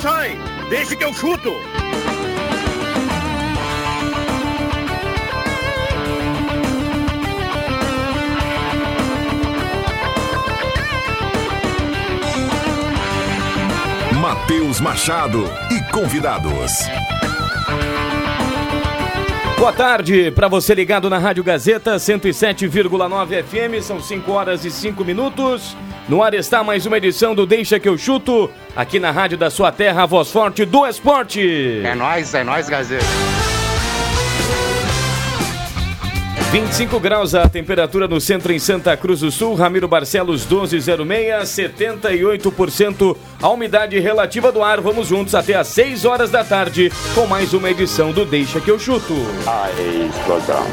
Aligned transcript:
sai! 0.00 0.38
Deixe 0.70 0.96
que 0.96 1.04
eu 1.04 1.12
chuto! 1.12 1.52
Matheus 14.20 14.80
Machado 14.80 15.44
e 15.70 15.92
convidados. 15.92 16.72
Boa 19.60 19.74
tarde 19.74 20.30
para 20.30 20.48
você 20.48 20.74
ligado 20.74 21.10
na 21.10 21.18
Rádio 21.18 21.44
Gazeta 21.44 21.96
107,9 21.96 23.44
FM, 23.44 23.84
são 23.84 24.00
5 24.00 24.32
horas 24.32 24.64
e 24.64 24.70
5 24.70 25.04
minutos. 25.04 25.76
No 26.08 26.22
ar 26.22 26.32
está 26.32 26.64
mais 26.64 26.86
uma 26.86 26.96
edição 26.96 27.34
do 27.34 27.44
Deixa 27.44 27.78
que 27.78 27.86
eu 27.86 27.98
chuto, 27.98 28.50
aqui 28.74 28.98
na 28.98 29.10
Rádio 29.10 29.36
da 29.36 29.50
sua 29.50 29.70
terra, 29.70 30.04
a 30.04 30.06
voz 30.06 30.32
forte 30.32 30.64
do 30.64 30.86
esporte. 30.86 31.82
É 31.84 31.94
nóis, 31.94 32.32
é 32.32 32.42
nóis, 32.42 32.70
Gazeta. 32.70 33.04
25 36.50 36.98
graus 36.98 37.32
a 37.32 37.48
temperatura 37.48 38.08
no 38.08 38.20
centro 38.20 38.52
em 38.52 38.58
Santa 38.58 38.96
Cruz 38.96 39.20
do 39.20 39.30
Sul, 39.30 39.54
Ramiro 39.54 39.86
Barcelos 39.86 40.44
1206, 40.44 41.48
78% 41.48 43.16
a 43.40 43.48
umidade 43.48 43.96
relativa 44.00 44.50
do 44.50 44.60
ar. 44.60 44.80
Vamos 44.80 45.06
juntos 45.06 45.36
até 45.36 45.54
às 45.54 45.68
6 45.68 46.04
horas 46.04 46.28
da 46.28 46.42
tarde 46.42 46.90
com 47.14 47.24
mais 47.24 47.54
uma 47.54 47.70
edição 47.70 48.10
do 48.10 48.24
Deixa 48.24 48.60
que 48.60 48.68
eu 48.68 48.80
chuto. 48.80 49.14
Aí, 49.46 50.08
explosão. 50.08 50.66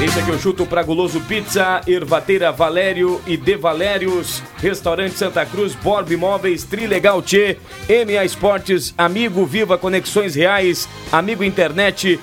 Deixa 0.00 0.22
que 0.22 0.30
eu 0.30 0.38
chuto 0.38 0.66
pra 0.66 0.82
Guloso 0.82 1.20
Pizza, 1.20 1.80
Ervateira 1.86 2.50
Valério 2.50 3.20
e 3.24 3.36
De 3.36 3.56
Valérios, 3.56 4.42
Restaurante 4.56 5.14
Santa 5.14 5.46
Cruz, 5.46 5.76
Borb 5.76 6.10
Imóveis, 6.10 6.64
Trilegal 6.64 7.22
Tchê, 7.22 7.56
MA 7.88 8.24
Esportes, 8.24 8.92
Amigo 8.98 9.46
Viva 9.46 9.78
Conexões 9.78 10.34
Reais, 10.34 10.88
Amigo 11.12 11.44
Internet, 11.44 12.18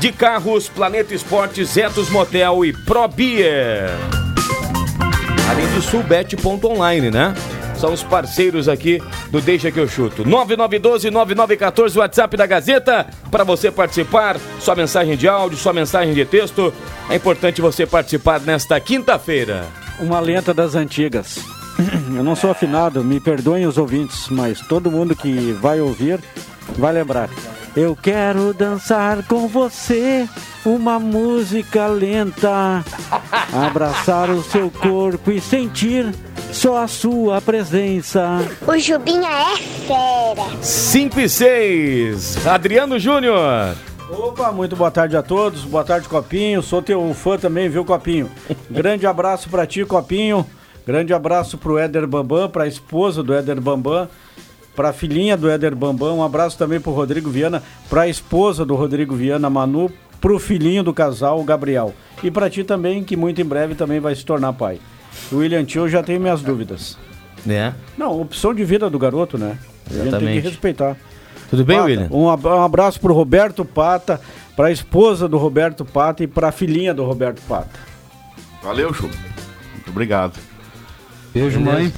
de 0.00 0.12
Carros, 0.12 0.68
Planeta 0.68 1.14
Esportes, 1.14 1.76
Etos 1.76 2.08
Motel 2.08 2.64
e 2.64 2.72
Pro 2.72 3.08
Beer. 3.08 3.90
Além 5.50 5.66
do 5.74 5.82
Sulbet.online, 5.82 7.10
né? 7.10 7.34
São 7.76 7.92
os 7.92 8.02
parceiros 8.02 8.68
aqui 8.68 9.00
do 9.30 9.40
Deixa 9.40 9.70
que 9.70 9.78
eu 9.78 9.88
chuto. 9.88 10.24
9912-9914, 10.24 11.96
WhatsApp 11.96 12.36
da 12.36 12.46
Gazeta, 12.46 13.06
para 13.30 13.44
você 13.44 13.70
participar. 13.70 14.36
Sua 14.60 14.74
mensagem 14.74 15.16
de 15.16 15.28
áudio, 15.28 15.58
sua 15.58 15.72
mensagem 15.72 16.12
de 16.12 16.24
texto. 16.24 16.72
É 17.08 17.16
importante 17.16 17.60
você 17.60 17.86
participar 17.86 18.40
nesta 18.40 18.78
quinta-feira. 18.80 19.66
Uma 20.00 20.20
lenta 20.20 20.52
das 20.52 20.74
antigas. 20.74 21.38
Eu 22.14 22.24
não 22.24 22.34
sou 22.34 22.50
afinado, 22.50 23.04
me 23.04 23.20
perdoem 23.20 23.66
os 23.66 23.78
ouvintes, 23.78 24.28
mas 24.28 24.60
todo 24.60 24.90
mundo 24.90 25.14
que 25.14 25.52
vai 25.60 25.80
ouvir 25.80 26.20
vai 26.76 26.92
lembrar. 26.92 27.28
Eu 27.76 27.96
quero 27.96 28.52
dançar 28.52 29.22
com 29.24 29.46
você 29.46 30.28
uma 30.64 30.98
música 30.98 31.86
lenta, 31.86 32.84
abraçar 33.52 34.30
o 34.30 34.42
seu 34.42 34.70
corpo 34.70 35.30
e 35.30 35.40
sentir 35.40 36.12
só 36.52 36.82
a 36.82 36.88
sua 36.88 37.40
presença. 37.40 38.38
O 38.66 38.76
Jubinha 38.78 39.28
é 39.28 39.56
fera. 39.56 40.62
5 40.62 41.20
e 41.20 41.28
6, 41.28 42.46
Adriano 42.46 42.98
Júnior. 42.98 43.76
Opa, 44.10 44.50
muito 44.50 44.74
boa 44.74 44.90
tarde 44.90 45.16
a 45.16 45.22
todos. 45.22 45.64
Boa 45.64 45.84
tarde, 45.84 46.08
Copinho. 46.08 46.62
Sou 46.62 46.80
teu 46.80 47.12
fã 47.12 47.36
também, 47.36 47.68
viu, 47.68 47.84
Copinho? 47.84 48.30
Grande 48.70 49.06
abraço 49.06 49.50
pra 49.50 49.66
ti, 49.66 49.84
Copinho. 49.84 50.46
Grande 50.86 51.12
abraço 51.12 51.58
pro 51.58 51.76
Éder 51.76 52.06
Bambam, 52.06 52.48
pra 52.48 52.66
esposa 52.66 53.22
do 53.22 53.34
Éder 53.34 53.60
Bambam, 53.60 54.08
pra 54.78 54.92
filhinha 54.92 55.36
do 55.36 55.50
Éder 55.50 55.74
Bambam. 55.74 56.18
Um 56.18 56.22
abraço 56.22 56.56
também 56.56 56.78
pro 56.78 56.92
Rodrigo 56.92 57.28
Viana, 57.30 57.64
pra 57.90 58.06
esposa 58.06 58.64
do 58.64 58.76
Rodrigo 58.76 59.16
Viana, 59.16 59.50
Manu, 59.50 59.90
pro 60.20 60.38
filhinho 60.38 60.84
do 60.84 60.94
casal, 60.94 61.40
o 61.40 61.42
Gabriel. 61.42 61.92
E 62.22 62.30
pra 62.30 62.48
ti 62.48 62.62
também, 62.62 63.02
que 63.02 63.16
muito 63.16 63.40
em 63.40 63.44
breve 63.44 63.74
também 63.74 63.98
vai 63.98 64.14
se 64.14 64.24
tornar 64.24 64.52
pai. 64.52 64.78
O 65.32 65.38
William 65.38 65.64
Tio 65.64 65.88
já 65.88 66.00
tem 66.00 66.16
minhas 66.16 66.42
dúvidas. 66.42 66.96
É. 67.48 67.72
Não, 67.96 68.20
opção 68.20 68.54
de 68.54 68.64
vida 68.64 68.88
do 68.88 69.00
garoto, 69.00 69.36
né? 69.36 69.58
A 69.86 69.88
gente 69.90 69.98
tem 69.98 70.06
Exatamente. 70.08 70.42
que 70.42 70.48
respeitar. 70.48 70.96
Tudo 71.50 71.64
bem, 71.64 71.76
Pata, 71.78 71.88
William? 71.88 72.08
Um 72.12 72.28
ab- 72.30 72.46
abraço 72.46 73.00
pro 73.00 73.12
Roberto 73.12 73.64
Pata, 73.64 74.20
pra 74.54 74.70
esposa 74.70 75.26
do 75.26 75.38
Roberto 75.38 75.84
Pata 75.84 76.22
e 76.22 76.28
pra 76.28 76.52
filhinha 76.52 76.94
do 76.94 77.04
Roberto 77.04 77.42
Pata. 77.48 77.80
Valeu, 78.62 78.94
Chu. 78.94 79.10
Muito 79.74 79.90
obrigado. 79.90 80.38
Beijo, 81.34 81.58
mãe. 81.58 81.92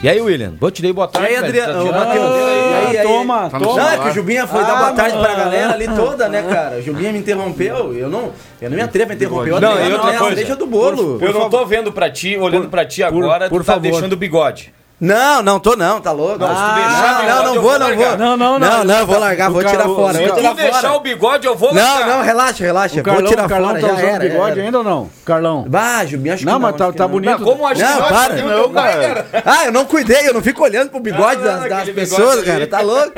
E 0.00 0.08
aí, 0.08 0.20
William? 0.20 0.54
Vou 0.60 0.70
te 0.70 0.80
dei 0.80 0.92
boa 0.92 1.08
E 1.08 1.12
tarde. 1.12 1.26
aí, 1.28 1.34
velho. 1.34 1.46
Adriano? 1.64 1.90
Tá 1.92 1.98
Matheus, 1.98 2.24
aí. 2.24 2.40
e 2.40 2.74
aí, 2.86 2.94
e 2.94 2.98
aí? 2.98 3.06
Toma, 3.06 3.50
Tá 3.50 3.58
toma. 3.58 3.74
Não, 3.82 3.90
é 3.90 3.98
que 3.98 4.08
o 4.08 4.14
Jubinha 4.14 4.46
foi 4.46 4.62
dar 4.62 4.72
Ah, 4.74 4.76
boa 4.76 4.92
tarde 4.92 5.18
pra 5.18 5.34
galera 5.34 5.72
ali 5.72 5.88
toda, 5.88 6.28
né, 6.28 6.42
cara? 6.42 6.76
O 6.76 6.82
Jubinha 6.82 7.12
me 7.12 7.18
interrompeu. 7.18 7.92
Eu 7.94 8.08
não, 8.08 8.30
eu 8.62 8.70
não 8.70 8.76
me 8.76 8.82
atrevo 8.82 9.10
a 9.10 9.14
interromper. 9.16 9.54
o 9.54 9.60
Não, 9.60 9.84
e 9.88 9.92
outra 9.92 10.12
não, 10.12 10.18
coisa. 10.20 10.36
Deixa 10.36 10.54
do 10.54 10.66
bolo. 10.66 11.18
Eu 11.20 11.32
não 11.32 11.50
tô 11.50 11.66
vendo 11.66 11.90
pra 11.90 12.08
ti, 12.10 12.36
olhando 12.36 12.68
pra 12.68 12.84
ti 12.84 13.00
por- 13.02 13.06
agora, 13.24 13.48
por 13.48 13.62
tu 13.62 13.66
tá 13.66 13.72
favor. 13.72 13.82
deixando 13.90 14.12
o 14.12 14.16
bigode. 14.16 14.72
Não, 15.00 15.42
não 15.42 15.60
tô 15.60 15.76
não, 15.76 16.00
tá 16.00 16.10
louco? 16.10 16.38
Não, 16.40 16.48
Ah, 16.50 16.74
deixar 16.74 17.22
não, 17.22 17.44
não, 17.44 17.54
não 17.54 17.62
vou 17.62 17.78
não 17.78 17.94
vou. 17.94 18.16
Não, 18.18 18.36
não, 18.36 18.58
não. 18.58 18.68
Não, 18.68 18.84
não, 18.84 19.06
vou 19.06 19.18
largar, 19.20 19.48
vou 19.48 19.62
tirar 19.62 19.84
fora. 19.84 20.14
se 20.18 20.26
tu 20.28 20.54
deixar 20.54 20.94
o 20.96 21.00
bigode, 21.00 21.46
eu 21.46 21.54
vou 21.54 21.72
Não, 21.72 21.80
largar. 21.82 22.08
não, 22.16 22.24
relaxa, 22.24 22.64
relaxa. 22.64 22.98
O 23.00 23.02
Carlão, 23.04 23.22
Vou 23.22 23.30
tirar 23.30 23.46
o 23.46 23.48
Carlão 23.48 23.68
fora, 23.70 23.80
tá 23.80 23.86
já 23.86 23.92
usando 23.94 24.08
era. 24.08 24.18
bigode 24.28 24.50
era. 24.52 24.62
ainda 24.62 24.78
ou 24.78 24.84
não? 24.84 25.10
Carlão. 25.24 25.64
Bah, 25.68 26.04
Jubinha, 26.04 26.34
acho 26.34 26.40
que 26.40 26.46
Não, 26.46 26.54
não. 26.54 26.60
mas 26.60 26.70
acho 26.70 26.78
tá- 26.78 26.90
que 26.92 26.98
tá 26.98 27.04
não. 27.04 27.10
bonito. 27.10 27.30
Não, 27.30 27.38
como 27.46 27.64
acho 27.66 27.80
Não, 27.80 27.92
que 28.02 28.08
para. 28.08 28.34
Não, 28.42 28.72
cara. 28.72 29.26
Ah, 29.44 29.66
eu 29.66 29.72
não 29.72 29.84
cuidei, 29.84 30.28
eu 30.28 30.34
não 30.34 30.42
fico 30.42 30.64
olhando 30.64 30.90
pro 30.90 30.98
bigode 30.98 31.42
Ah, 31.48 31.58
das, 31.68 31.86
não, 31.86 31.94
pessoas, 31.94 32.40
bigode 32.40 32.46
cara. 32.46 32.66
Tá 32.66 32.80
louco? 32.80 33.12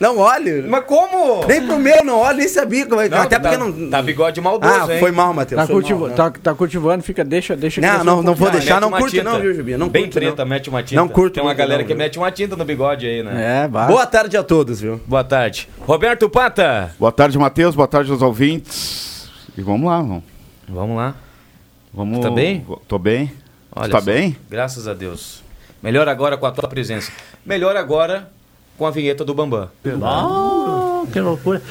Não 0.00 0.18
olho. 0.18 0.64
Mas 0.68 0.84
como? 0.84 1.44
Nem 1.46 1.62
pro 1.64 1.78
meu, 1.78 2.04
não 2.04 2.18
olho, 2.18 2.38
nem 2.38 2.48
sabia 2.48 2.86
como 2.86 3.00
é. 3.00 3.08
Não, 3.08 3.18
Até 3.22 3.38
tá- 3.38 3.48
porque 3.50 3.56
não. 3.56 3.88
Tá 3.90 4.02
bigode 4.02 4.40
maldoso, 4.40 4.74
Ah, 4.90 4.94
hein? 4.94 4.98
foi 5.00 5.12
mal, 5.12 5.32
Matheus. 5.32 5.64
Tá, 5.64 5.72
né? 5.74 6.10
tá, 6.16 6.32
tá 6.42 6.54
cultivando, 6.54 7.04
fica, 7.04 7.24
deixa, 7.24 7.54
deixa 7.54 7.80
Não, 7.80 8.02
não, 8.02 8.22
não 8.22 8.34
vou 8.34 8.48
Ah, 8.48 8.52
deixar, 8.52 8.80
não 8.80 8.90
curte 8.90 9.22
não, 9.22 9.38
viu, 9.40 9.54
Jubinha? 9.54 9.78
Não 9.78 9.88
Bem 9.88 10.02
curte, 10.04 10.14
preta, 10.18 10.42
não. 10.44 10.48
mete 10.50 10.68
uma 10.68 10.82
tinta. 10.88 11.00
Não 11.00 11.08
curto 11.08 11.34
Tem 11.34 11.42
uma 11.42 11.48
muito, 11.50 11.58
galera 11.58 11.82
não, 11.82 11.86
que 11.86 11.94
viu? 11.94 11.98
mete 11.98 12.18
uma 12.18 12.30
tinta 12.32 12.56
no 12.56 12.64
bigode 12.64 13.06
aí, 13.06 13.22
né? 13.22 13.64
É, 13.64 13.68
vai. 13.68 13.86
Boa 13.86 14.06
tarde 14.06 14.36
a 14.36 14.42
todos, 14.42 14.80
viu? 14.80 15.00
Boa 15.06 15.22
tarde. 15.22 15.68
Roberto 15.80 16.28
Pata. 16.28 16.94
Boa 16.98 17.12
tarde, 17.12 17.38
Matheus. 17.38 17.74
Boa 17.74 17.86
tarde 17.88 18.10
aos 18.10 18.22
ouvintes. 18.22 19.28
E 19.56 19.62
vamos 19.62 19.86
lá, 19.88 19.98
vamos. 19.98 20.22
Vamos 20.68 20.96
lá. 20.96 21.14
vamos 21.92 22.20
Tá 22.20 22.30
bem? 22.30 22.66
Tô 22.86 22.98
bem. 22.98 23.32
Olha 23.74 23.88
Tu 23.88 23.92
tá 23.92 23.98
só. 24.00 24.04
bem? 24.04 24.36
Graças 24.50 24.88
a 24.88 24.94
Deus. 24.94 25.42
Melhor 25.82 26.08
agora 26.08 26.36
com 26.36 26.46
a 26.46 26.50
tua 26.50 26.68
presença. 26.68 27.12
Melhor 27.44 27.76
agora 27.76 28.30
com 28.76 28.86
a 28.86 28.90
vinheta 28.90 29.24
do 29.24 29.34
Bambam. 29.34 29.68
Ah, 30.02 31.02
que 31.12 31.20
loucura. 31.20 31.62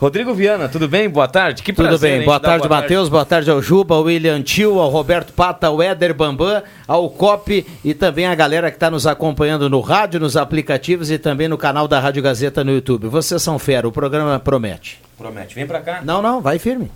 Rodrigo 0.00 0.34
Viana, 0.34 0.68
tudo 0.68 0.88
bem? 0.88 1.08
Boa 1.08 1.28
tarde. 1.28 1.62
Que 1.62 1.72
Tudo 1.72 1.86
prazer, 1.86 2.10
bem, 2.10 2.20
hein, 2.20 2.26
boa 2.26 2.40
tarde, 2.40 2.68
Matheus, 2.68 3.08
boa 3.08 3.24
tarde 3.24 3.50
ao 3.50 3.62
Juba, 3.62 3.94
ao 3.94 4.02
William 4.02 4.42
Tio, 4.42 4.80
ao 4.80 4.90
Roberto 4.90 5.32
Pata, 5.32 5.68
ao 5.68 5.80
Éder 5.80 6.12
Bambam, 6.12 6.62
ao 6.86 7.08
Cop 7.08 7.64
e 7.84 7.94
também 7.94 8.26
a 8.26 8.34
galera 8.34 8.70
que 8.70 8.76
está 8.76 8.90
nos 8.90 9.06
acompanhando 9.06 9.70
no 9.70 9.80
rádio, 9.80 10.18
nos 10.18 10.36
aplicativos 10.36 11.10
e 11.10 11.18
também 11.18 11.46
no 11.46 11.56
canal 11.56 11.86
da 11.86 12.00
Rádio 12.00 12.22
Gazeta 12.22 12.64
no 12.64 12.72
YouTube. 12.72 13.06
Vocês 13.06 13.40
são 13.40 13.58
fera, 13.58 13.86
o 13.86 13.92
programa 13.92 14.38
promete. 14.40 15.00
Promete, 15.16 15.54
vem 15.54 15.66
pra 15.66 15.80
cá. 15.80 16.02
Não, 16.02 16.20
não, 16.20 16.40
vai 16.40 16.58
firme. 16.58 16.90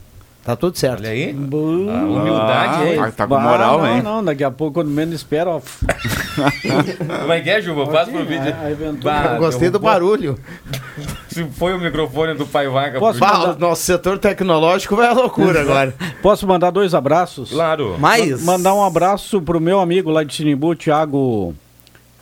Tá 0.49 0.57
tudo 0.57 0.79
certo. 0.79 1.01
Olha 1.01 1.11
aí. 1.11 1.29
A 1.29 1.35
humildade, 1.35 2.85
hein? 2.89 2.99
Ah, 2.99 3.11
tá 3.15 3.27
com 3.27 3.39
moral, 3.39 3.81
não, 3.83 3.87
hein? 3.97 4.01
Não, 4.03 4.25
daqui 4.25 4.43
a 4.43 4.51
pouco, 4.51 4.73
quando 4.81 4.89
menos 4.89 5.17
espera, 5.17 5.51
ó. 5.51 5.61
Como 7.21 7.33
é 7.35 7.41
que 7.43 7.51
é, 7.51 7.61
Juba? 7.61 7.85
Faz 7.93 8.09
pro 8.09 8.25
vídeo. 8.25 8.55
Ventou. 8.79 9.03
Bah, 9.13 9.37
Gostei 9.37 9.69
do 9.69 9.79
barulho. 9.79 10.39
Se 11.29 11.45
foi 11.51 11.75
o 11.75 11.79
microfone 11.79 12.33
do 12.33 12.47
Pai 12.47 12.67
Vaga. 12.67 12.99
Posso- 12.99 13.19
por- 13.19 13.29
Bah, 13.29 13.51
o 13.51 13.59
nosso 13.59 13.83
setor 13.83 14.19
tecnológico 14.19 14.97
vai 14.97 15.09
à 15.09 15.13
loucura 15.13 15.61
agora. 15.61 15.95
Posso 16.23 16.47
mandar 16.47 16.71
dois 16.71 16.94
abraços? 16.94 17.51
Claro. 17.51 17.97
Mas. 17.99 18.43
Mandar 18.43 18.73
um 18.73 18.83
abraço 18.83 19.43
pro 19.43 19.61
meu 19.61 19.79
amigo 19.81 20.11
lá 20.11 20.25
de 20.25 20.35
Sinimbu, 20.35 20.75
Thiago. 20.75 21.55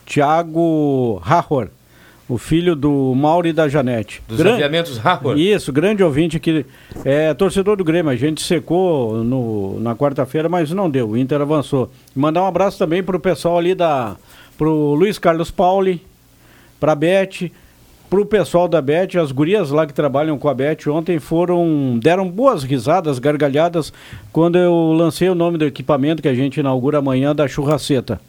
Thiago 0.05 1.20
Rahor, 1.25 1.69
o 2.28 2.37
filho 2.38 2.75
do 2.75 3.14
Mauro 3.14 3.46
e 3.46 3.52
da 3.52 3.69
Janete. 3.69 4.20
Dos 4.26 4.38
Gran- 4.38 4.55
aviamentos 4.55 4.99
Harvard. 4.99 5.40
Isso, 5.40 5.73
grande 5.73 6.02
ouvinte 6.02 6.37
aqui. 6.37 6.67
É 7.05 7.32
torcedor 7.34 7.76
do 7.76 7.84
Grêmio. 7.84 8.11
A 8.11 8.17
gente 8.17 8.43
secou 8.43 9.23
no, 9.23 9.78
na 9.81 9.94
quarta-feira, 9.94 10.49
mas 10.49 10.70
não 10.73 10.90
deu. 10.90 11.11
O 11.11 11.17
Inter 11.17 11.40
avançou. 11.40 11.90
Mandar 12.14 12.43
um 12.43 12.46
abraço 12.46 12.78
também 12.78 13.02
pro 13.02 13.20
pessoal 13.20 13.58
ali 13.58 13.75
da. 13.75 14.17
pro 14.58 14.94
Luiz 14.94 15.19
Carlos 15.19 15.50
Pauli, 15.52 16.02
pra 16.81 16.94
Beth, 16.96 17.50
pro 18.11 18.26
pessoal 18.26 18.67
da 18.67 18.82
Beth, 18.82 19.17
as 19.22 19.31
gurias 19.31 19.70
lá 19.70 19.87
que 19.87 19.94
trabalham 19.94 20.37
com 20.37 20.49
a 20.49 20.55
Beth 20.55 20.88
ontem 20.88 21.20
foram. 21.20 21.96
deram 22.02 22.29
boas 22.29 22.64
risadas, 22.64 23.20
gargalhadas, 23.20 23.93
quando 24.32 24.58
eu 24.58 24.93
lancei 24.96 25.29
o 25.29 25.34
nome 25.34 25.58
do 25.58 25.64
equipamento 25.64 26.20
que 26.22 26.29
a 26.29 26.34
gente 26.34 26.58
inaugura 26.58 26.99
amanhã 26.99 27.32
da 27.34 27.46
churraceta. 27.46 28.20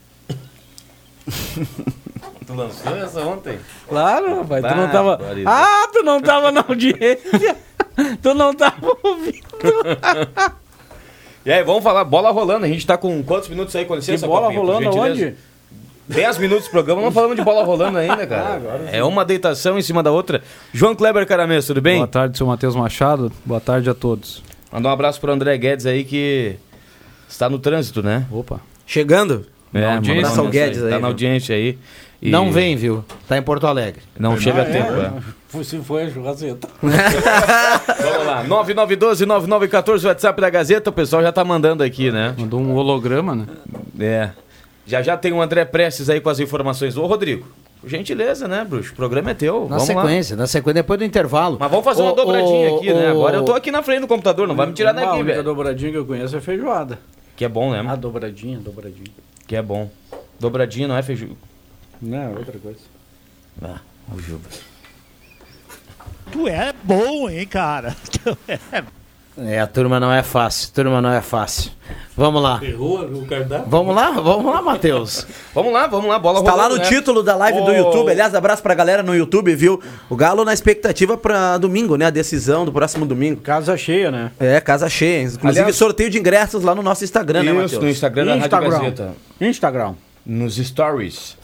Tu 2.47 2.53
lançou 2.53 2.95
essa 2.97 3.19
ontem? 3.21 3.59
Claro, 3.89 4.37
rapaz, 4.37 4.65
tu 4.65 4.75
não 4.75 4.89
tava. 4.89 5.19
Ah, 5.45 5.87
tu 5.91 6.01
não 6.03 6.21
tava 6.21 6.51
na 6.51 6.63
audiência. 6.67 7.57
tu 8.23 8.33
não 8.33 8.53
tava 8.53 8.97
ouvindo. 9.03 9.45
E 11.45 11.51
aí, 11.51 11.63
vamos 11.63 11.83
falar, 11.83 12.05
bola 12.05 12.31
rolando. 12.31 12.65
A 12.65 12.69
gente 12.69 12.87
tá 12.87 12.97
com 12.97 13.21
quantos 13.21 13.49
minutos 13.49 13.75
aí, 13.75 13.83
com 13.85 13.95
licença? 13.95 14.25
Bola 14.25 14.47
Copinha, 14.47 14.59
rolando 14.61 14.89
aonde? 14.89 15.35
10 16.07 16.37
minutos 16.37 16.65
de 16.65 16.71
programa, 16.71 17.01
não 17.01 17.11
falamos 17.11 17.35
de 17.35 17.43
bola 17.43 17.65
rolando 17.65 17.97
ainda, 17.97 18.25
cara. 18.25 18.61
é 18.93 19.03
uma 19.03 19.25
deitação 19.25 19.77
em 19.77 19.81
cima 19.81 20.01
da 20.01 20.09
outra. 20.09 20.41
João 20.73 20.95
Kleber 20.95 21.27
Caramês, 21.27 21.65
tudo 21.65 21.81
bem? 21.81 21.97
Boa 21.97 22.07
tarde, 22.07 22.37
seu 22.37 22.47
Matheus 22.47 22.75
Machado. 22.77 23.29
Boa 23.45 23.59
tarde 23.59 23.89
a 23.89 23.93
todos. 23.93 24.41
Mandar 24.71 24.87
um 24.89 24.93
abraço 24.93 25.19
pro 25.19 25.33
André 25.33 25.57
Guedes 25.57 25.85
aí 25.85 26.05
que 26.05 26.55
está 27.27 27.49
no 27.49 27.59
trânsito, 27.59 28.01
né? 28.01 28.25
Opa. 28.31 28.61
Chegando? 28.85 29.45
É, 29.73 29.81
Na 29.81 29.87
um 29.87 29.93
audiência. 29.95 30.21
abraço 30.21 30.39
Ao 30.41 30.47
Guedes 30.47 30.83
aí, 30.83 30.89
Tá 30.91 30.99
na 30.99 31.07
audiência 31.07 31.55
aí. 31.55 31.77
E 32.21 32.31
Não 32.31 32.51
vem, 32.51 32.75
viu? 32.75 33.05
Tá 33.27 33.37
em 33.37 33.41
Porto 33.43 33.67
Alegre. 33.67 34.01
Não 34.17 34.37
chega 34.39 34.63
a 34.63 34.65
tempo, 34.65 34.91
é. 34.93 35.11
Foi- 35.47 35.63
Se 35.63 35.77
foi 35.79 36.03
a 36.03 36.09
churrasqueta. 36.09 36.67
Vamos 36.81 38.25
lá, 38.25 38.43
9912-9914, 38.45 40.05
WhatsApp 40.07 40.41
da 40.41 40.49
Gazeta, 40.49 40.89
o 40.89 40.93
pessoal 40.93 41.21
já 41.21 41.31
tá 41.31 41.43
mandando 41.43 41.83
aqui, 41.83 42.11
né? 42.11 42.33
Mandou 42.37 42.59
um 42.59 42.73
holograma, 42.75 43.35
né? 43.35 43.45
É. 43.99 44.29
Já 44.85 45.01
já 45.01 45.15
tem 45.17 45.31
o 45.33 45.41
André 45.41 45.63
Prestes 45.65 46.09
aí 46.09 46.19
com 46.19 46.29
as 46.29 46.39
informações. 46.39 46.97
Ô, 46.97 47.05
Rodrigo, 47.05 47.45
gentileza, 47.85 48.47
né, 48.47 48.65
bruxo? 48.67 48.93
O 48.93 48.95
programa 48.95 49.31
é 49.31 49.33
teu. 49.33 49.61
Na 49.61 49.77
vamos 49.77 49.83
sequência, 49.83 50.35
na 50.35 50.47
sequência, 50.47 50.75
depois 50.81 50.97
do 50.99 51.05
intervalo. 51.05 51.53
Lá. 51.53 51.57
Mas 51.61 51.69
vamos 51.71 51.85
fazer 51.85 52.01
uma 52.01 52.15
dobradinha 52.15 52.71
ô, 52.71 52.77
aqui, 52.77 52.93
né? 52.93 53.07
ô, 53.13 53.17
Agora 53.19 53.37
eu 53.37 53.43
tô 53.43 53.53
aqui 53.53 53.69
na 53.71 53.83
frente 53.83 54.01
do 54.01 54.07
computador, 54.07 54.47
não 54.47 54.55
vai 54.55 54.65
me 54.67 54.73
tirar 54.73 54.89
A 54.91 54.93
daqui, 54.93 55.07
única 55.17 55.25
velho. 55.25 55.43
dobradinha 55.43 55.91
que 55.91 55.97
eu 55.97 56.05
conheço 56.05 56.35
é 56.35 56.41
feijoada. 56.41 56.99
Que 57.35 57.45
é 57.45 57.49
bom, 57.49 57.71
né? 57.71 57.83
Ah, 57.87 57.95
dobradinha, 57.95 58.57
dobradinha. 58.59 59.11
Que 59.45 59.55
é 59.55 59.61
bom. 59.61 59.89
Dobradinha 60.39 60.87
não 60.87 60.97
é 60.97 61.01
feijão. 61.03 61.29
Não, 62.01 62.17
é 62.17 62.29
outra 62.29 62.57
coisa. 62.59 62.79
Ah, 63.61 63.79
o 64.13 64.19
Juba. 64.19 64.47
Tu 66.31 66.47
é 66.47 66.73
bom, 66.83 67.29
hein, 67.29 67.45
cara? 67.47 67.95
É, 69.39 69.59
a 69.59 69.67
turma 69.67 69.99
não 69.99 70.11
é 70.11 70.23
fácil, 70.23 70.71
turma 70.73 70.99
não 70.99 71.11
é 71.11 71.21
fácil. 71.21 71.69
Vamos 72.15 72.41
lá. 72.41 72.59
Errou 72.63 73.01
o 73.03 73.23
cardápio? 73.27 73.69
Vamos 73.69 73.95
lá, 73.95 74.09
vamos 74.09 74.51
lá, 74.51 74.63
Matheus. 74.63 75.27
Vamos 75.53 75.71
lá, 75.71 75.85
vamos 75.85 76.09
lá, 76.09 76.17
bola 76.17 76.43
Tá 76.43 76.55
lá 76.55 76.67
no 76.67 76.77
né? 76.77 76.85
título 76.85 77.21
da 77.21 77.35
live 77.35 77.59
do 77.59 77.67
Ô. 77.69 77.71
YouTube. 77.71 78.09
Aliás, 78.09 78.33
abraço 78.33 78.63
pra 78.63 78.73
galera 78.73 79.03
no 79.03 79.15
YouTube, 79.15 79.53
viu? 79.55 79.79
O 80.09 80.15
Galo 80.15 80.43
na 80.43 80.55
expectativa 80.55 81.15
pra 81.15 81.59
domingo, 81.59 81.95
né? 81.97 82.05
A 82.07 82.09
decisão 82.09 82.65
do 82.65 82.71
próximo 82.71 83.05
domingo. 83.05 83.39
Casa 83.41 83.77
cheia, 83.77 84.09
né? 84.09 84.31
É, 84.39 84.59
casa 84.59 84.89
cheia. 84.89 85.21
Inclusive, 85.21 85.59
Aliás- 85.59 85.75
sorteio 85.75 86.09
de 86.09 86.17
ingressos 86.17 86.63
lá 86.63 86.73
no 86.73 86.81
nosso 86.81 87.03
Instagram, 87.03 87.43
né, 87.43 87.51
Isso, 87.51 87.61
Matheus? 87.61 87.83
no 87.83 87.89
Instagram 87.91 88.25
da 88.25 88.31
Rádio 88.31 88.45
Instagram. 88.47 88.69
Gazeta. 88.79 89.13
Instagram. 89.39 89.93
Nos 90.25 90.55
stories. 90.55 91.37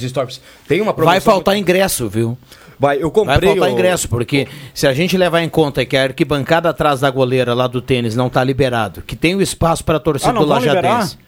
Nos 0.00 0.10
stories. 0.10 0.40
Tem 0.68 0.80
uma 0.80 0.92
promoção... 0.92 1.12
Vai 1.12 1.20
faltar 1.20 1.56
ingresso, 1.56 2.08
viu? 2.08 2.36
Vai, 2.78 2.96
eu 2.96 3.02
Vai 3.02 3.10
comprei... 3.10 3.50
faltar 3.50 3.68
o- 3.68 3.72
ingresso, 3.72 4.08
porque 4.08 4.48
se 4.74 4.86
a 4.86 4.92
gente 4.92 5.16
levar 5.16 5.42
em 5.42 5.48
conta 5.48 5.84
que 5.84 5.96
a 5.96 6.02
arquibancada 6.02 6.68
atrás 6.68 7.00
da 7.00 7.10
goleira 7.10 7.54
lá 7.54 7.66
do 7.66 7.80
tênis 7.80 8.16
não 8.16 8.28
tá 8.28 8.42
liberado, 8.42 9.00
que 9.02 9.14
tem 9.14 9.34
o 9.34 9.40
espaço 9.42 9.84
para 9.84 10.00
torcida 10.00 10.32
Ah, 10.32 10.40
do 10.40 10.44
Lajadense. 10.44 11.18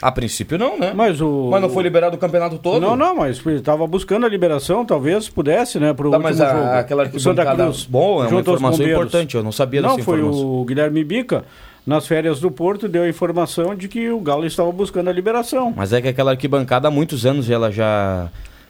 A 0.00 0.10
princípio 0.10 0.58
não, 0.58 0.76
né? 0.78 0.92
Mas 0.94 1.20
o. 1.20 1.48
Mas 1.50 1.62
não 1.62 1.70
foi 1.70 1.84
liberado 1.84 2.16
o 2.16 2.18
campeonato 2.18 2.58
todo? 2.58 2.80
Não, 2.80 2.96
não, 2.96 3.14
mas 3.16 3.40
ele 3.46 3.60
tava 3.60 3.86
buscando 3.86 4.26
a 4.26 4.28
liberação, 4.28 4.84
talvez 4.84 5.28
pudesse, 5.28 5.78
né, 5.78 5.92
pro 5.94 6.10
Tá, 6.10 6.16
último 6.16 6.28
mas 6.28 6.40
a- 6.40 6.52
jogo. 6.52 6.64
aquela 6.70 7.04
Santa 7.04 7.14
arquibancada 7.42 7.64
Cruz. 7.64 7.84
boa, 7.84 8.24
é 8.24 8.28
uma 8.28 8.40
informação 8.40 8.84
importante, 8.84 9.36
eu 9.36 9.44
não 9.44 9.52
sabia 9.52 9.80
Não, 9.80 9.90
dessa 9.90 10.02
foi 10.04 10.20
o 10.20 10.64
Guilherme 10.66 11.04
Bica, 11.04 11.44
nas 11.86 12.06
férias 12.06 12.38
do 12.40 12.50
Porto, 12.50 12.88
deu 12.88 13.02
a 13.02 13.08
informação 13.08 13.74
de 13.74 13.88
que 13.88 14.08
o 14.10 14.20
Galo 14.20 14.46
estava 14.46 14.70
buscando 14.70 15.08
a 15.08 15.12
liberação. 15.12 15.72
Mas 15.76 15.92
é 15.92 16.00
que 16.00 16.08
aquela 16.08 16.30
arquibancada 16.32 16.88
há 16.88 16.90
muitos 16.90 17.26
anos 17.26 17.50
ela 17.50 17.70
já 17.72 18.28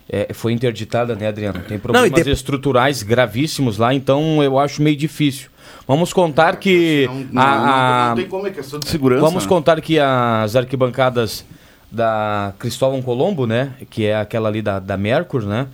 é, 0.09 0.33
foi 0.33 0.53
interditada, 0.53 1.15
né, 1.15 1.29
Adriano? 1.29 1.61
Tem 1.69 1.79
problemas 1.79 2.11
Não, 2.11 2.23
de- 2.23 2.31
estruturais 2.31 3.03
gravíssimos 3.03 3.77
lá, 3.79 3.93
então 3.95 4.43
eu 4.43 4.59
acho 4.59 4.83
meio 4.83 4.97
difícil. 4.97 5.51
Vamos 5.87 6.13
contar 6.13 6.57
que 6.57 7.07
Não, 7.07 7.15
não, 7.33 7.43
a- 7.43 7.57
não, 7.57 7.65
a- 7.73 8.09
não 8.11 8.17
tem 8.17 8.27
como, 8.29 8.47
é 8.47 8.51
questão 8.51 8.81
de 8.81 8.89
segurança. 8.89 9.21
Vamos 9.21 9.45
né? 9.45 9.49
contar 9.49 9.81
que 9.81 9.99
as 9.99 10.57
arquibancadas 10.57 11.45
da 11.91 12.55
Cristóvão 12.59 13.03
Colombo, 13.03 13.47
né? 13.47 13.73
Que 13.91 14.07
é 14.07 14.17
aquela 14.17 14.49
ali 14.49 14.63
da, 14.63 14.79
da 14.79 14.97
Mercur, 14.97 15.43
né? 15.45 15.67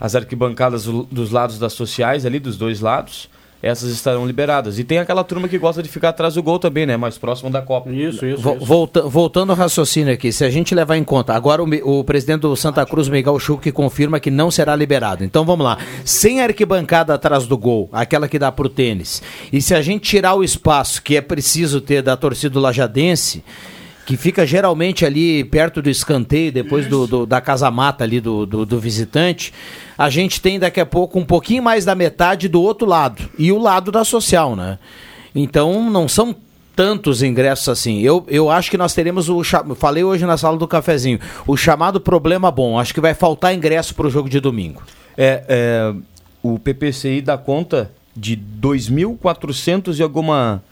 As 0.00 0.14
arquibancadas 0.14 0.84
do- 0.84 1.02
dos 1.04 1.30
lados 1.32 1.58
das 1.58 1.72
sociais 1.72 2.24
ali, 2.24 2.38
dos 2.38 2.56
dois 2.56 2.80
lados, 2.80 3.28
essas 3.64 3.90
estarão 3.90 4.26
liberadas. 4.26 4.78
E 4.78 4.84
tem 4.84 4.98
aquela 4.98 5.24
turma 5.24 5.48
que 5.48 5.58
gosta 5.58 5.82
de 5.82 5.88
ficar 5.88 6.10
atrás 6.10 6.34
do 6.34 6.42
gol 6.42 6.58
também, 6.58 6.86
né? 6.86 6.96
Mais 6.96 7.16
próximo 7.18 7.50
da 7.50 7.62
Copa. 7.62 7.90
Isso, 7.90 8.24
isso, 8.26 8.42
Vo- 8.42 8.56
isso. 8.56 8.64
volta- 8.64 9.02
voltando 9.02 9.50
ao 9.50 9.56
raciocínio 9.56 10.12
aqui, 10.12 10.32
se 10.32 10.44
a 10.44 10.50
gente 10.50 10.74
levar 10.74 10.96
em 10.96 11.04
conta, 11.04 11.32
agora 11.34 11.62
o, 11.62 11.98
o 12.00 12.04
presidente 12.04 12.40
do 12.42 12.54
Santa 12.56 12.84
Cruz, 12.86 13.08
Miguel 13.08 13.38
Chuc, 13.38 13.70
confirma 13.72 14.20
que 14.20 14.30
não 14.30 14.50
será 14.50 14.76
liberado. 14.76 15.24
Então 15.24 15.44
vamos 15.44 15.64
lá, 15.64 15.78
sem 16.04 16.40
arquibancada 16.42 17.14
atrás 17.14 17.46
do 17.46 17.56
gol, 17.56 17.88
aquela 17.92 18.28
que 18.28 18.38
dá 18.38 18.52
pro 18.52 18.68
tênis, 18.68 19.22
e 19.52 19.60
se 19.62 19.74
a 19.74 19.80
gente 19.82 20.02
tirar 20.02 20.34
o 20.34 20.44
espaço 20.44 21.02
que 21.02 21.16
é 21.16 21.20
preciso 21.20 21.80
ter 21.80 22.02
da 22.02 22.16
torcida 22.16 22.50
do 22.54 22.60
Lajadense, 22.60 23.42
que 24.06 24.16
fica 24.16 24.46
geralmente 24.46 25.04
ali 25.04 25.42
perto 25.44 25.80
do 25.80 25.88
escanteio, 25.88 26.52
depois 26.52 26.86
do, 26.86 27.06
do- 27.06 27.26
da 27.26 27.40
casa-mata 27.40 28.04
ali 28.04 28.20
do, 28.20 28.44
do, 28.44 28.66
do 28.66 28.78
visitante, 28.78 29.52
a 29.96 30.10
gente 30.10 30.40
tem 30.40 30.58
daqui 30.58 30.80
a 30.80 30.86
pouco 30.86 31.18
um 31.18 31.24
pouquinho 31.24 31.62
mais 31.62 31.84
da 31.84 31.94
metade 31.94 32.48
do 32.48 32.60
outro 32.60 32.86
lado, 32.86 33.22
e 33.38 33.50
o 33.50 33.58
lado 33.58 33.90
da 33.90 34.04
social, 34.04 34.54
né? 34.54 34.78
Então 35.34 35.90
não 35.90 36.06
são 36.06 36.34
tantos 36.76 37.22
ingressos 37.22 37.68
assim. 37.68 38.00
Eu, 38.00 38.24
eu 38.28 38.50
acho 38.50 38.70
que 38.70 38.76
nós 38.76 38.92
teremos 38.94 39.28
o. 39.28 39.42
Falei 39.76 40.02
hoje 40.04 40.26
na 40.26 40.36
sala 40.36 40.56
do 40.58 40.66
cafezinho. 40.66 41.18
O 41.46 41.56
chamado 41.56 42.00
problema 42.00 42.50
bom. 42.50 42.78
Acho 42.78 42.92
que 42.92 43.00
vai 43.00 43.14
faltar 43.14 43.54
ingresso 43.54 43.94
para 43.94 44.06
o 44.06 44.10
jogo 44.10 44.28
de 44.28 44.40
domingo. 44.40 44.82
É, 45.16 45.44
é, 45.48 45.94
o 46.42 46.58
PPCI 46.58 47.20
dá 47.20 47.38
conta 47.38 47.90
de 48.16 48.36
2.400 48.36 49.98
e 49.98 50.02
alguma 50.02 50.62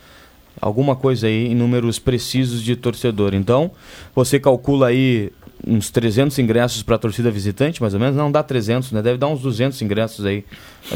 alguma 0.62 0.94
coisa 0.96 1.26
aí 1.26 1.48
em 1.48 1.54
números 1.54 1.98
precisos 1.98 2.62
de 2.62 2.76
torcedor. 2.76 3.34
Então, 3.34 3.72
você 4.14 4.38
calcula 4.38 4.86
aí 4.86 5.30
uns 5.66 5.90
300 5.90 6.38
ingressos 6.38 6.82
para 6.82 6.94
a 6.96 6.98
torcida 6.98 7.30
visitante, 7.30 7.80
mais 7.80 7.94
ou 7.94 8.00
menos, 8.00 8.16
não 8.16 8.32
dá 8.32 8.42
300, 8.42 8.90
né? 8.92 9.02
Deve 9.02 9.18
dar 9.18 9.26
uns 9.28 9.40
200 9.42 9.80
ingressos 9.82 10.24
aí 10.24 10.44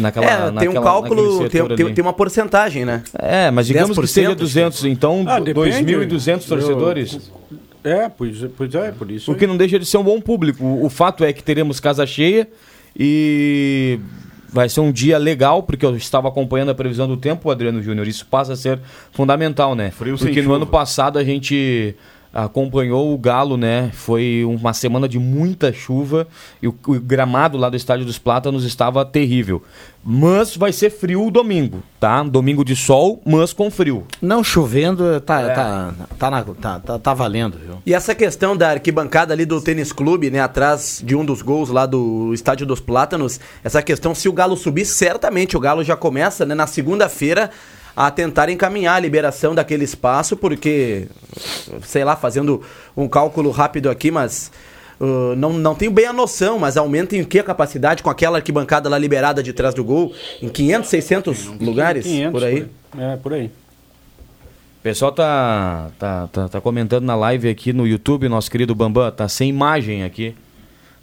naquela 0.01 0.27
é, 0.27 0.37
tem 0.37 0.49
um 0.49 0.53
naquela- 0.53 0.83
cálculo, 0.85 1.43
naquele 1.43 1.67
tem, 1.69 1.77
tem, 1.77 1.95
tem 1.95 2.03
uma 2.03 2.13
porcentagem, 2.13 2.85
né? 2.85 3.03
É, 3.19 3.51
mas 3.51 3.67
digamos 3.67 3.97
que 3.97 4.05
10%, 4.05 4.07
seja 4.09 4.35
200, 4.35 4.85
então 4.87 5.25
Ah, 5.27 5.39
depende. 5.39 5.85
2.200 5.85 6.47
torcedores. 6.49 7.31
É, 7.85 8.09
pois, 8.09 8.45
pois 8.57 8.75
é, 8.75 8.91
por 8.91 9.09
isso. 9.11 9.31
O 9.31 9.37
que 9.37 9.47
não 9.47 9.57
deixa 9.57 9.79
de 9.79 9.87
ser 9.87 9.99
um 9.99 10.03
bom 10.03 10.21
público. 10.21 10.65
O, 10.65 10.87
o 10.87 10.91
fato 10.91 11.23
é 11.25 11.33
que 11.33 11.43
teremos 11.45 11.79
casa 11.79 12.05
cheia 12.05 12.49
e 12.99 14.01
vai 14.57 14.71
ser 14.71 14.81
um 14.81 14.91
dia 14.91 15.19
legal, 15.19 15.63
porque 15.63 15.85
eu 15.85 15.95
estava 15.95 16.29
acompanhando 16.29 16.71
a 16.71 16.75
previsão 16.75 17.07
do 17.07 17.19
tempo, 17.19 17.51
Adriano 17.51 17.83
Júnior. 17.83 18.09
Isso 18.09 18.25
passa 18.25 18.55
a 18.55 18.57
ser 18.57 18.81
fundamental, 19.13 19.75
né? 19.75 19.91
Frio 19.91 20.17
porque 20.17 20.37
no 20.37 20.45
chuva. 20.45 20.57
ano 20.57 20.67
passado 20.67 21.19
a 21.19 21.25
gente 21.25 21.95
acompanhou 22.45 23.15
o 23.15 23.19
Galo, 23.19 23.57
né? 23.57 23.91
Foi 23.95 24.45
uma 24.45 24.73
semana 24.75 25.09
de 25.09 25.19
muita 25.19 25.73
chuva 25.73 26.29
e 26.63 26.69
o, 26.69 26.75
o 26.87 27.01
gramado 27.01 27.57
lá 27.57 27.71
do 27.71 27.77
Estádio 27.77 28.05
dos 28.05 28.19
Plátanos 28.19 28.65
estava 28.65 29.05
terrível. 29.05 29.63
Mas 30.09 30.55
vai 30.57 30.71
ser 30.73 30.91
frio 30.91 31.27
o 31.27 31.31
domingo, 31.33 31.83
tá? 31.99 32.23
Domingo 32.23 32.65
de 32.65 32.77
sol, 32.77 33.21
mas 33.27 33.53
com 33.53 33.69
frio. 33.71 34.07
Não 34.23 34.45
chovendo, 34.45 35.21
tá, 35.21 35.49
tá, 35.51 35.95
tá, 36.17 36.31
na- 36.31 36.45
tá, 36.45 36.79
tá, 36.79 36.99
tá 36.99 37.15
valendo, 37.15 37.59
viu? 37.59 37.79
E 37.85 37.93
essa 37.93 38.15
questão 38.15 38.57
da 38.57 38.71
arquibancada 38.71 39.33
ali 39.35 39.45
do 39.45 39.61
tênis 39.61 39.93
clube, 39.93 40.31
né, 40.31 40.39
atrás 40.39 41.03
de 41.05 41.17
um 41.17 41.25
dos 41.25 41.43
gols 41.43 41.71
lá 41.71 41.87
do 41.87 42.33
Estádio 42.33 42.65
dos 42.67 42.79
Plátanos, 42.79 43.41
essa 43.65 43.83
questão, 43.83 44.15
se 44.15 44.29
o 44.29 44.33
Galo 44.33 44.57
subir, 44.57 44.85
certamente 44.85 45.57
o 45.57 45.61
Galo 45.61 45.83
já 45.83 45.97
começa, 45.97 46.47
né, 46.47 46.55
na 46.55 46.69
segunda-feira 46.69 47.51
a 47.97 48.11
tentar 48.11 48.51
encaminhar 48.51 48.97
a 48.97 49.01
liberação 49.01 49.55
daquele 49.55 49.83
espaço, 49.83 50.37
porque, 50.37 51.09
sei 51.83 52.05
lá, 52.05 52.15
fazendo 52.15 52.61
um 52.95 53.09
cálculo 53.09 53.51
rápido 53.51 53.89
aqui, 53.89 54.11
mas 54.11 54.53
uh, 55.01 55.35
não, 55.35 55.55
não 55.55 55.75
tenho 55.75 55.91
bem 55.91 56.05
a 56.05 56.13
noção, 56.13 56.59
mas 56.59 56.77
aumenta 56.77 57.17
em 57.17 57.25
que 57.25 57.39
a 57.39 57.43
capacidade 57.43 58.03
com 58.03 58.11
aquela 58.11 58.37
arquibancada 58.37 58.89
lá 58.91 58.99
liberada 58.99 59.43
de 59.43 59.55
trás 59.55 59.75
do 59.75 59.83
gol? 59.83 60.13
Em 60.43 60.51
500, 60.51 60.91
600 60.91 61.47
lugares? 61.59 62.05
500, 62.05 62.33
por 62.33 62.47
aí? 62.47 62.67
É, 62.99 63.17
por 63.17 63.33
aí. 63.33 63.47
O 63.47 64.83
pessoal 64.83 65.11
tá, 65.11 65.89
tá, 65.99 66.29
tá, 66.31 66.49
tá 66.49 66.61
comentando 66.61 67.05
na 67.05 67.17
live 67.17 67.49
aqui 67.49 67.73
no 67.73 67.87
YouTube, 67.87 68.29
nosso 68.29 68.51
querido 68.51 68.75
Bambam, 68.75 69.11
tá 69.11 69.27
sem 69.27 69.49
imagem 69.49 70.05
aqui. 70.05 70.35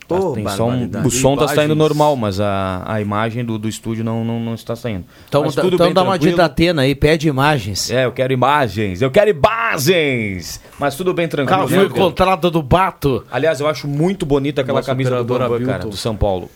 Tá- 0.08 0.16
tem 0.34 0.48
som, 0.50 0.72
o 1.06 1.12
som 1.12 1.36
tá 1.36 1.44
Imagens. 1.44 1.56
saindo 1.56 1.76
normal, 1.76 2.16
mas 2.16 2.40
a, 2.40 2.84
a 2.86 3.00
imagem 3.02 3.44
do, 3.46 3.58
do 3.58 3.68
estúdio 3.70 4.04
não, 4.04 4.24
não, 4.26 4.40
não 4.40 4.54
está 4.54 4.76
saindo. 4.76 5.06
Então, 5.28 5.44
Mas 5.44 5.56
tudo 5.56 5.76
então 5.76 5.86
bem, 5.88 5.94
dá 5.94 6.02
uma 6.04 6.14
tranquilo. 6.14 6.36
de 6.36 6.42
Atena 6.42 6.82
aí, 6.84 6.94
pede 6.94 7.28
imagens. 7.28 7.90
É, 7.90 8.06
eu 8.06 8.12
quero 8.12 8.34
imagens, 8.34 9.02
eu 9.02 9.10
quero 9.10 9.30
imagens! 9.30 10.60
Mas 10.80 10.96
tudo 10.96 11.14
bem 11.14 11.28
tranquilo. 11.28 11.58
Cara, 11.58 11.68
foi 11.68 11.78
o 11.78 11.82
Adriano? 11.86 12.06
contrato 12.10 12.52
do 12.52 12.62
Bato. 12.62 13.24
Aliás, 13.32 13.60
eu 13.60 13.68
acho 13.68 13.88
muito 13.88 14.26
bonita 14.26 14.62
aquela 14.62 14.80
Nosso 14.80 14.88
camisa 14.88 15.24
do 15.24 15.36
Abilton. 15.36 15.66
cara, 15.66 15.86
do 15.86 15.98
São 15.98 16.16
Paulo. 16.16 16.50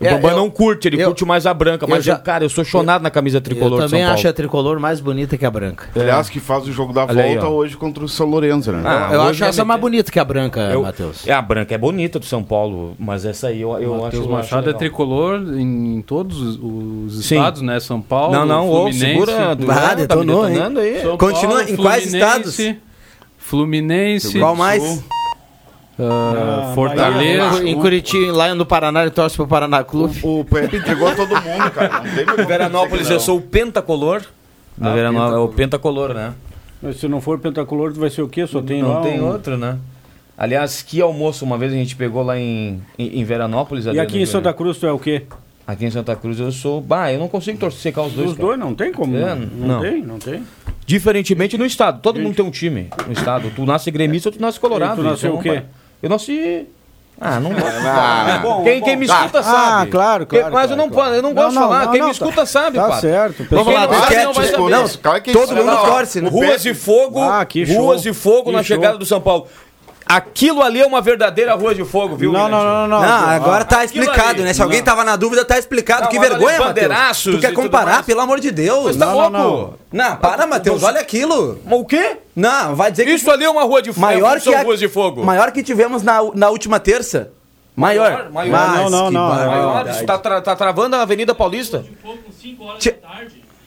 O 0.00 0.06
É, 0.06 0.14
Bambam 0.14 0.30
eu- 0.30 0.36
não 0.38 0.48
curte, 0.50 0.88
ele 0.88 1.02
eu- 1.02 1.08
curte 1.08 1.26
mais 1.26 1.44
a 1.46 1.52
branca, 1.52 1.86
mas, 1.86 2.02
já- 2.02 2.14
eu, 2.14 2.18
cara, 2.20 2.42
eu 2.44 2.48
sou 2.48 2.64
chonado 2.64 3.02
na 3.02 3.10
camisa 3.10 3.38
tricolor 3.38 3.72
Eu 3.72 3.76
do 3.76 3.80
São 3.82 3.88
também 3.90 4.02
Paulo. 4.02 4.14
acho 4.18 4.28
a 4.28 4.32
tricolor 4.32 4.80
mais 4.80 4.98
bonita 4.98 5.36
que 5.36 5.44
a 5.44 5.50
branca. 5.50 5.88
Aliás, 5.94 6.30
que 6.30 6.40
faz 6.40 6.66
o 6.66 6.72
jogo 6.72 6.90
da 6.94 7.04
Olha 7.04 7.22
aí, 7.22 7.34
volta 7.34 7.48
ó. 7.48 7.52
hoje 7.54 7.76
contra 7.76 8.02
o 8.02 8.08
São 8.08 8.26
Lourenço, 8.26 8.72
né? 8.72 8.82
Ah, 8.82 9.10
eu 9.12 9.20
hoje 9.20 9.30
acho 9.30 9.40
vai 9.40 9.48
essa 9.50 9.64
mais 9.64 9.78
meter- 9.78 9.90
bonita 9.90 10.10
que 10.12 10.18
a 10.18 10.24
branca, 10.24 10.60
Eu- 10.72 10.82
Matheus. 10.82 11.28
É, 11.28 11.32
a 11.34 11.42
branca 11.42 11.74
é 11.74 11.78
bonita 11.78 12.18
do 12.18 12.24
São 12.24 12.42
Paulo, 12.42 12.94
mas 12.98 13.26
essa 13.26 13.48
aí 13.48 13.60
eu, 13.60 13.72
eu 13.78 13.92
acho 13.94 14.02
Matheus 14.04 14.14
eu 14.14 14.20
acho 14.22 14.30
Machado 14.54 14.70
é 14.70 14.72
tricolor 14.72 15.36
em 15.58 16.00
todos 16.00 16.40
os, 16.40 16.58
os 16.62 17.26
Sim. 17.26 17.34
estados, 17.36 17.60
né? 17.60 17.78
São 17.78 18.00
Paulo, 18.00 18.32
Não, 18.32 18.46
não, 18.46 18.68
ô, 18.70 18.72
Fluminense. 18.84 18.98
segura. 19.04 19.52
Ah, 19.52 19.56
tá 19.56 19.88
me 19.90 19.96
detonou, 19.96 20.46
hein? 20.48 20.54
detonando 20.54 20.80
aí. 20.80 21.02
São 21.02 21.18
Continua 21.18 21.56
Paulo, 21.58 21.70
em 21.70 21.76
quais 21.76 22.14
estados? 22.14 22.58
Fluminense. 23.36 24.38
Qual 24.38 24.56
mais? 24.56 24.82
Ah, 25.98 26.72
Fortaleza. 26.74 27.62
Em 27.68 27.74
Curitiba, 27.76 28.32
lá 28.32 28.54
no 28.54 28.64
Paraná, 28.64 29.02
ele 29.02 29.10
torce 29.10 29.36
pro 29.36 29.46
Paraná 29.46 29.84
Clube. 29.84 30.18
O 30.22 30.44
Pepe 30.44 30.76
entregou 30.78 31.08
a 31.08 31.14
todo 31.14 31.28
mundo, 31.30 31.70
cara. 31.72 32.02
Não 32.36 32.46
Veranópolis, 32.46 33.10
eu 33.10 33.20
sou 33.20 33.38
o 33.38 33.40
pentacolor. 33.40 34.22
No 34.78 34.88
Ah, 34.88 34.94
Veranópolis, 34.94 35.34
é 35.34 35.38
o 35.38 35.48
pentacolor. 35.48 36.14
né? 36.14 36.32
Mas 36.82 36.96
se 36.98 37.06
não 37.06 37.20
for 37.20 37.38
pentacolor, 37.38 37.92
vai 37.92 38.08
ser 38.08 38.22
o 38.22 38.28
quê? 38.28 38.46
Só 38.46 38.62
tem 38.62 38.80
não 38.82 38.94
lá 38.94 39.00
tem 39.02 39.20
um- 39.20 39.26
outro, 39.28 39.56
né? 39.58 39.76
Aliás, 40.38 40.80
que 40.80 41.02
almoço 41.02 41.44
uma 41.44 41.58
vez 41.58 41.70
a 41.70 41.76
gente 41.76 41.94
pegou 41.94 42.22
lá 42.22 42.38
em, 42.38 42.80
em, 42.98 43.20
em 43.20 43.24
Veranópolis. 43.24 43.84
E 43.84 44.00
aqui 44.00 44.22
em 44.22 44.24
Santa 44.24 44.50
Cruz 44.54 44.78
tu 44.78 44.86
é 44.86 44.92
o 44.92 44.98
quê? 44.98 45.24
Aqui 45.66 45.84
em 45.84 45.90
Santa 45.90 46.16
Cruz 46.16 46.40
eu 46.40 46.50
sou. 46.50 46.80
Bah, 46.80 47.12
eu 47.12 47.18
não 47.18 47.28
consigo 47.28 47.58
torcer 47.58 47.80
secar 47.82 48.02
os 48.02 48.12
dois. 48.14 48.30
Os 48.30 48.36
cara. 48.36 48.46
dois 48.48 48.58
não 48.58 48.74
tem 48.74 48.90
como. 48.90 49.14
É, 49.18 49.34
não, 49.34 49.46
não. 49.68 49.80
tem, 49.82 50.02
não 50.02 50.18
tem. 50.18 50.42
Diferentemente 50.86 51.58
no 51.58 51.66
estado. 51.66 52.00
Todo 52.00 52.18
mundo 52.18 52.34
tem 52.34 52.44
um 52.44 52.50
time 52.50 52.88
no 53.06 53.12
estado. 53.12 53.52
Tu 53.54 53.66
nasce 53.66 53.90
gremista 53.90 54.30
ou 54.30 54.32
tu 54.32 54.40
nasce 54.40 54.58
colorado. 54.58 54.94
E 54.94 54.96
tu 54.96 55.02
nasceu 55.02 55.32
é 55.32 55.34
o 55.34 55.38
quê? 55.38 55.62
Eu 56.02 56.08
nasci. 56.08 56.66
Ah, 57.20 57.38
não 57.38 57.50
gosto 57.54 57.66
Ah, 57.84 58.40
bom, 58.42 58.64
quem, 58.64 58.80
bom. 58.80 58.84
quem 58.86 58.96
me 58.96 59.10
Ah, 59.10 59.14
escuta 59.16 59.40
ah, 59.40 59.42
sabe. 59.42 59.90
claro, 59.90 60.26
Quem- 60.26 60.38
claro, 60.40 60.54
Mas 60.54 60.70
eu 60.70 60.76
claro, 60.76 60.88
não, 60.90 60.94
claro. 60.96 61.14
eu 61.16 61.22
não 61.22 61.34
Não, 61.34 61.42
gosto 61.42 61.54
não, 61.54 61.62
de 61.62 61.68
falar. 61.68 61.84
não, 61.84 61.92
quem 61.92 62.00
não, 62.00 62.08
me 62.08 62.14
tá- 62.14 62.24
escuta 62.26 62.46
sabe, 62.46 62.76
tá 62.78 62.88
Pato. 62.88 63.00
certo. 63.02 63.36
Quem 63.36 63.46
Pessoal, 63.46 63.64
não 63.66 63.72
lá, 63.74 63.80
sabe 64.00 64.24
não 64.24 64.32
vai 64.32 64.46
saber. 64.46 64.70
não, 64.70 64.88
Cara, 65.02 65.20
que 65.20 65.32
todo 65.32 65.48
mundo 65.54 65.64
não, 65.66 65.84
torce, 65.84 66.20
né? 66.22 66.30
Ruas 66.30 66.62
de 66.62 66.72
Fogo, 66.74 67.20
Ah. 67.20 67.46
Ruas 67.76 68.02
de 68.02 68.12
Fogo 68.14 68.50
na 68.50 68.58
Que 68.60 68.64
show. 68.64 68.76
chegada 68.76 68.96
do 68.96 69.04
São 69.04 69.20
Paulo. 69.20 69.46
Aquilo 70.10 70.60
ali 70.60 70.80
é 70.80 70.86
uma 70.86 71.00
verdadeira 71.00 71.54
Rua 71.54 71.72
de 71.72 71.84
Fogo, 71.84 72.16
viu? 72.16 72.32
Não, 72.32 72.48
não, 72.48 72.64
não, 72.64 72.88
não, 72.88 73.00
não. 73.00 73.08
Não, 73.08 73.28
agora 73.28 73.64
tá 73.64 73.84
explicado, 73.84 74.30
ali, 74.30 74.42
né? 74.42 74.52
Se 74.52 74.60
alguém 74.60 74.82
tava 74.82 75.04
na 75.04 75.14
dúvida, 75.14 75.44
tá 75.44 75.56
explicado. 75.56 76.02
Não, 76.02 76.08
que 76.10 76.18
vergonha, 76.18 76.58
Matheus. 76.58 77.22
Tu 77.22 77.38
quer 77.38 77.52
comparar, 77.52 78.02
pelo 78.02 78.20
amor 78.20 78.40
de 78.40 78.50
Deus. 78.50 78.86
Mas 78.86 78.96
tá 78.96 79.06
Não, 79.06 79.14
louco. 79.14 79.30
não, 79.30 79.74
Não, 79.92 80.16
para, 80.16 80.48
Matheus, 80.48 80.82
olha 80.82 81.00
aquilo. 81.00 81.60
O 81.70 81.84
quê? 81.84 82.16
Não, 82.34 82.74
vai 82.74 82.90
dizer 82.90 83.04
que 83.04 83.12
Isso 83.12 83.30
ali 83.30 83.44
é 83.44 83.50
uma 83.50 83.62
Rua 83.62 83.80
de 83.80 83.92
Fogo. 83.92 84.00
maior 84.00 84.40
são 84.40 84.52
que 84.52 84.58
a, 84.58 84.62
Ruas 84.62 84.80
de 84.80 84.88
Fogo. 84.88 85.22
maior 85.24 85.52
que 85.52 85.62
tivemos 85.62 86.02
na, 86.02 86.18
na 86.34 86.50
última 86.50 86.80
terça. 86.80 87.30
Maior. 87.76 88.10
Maior, 88.10 88.30
maior. 88.32 88.50
Mas 88.50 88.76
Não, 88.76 88.90
não, 88.90 89.10
não, 89.12 89.28
barbaridade. 89.28 89.64
Maior, 89.64 89.90
isso 89.90 90.04
tá, 90.04 90.40
tá 90.40 90.56
travando 90.56 90.96
a 90.96 91.02
Avenida 91.02 91.34
Paulista. 91.36 91.84
Tchê, 92.78 92.96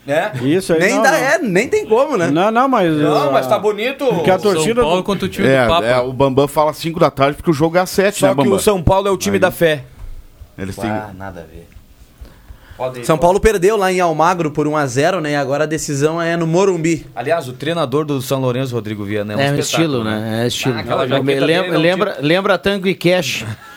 É? 0.05 0.31
Isso 0.43 0.73
aí 0.73 0.79
Nem, 0.79 0.95
não, 0.95 1.01
dá, 1.03 1.11
não. 1.11 1.17
é, 1.17 1.39
nem 1.39 1.67
tem 1.69 1.85
como, 1.85 2.17
né? 2.17 2.27
Não, 2.29 2.51
não, 2.51 2.67
mas. 2.67 2.93
Não, 2.93 3.29
ah, 3.29 3.31
mas 3.31 3.47
tá 3.47 3.57
bonito. 3.57 4.05
Porque 4.05 4.29
a 4.29 4.37
torcida. 4.37 4.81
São 4.81 4.89
Paulo 4.89 5.03
contra 5.03 5.25
o 5.25 5.29
time 5.29 5.47
É, 5.47 5.63
do 5.63 5.69
Papa. 5.69 5.85
é, 5.85 5.97
o 5.99 6.11
Bambam 6.11 6.47
fala 6.47 6.71
às 6.71 6.77
5 6.77 6.99
da 6.99 7.09
tarde 7.09 7.37
porque 7.37 7.49
o 7.49 7.53
jogo 7.53 7.77
é 7.77 7.79
às 7.79 7.89
7, 7.89 8.19
Só 8.19 8.25
né, 8.27 8.31
que 8.33 8.37
Bambam? 8.37 8.53
o 8.55 8.59
São 8.59 8.83
Paulo 8.83 9.07
é 9.07 9.11
o 9.11 9.17
time 9.17 9.35
Aí. 9.35 9.39
da 9.39 9.49
fé. 9.51 9.85
Eles 10.57 10.75
têm... 10.75 10.89
Ah, 10.89 11.11
nada 11.17 11.39
a 11.39 11.43
ver. 11.43 11.69
São 13.03 13.17
Paulo 13.17 13.39
perdeu 13.39 13.77
lá 13.77 13.93
em 13.93 13.99
Almagro 14.01 14.51
por 14.51 14.67
1x0, 14.67 15.21
né? 15.21 15.31
E 15.31 15.35
agora 15.35 15.63
a 15.63 15.67
decisão 15.67 16.21
é 16.21 16.35
no 16.35 16.45
Morumbi. 16.45 17.05
Aliás, 17.15 17.47
o 17.47 17.53
treinador 17.53 18.03
do 18.03 18.21
São 18.21 18.41
Lourenço, 18.41 18.73
Rodrigo 18.75 19.05
Viana, 19.05 19.33
é 19.33 19.37
um, 19.37 19.39
É 19.39 19.51
um 19.51 19.55
espetáculo, 19.59 19.99
estilo, 19.99 20.03
né? 20.03 20.43
É 20.43 20.47
estilo. 20.47 20.73
Ah, 20.75 21.07
jaqueta 21.07 21.45
lembra, 21.45 21.71
não 21.71 21.79
lembra, 21.79 22.17
lembra 22.19 22.57
Tango 22.57 22.87
e 22.87 22.95
Cash. 22.95 23.45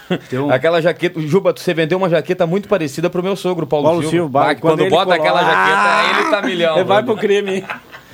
Aquela 0.53 0.81
jaqueta, 0.81 1.21
Juba, 1.21 1.53
você 1.57 1.75
vendeu 1.75 1.99
uma 1.99 2.09
jaqueta 2.09 2.47
muito 2.47 2.69
parecida 2.69 3.11
pro 3.11 3.23
meu 3.23 3.35
sogro, 3.37 3.67
Paulo, 3.67 3.85
Paulo 3.87 4.01
Silva. 4.03 4.11
Silva, 4.17 4.29
Bah, 4.29 4.55
quando, 4.55 4.79
quando 4.79 4.91
bota 4.91 5.05
coloca- 5.05 5.23
aquela 5.23 5.41
jaqueta, 5.41 5.79
Ah! 5.79 6.21
ele 6.21 6.31
tá 6.31 6.43
milhão. 6.43 6.75
Ele 6.77 6.85
vai 6.89 7.03
mano. 7.03 7.13
pro 7.15 7.17
crime. 7.17 7.65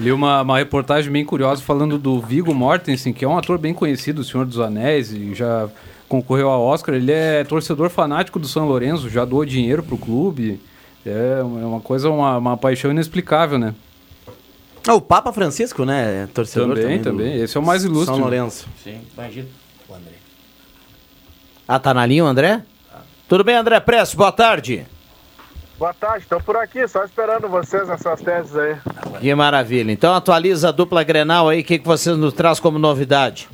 Li 0.01 0.11
uma, 0.13 0.43
uma 0.43 0.59
reportagem 0.59 1.13
bem 1.13 1.25
curiosa 1.25 1.63
falando 1.63 1.99
do 1.99 2.21
Vigo 2.21 2.55
Mortensen, 2.55 3.13
que 3.13 3.25
é 3.25 3.29
um 3.29 3.37
ator 3.37 3.59
bem 3.59 3.75
conhecido, 3.75 4.21
o 4.21 4.25
Senhor 4.25 4.47
dos 4.47 4.59
Anéis, 4.59 5.13
e 5.13 5.35
já 5.35 5.69
concorreu 6.09 6.49
ao 6.49 6.63
Oscar. 6.63 6.95
Ele 6.95 7.13
é 7.13 7.45
torcedor 7.45 7.91
fanático 7.91 8.39
do 8.39 8.49
São 8.49 8.67
Lourenço, 8.67 9.09
já 9.11 9.25
doou 9.25 9.45
dinheiro 9.45 9.83
pro 9.83 9.99
clube. 9.99 10.61
É 11.05 11.43
uma 11.43 11.61
é 11.61 11.65
uma 11.65 11.81
coisa, 11.81 12.09
uma, 12.11 12.39
uma 12.39 12.57
paixão 12.57 12.91
inexplicável, 12.91 13.59
né? 13.59 13.75
Ah, 14.87 14.95
o 14.95 15.01
Papa 15.01 15.33
Francisco, 15.33 15.85
né? 15.85 16.29
Torcedor 16.35 16.69
Também, 16.77 16.99
também. 17.01 17.27
também. 17.29 17.43
Esse 17.43 17.57
é 17.57 17.61
o 17.61 17.63
mais 17.63 17.85
ilustre. 17.85 18.07
São 18.15 18.19
Lourenço. 18.19 18.67
Sim, 18.83 18.99
imagina. 19.17 19.47
O 19.89 19.95
André. 19.95 20.13
Ah, 21.75 21.79
tá 21.79 21.95
na 21.95 22.05
linha 22.05 22.23
o 22.23 22.27
André? 22.27 22.61
Tudo 23.27 23.43
bem, 23.43 23.57
André 23.57 23.81
Presso? 23.81 24.15
Boa 24.15 24.31
tarde. 24.31 24.87
Boa 25.79 25.95
tarde, 25.95 26.25
estou 26.25 26.39
por 26.39 26.55
aqui, 26.55 26.87
só 26.87 27.03
esperando 27.03 27.49
vocês 27.49 27.89
nessas 27.89 28.21
teses 28.21 28.55
aí. 28.55 28.77
Que 29.19 29.35
maravilha. 29.35 29.91
Então 29.91 30.15
atualiza 30.15 30.69
a 30.69 30.71
dupla 30.71 31.03
Grenal 31.03 31.49
aí, 31.49 31.63
o 31.63 31.65
que, 31.65 31.79
que 31.79 31.87
vocês 31.87 32.15
nos 32.19 32.35
traz 32.35 32.61
como 32.61 32.79
novidade? 32.79 33.49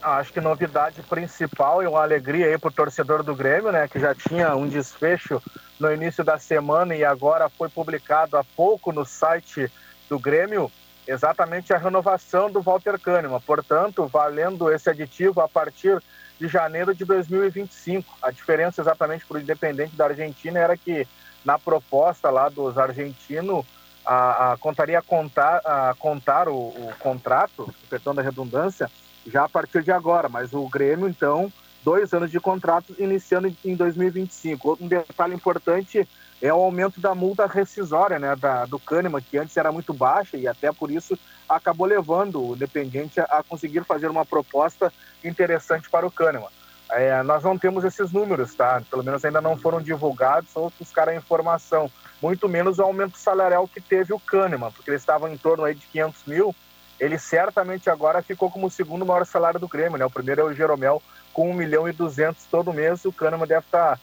Ah, 0.00 0.18
Acho 0.18 0.32
que 0.32 0.40
novidade 0.40 1.02
principal 1.02 1.82
e 1.82 1.86
uma 1.88 2.00
alegria 2.00 2.46
aí 2.46 2.56
pro 2.56 2.70
torcedor 2.70 3.24
do 3.24 3.34
Grêmio, 3.34 3.72
né? 3.72 3.88
Que 3.88 3.98
já 3.98 4.14
tinha 4.14 4.54
um 4.54 4.68
desfecho 4.68 5.42
no 5.80 5.92
início 5.92 6.22
da 6.22 6.38
semana 6.38 6.94
e 6.94 7.04
agora 7.04 7.48
foi 7.48 7.68
publicado 7.68 8.36
há 8.36 8.44
pouco 8.56 8.92
no 8.92 9.04
site 9.04 9.68
do 10.08 10.16
Grêmio 10.16 10.70
exatamente 11.08 11.72
a 11.72 11.78
renovação 11.78 12.48
do 12.48 12.62
Walter 12.62 13.00
Kahneman. 13.00 13.40
Portanto, 13.40 14.06
valendo 14.06 14.70
esse 14.70 14.88
aditivo 14.88 15.40
a 15.40 15.48
partir 15.48 16.00
de 16.42 16.48
janeiro 16.48 16.92
de 16.92 17.04
2025. 17.04 18.18
A 18.20 18.32
diferença 18.32 18.80
exatamente 18.80 19.24
para 19.24 19.36
o 19.36 19.40
Independente 19.40 19.94
da 19.94 20.06
Argentina 20.06 20.58
era 20.58 20.76
que 20.76 21.06
na 21.44 21.56
proposta 21.56 22.30
lá 22.30 22.48
dos 22.48 22.76
argentinos 22.76 23.64
a, 24.04 24.52
a, 24.52 24.56
contaria 24.56 25.00
contar, 25.00 25.60
a 25.64 25.94
contar 25.96 26.48
o, 26.48 26.54
o 26.56 26.92
contrato, 26.98 27.72
perdão 27.88 28.12
da 28.12 28.22
redundância, 28.22 28.90
já 29.24 29.44
a 29.44 29.48
partir 29.48 29.84
de 29.84 29.92
agora, 29.92 30.28
mas 30.28 30.52
o 30.52 30.68
Grêmio, 30.68 31.08
então, 31.08 31.52
dois 31.84 32.12
anos 32.12 32.28
de 32.28 32.40
contrato 32.40 32.92
iniciando 32.98 33.46
em- 33.46 33.56
em 33.64 33.76
2025. 33.76 34.68
Outro 34.68 34.88
detalhe 34.88 35.34
importante 35.34 36.08
é 36.40 36.52
o 36.52 36.56
aumento 36.56 37.00
da 37.00 37.14
multa 37.14 37.46
rescisória 37.46 38.18
né, 38.18 38.34
da, 38.34 38.66
do 38.66 38.80
Kahneman, 38.80 39.22
que 39.22 39.38
antes 39.38 39.56
era 39.56 39.70
muito 39.70 39.94
baixa 39.94 40.36
e 40.36 40.48
até 40.48 40.72
por 40.72 40.90
isso 40.90 41.16
acabou 41.48 41.86
levando 41.86 42.42
o 42.42 42.54
Independiente 42.54 43.20
a, 43.20 43.24
a 43.24 43.42
conseguir 43.42 43.84
fazer 43.84 44.08
uma 44.08 44.24
proposta 44.24 44.92
interessante 45.22 45.88
para 45.90 46.06
o 46.06 46.10
Kahneman. 46.10 46.48
É, 46.90 47.22
nós 47.22 47.42
não 47.42 47.56
temos 47.56 47.84
esses 47.84 48.12
números, 48.12 48.54
tá? 48.54 48.82
Pelo 48.90 49.02
menos 49.02 49.24
ainda 49.24 49.40
não 49.40 49.56
foram 49.56 49.80
divulgados 49.80 50.50
ou 50.54 50.70
buscaram 50.78 51.12
a 51.12 51.16
informação. 51.16 51.90
Muito 52.20 52.48
menos 52.48 52.78
o 52.78 52.82
aumento 52.82 53.16
salarial 53.16 53.66
que 53.66 53.80
teve 53.80 54.12
o 54.12 54.20
Kahneman, 54.20 54.70
porque 54.70 54.90
ele 54.90 54.98
estava 54.98 55.30
em 55.30 55.36
torno 55.38 55.64
aí 55.64 55.74
de 55.74 55.86
500 55.86 56.24
mil. 56.26 56.54
Ele 57.00 57.18
certamente 57.18 57.88
agora 57.88 58.22
ficou 58.22 58.50
como 58.50 58.66
o 58.66 58.70
segundo 58.70 59.06
maior 59.06 59.24
salário 59.24 59.58
do 59.58 59.66
Grêmio, 59.66 59.98
né? 59.98 60.04
O 60.04 60.10
primeiro 60.10 60.42
é 60.42 60.44
o 60.44 60.54
Jeromel 60.54 61.02
com 61.32 61.50
1 61.50 61.54
milhão 61.54 61.88
e 61.88 61.92
200 61.92 62.44
todo 62.44 62.74
mês. 62.74 63.04
O 63.06 63.12
Kahneman 63.12 63.46
deve 63.46 63.64
estar 63.64 63.98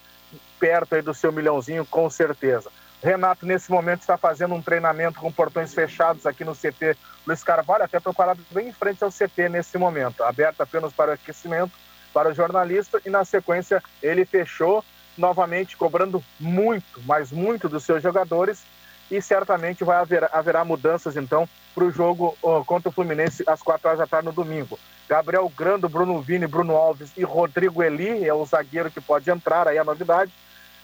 perto 0.59 0.95
aí 0.95 1.01
do 1.01 1.13
seu 1.13 1.31
milhãozinho, 1.31 1.85
com 1.85 2.09
certeza. 2.09 2.71
Renato, 3.01 3.45
nesse 3.45 3.71
momento, 3.71 4.01
está 4.01 4.17
fazendo 4.17 4.53
um 4.53 4.61
treinamento 4.61 5.19
com 5.19 5.31
portões 5.31 5.73
fechados 5.73 6.25
aqui 6.25 6.43
no 6.43 6.53
CT 6.53 6.97
Luiz 7.25 7.43
Carvalho, 7.43 7.83
até 7.83 7.99
preparado 7.99 8.39
bem 8.51 8.69
em 8.69 8.73
frente 8.73 9.03
ao 9.03 9.11
CT 9.11 9.49
nesse 9.49 9.77
momento, 9.77 10.23
aberto 10.23 10.61
apenas 10.61 10.91
para 10.91 11.11
o 11.11 11.13
aquecimento, 11.13 11.71
para 12.13 12.29
o 12.29 12.33
jornalista, 12.33 12.99
e 13.05 13.09
na 13.09 13.23
sequência 13.23 13.81
ele 14.01 14.25
fechou 14.25 14.83
novamente, 15.17 15.77
cobrando 15.77 16.23
muito, 16.39 17.01
mas 17.05 17.31
muito 17.31 17.69
dos 17.69 17.83
seus 17.83 18.01
jogadores, 18.01 18.63
e 19.09 19.21
certamente 19.21 19.83
vai 19.83 19.97
haver, 19.97 20.29
haverá 20.33 20.65
mudanças 20.65 21.15
então 21.15 21.47
para 21.73 21.83
o 21.83 21.91
jogo 21.91 22.37
contra 22.65 22.89
o 22.89 22.91
Fluminense 22.91 23.43
às 23.47 23.61
quatro 23.61 23.87
horas 23.87 23.99
da 23.99 24.07
tarde 24.07 24.27
no 24.27 24.33
domingo. 24.33 24.77
Gabriel 25.07 25.51
Grando, 25.55 25.87
Bruno 25.87 26.21
Vini, 26.21 26.47
Bruno 26.47 26.75
Alves 26.75 27.11
e 27.15 27.23
Rodrigo 27.23 27.81
Eli 27.81 28.25
é 28.27 28.33
o 28.33 28.45
zagueiro 28.45 28.91
que 28.91 29.01
pode 29.01 29.29
entrar, 29.29 29.67
aí 29.67 29.77
a 29.77 29.83
novidade. 29.83 30.31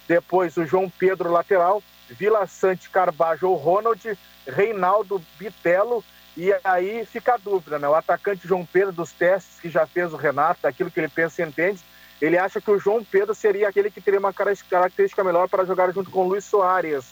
Depois 0.08 0.56
o 0.58 0.66
João 0.66 0.90
Pedro, 0.90 1.32
lateral, 1.32 1.84
Vila 2.10 2.46
Sante, 2.48 2.90
Carbajo 2.90 3.50
ou 3.50 3.56
Ronald, 3.56 4.18
Reinaldo, 4.48 5.22
Bitelo, 5.38 6.04
e 6.38 6.54
aí 6.64 7.06
fica 7.06 7.36
a 7.36 7.38
dúvida, 7.38 7.80
né? 7.80 7.88
O 7.88 7.96
atacante 7.96 8.48
João 8.48 8.66
Pedro, 8.66 8.92
dos 8.92 9.12
testes 9.12 9.60
que 9.60 9.70
já 9.70 9.88
fez 9.88 10.14
o 10.14 10.18
Renato, 10.18 10.62
daquilo 10.62 10.92
que 10.92 11.00
ele 11.00 11.08
pensa 11.08 11.42
e 11.42 11.46
entende, 11.46 11.82
ele 12.22 12.38
acha 12.38 12.60
que 12.62 12.70
o 12.70 12.80
João 12.80 13.04
Pedro 13.04 13.34
seria 13.34 13.70
aquele 13.70 13.90
que 13.90 14.02
teria 14.02 14.20
uma 14.20 14.34
cara- 14.34 14.54
característica 14.70 15.24
melhor 15.24 15.48
para 15.48 15.66
jogar 15.66 15.92
junto 15.94 16.10
com 16.10 16.26
o 16.26 16.28
Luiz 16.28 16.46
Soares, 16.46 17.06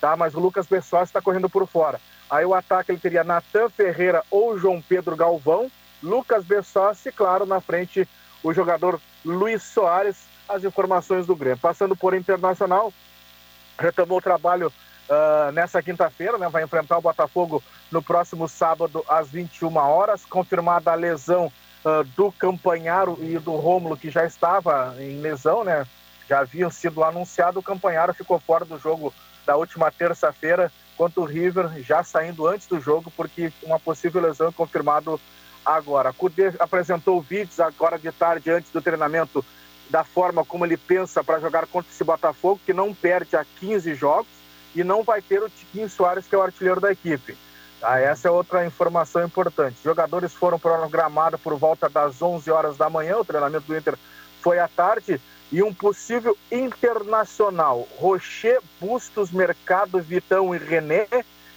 tá? 0.00 0.16
Mas 0.16 0.34
o 0.34 0.40
Lucas 0.40 0.66
Bessotti 0.66 1.06
está 1.06 1.20
correndo 1.20 1.48
por 1.48 1.66
fora. 1.66 2.00
Aí 2.28 2.44
o 2.44 2.54
ataque 2.54 2.92
ele 2.92 3.00
teria 3.00 3.24
Natan 3.24 3.68
Ferreira 3.70 4.22
ou 4.30 4.56
João 4.56 4.80
Pedro 4.80 5.16
Galvão, 5.16 5.70
Lucas 6.02 6.44
Bessotti, 6.44 7.08
e 7.08 7.12
claro, 7.12 7.44
na 7.44 7.60
frente 7.60 8.08
o 8.42 8.52
jogador 8.52 9.00
Luiz 9.24 9.62
Soares, 9.62 10.16
as 10.48 10.64
informações 10.64 11.26
do 11.26 11.36
Grêmio. 11.36 11.58
Passando 11.58 11.96
por 11.96 12.14
Internacional, 12.14 12.92
retomou 13.80 14.18
o 14.18 14.22
trabalho 14.22 14.72
ah, 15.08 15.50
nessa 15.52 15.82
quinta-feira, 15.82 16.38
né? 16.38 16.48
Vai 16.48 16.62
enfrentar 16.62 16.98
o 16.98 17.02
Botafogo 17.02 17.62
no 17.90 18.02
próximo 18.02 18.46
sábado 18.46 19.04
às 19.08 19.28
21 19.28 19.76
horas, 19.76 20.24
confirmada 20.24 20.92
a 20.92 20.94
lesão 20.94 21.50
ah, 21.84 22.04
do 22.16 22.30
Campanharo 22.30 23.18
e 23.20 23.38
do 23.38 23.56
Rômulo, 23.56 23.96
que 23.96 24.10
já 24.10 24.24
estava 24.24 24.94
em 24.98 25.20
lesão, 25.20 25.64
né? 25.64 25.86
Já 26.28 26.40
haviam 26.40 26.70
sido 26.70 27.02
anunciado, 27.02 27.58
o 27.58 27.62
Campanharo 27.62 28.14
ficou 28.14 28.38
fora 28.38 28.64
do 28.64 28.78
jogo 28.78 29.12
da 29.44 29.56
última 29.56 29.90
terça-feira, 29.90 30.70
quanto 30.96 31.22
o 31.22 31.24
River 31.24 31.82
já 31.82 32.04
saindo 32.04 32.46
antes 32.46 32.68
do 32.68 32.78
jogo, 32.78 33.10
porque 33.16 33.52
uma 33.64 33.80
possível 33.80 34.22
lesão 34.22 34.48
é 34.48 34.52
confirmado 34.52 35.20
agora. 35.64 36.12
Cudê 36.12 36.52
apresentou 36.60 37.20
vídeos 37.20 37.58
agora 37.58 37.98
de 37.98 38.12
tarde, 38.12 38.50
antes 38.50 38.70
do 38.70 38.80
treinamento, 38.80 39.44
da 39.90 40.04
forma 40.04 40.44
como 40.44 40.64
ele 40.64 40.76
pensa 40.76 41.22
para 41.22 41.40
jogar 41.40 41.66
contra 41.66 41.90
esse 41.90 42.04
Botafogo, 42.04 42.60
que 42.64 42.72
não 42.72 42.94
perde 42.94 43.36
há 43.36 43.44
15 43.58 43.94
jogos, 43.94 44.28
e 44.74 44.84
não 44.84 45.02
vai 45.02 45.20
ter 45.20 45.42
o 45.42 45.50
Tiquinho 45.50 45.90
Soares, 45.90 46.26
que 46.26 46.34
é 46.34 46.38
o 46.38 46.42
artilheiro 46.42 46.80
da 46.80 46.92
equipe. 46.92 47.36
Tá? 47.80 47.98
Essa 47.98 48.28
é 48.28 48.30
outra 48.30 48.64
informação 48.64 49.24
importante. 49.24 49.76
Jogadores 49.82 50.32
foram 50.32 50.58
para 50.58 50.86
o 50.86 50.88
gramado 50.88 51.38
por 51.38 51.56
volta 51.56 51.88
das 51.88 52.22
11 52.22 52.50
horas 52.50 52.76
da 52.76 52.88
manhã, 52.88 53.16
o 53.18 53.24
treinamento 53.24 53.66
do 53.66 53.76
Inter 53.76 53.96
foi 54.40 54.58
à 54.58 54.68
tarde, 54.68 55.20
e 55.52 55.62
um 55.62 55.74
possível 55.74 56.36
internacional. 56.50 57.86
Rocher, 57.98 58.60
Bustos, 58.80 59.32
Mercado, 59.32 60.00
Vitão 60.00 60.54
e 60.54 60.58
René. 60.58 61.08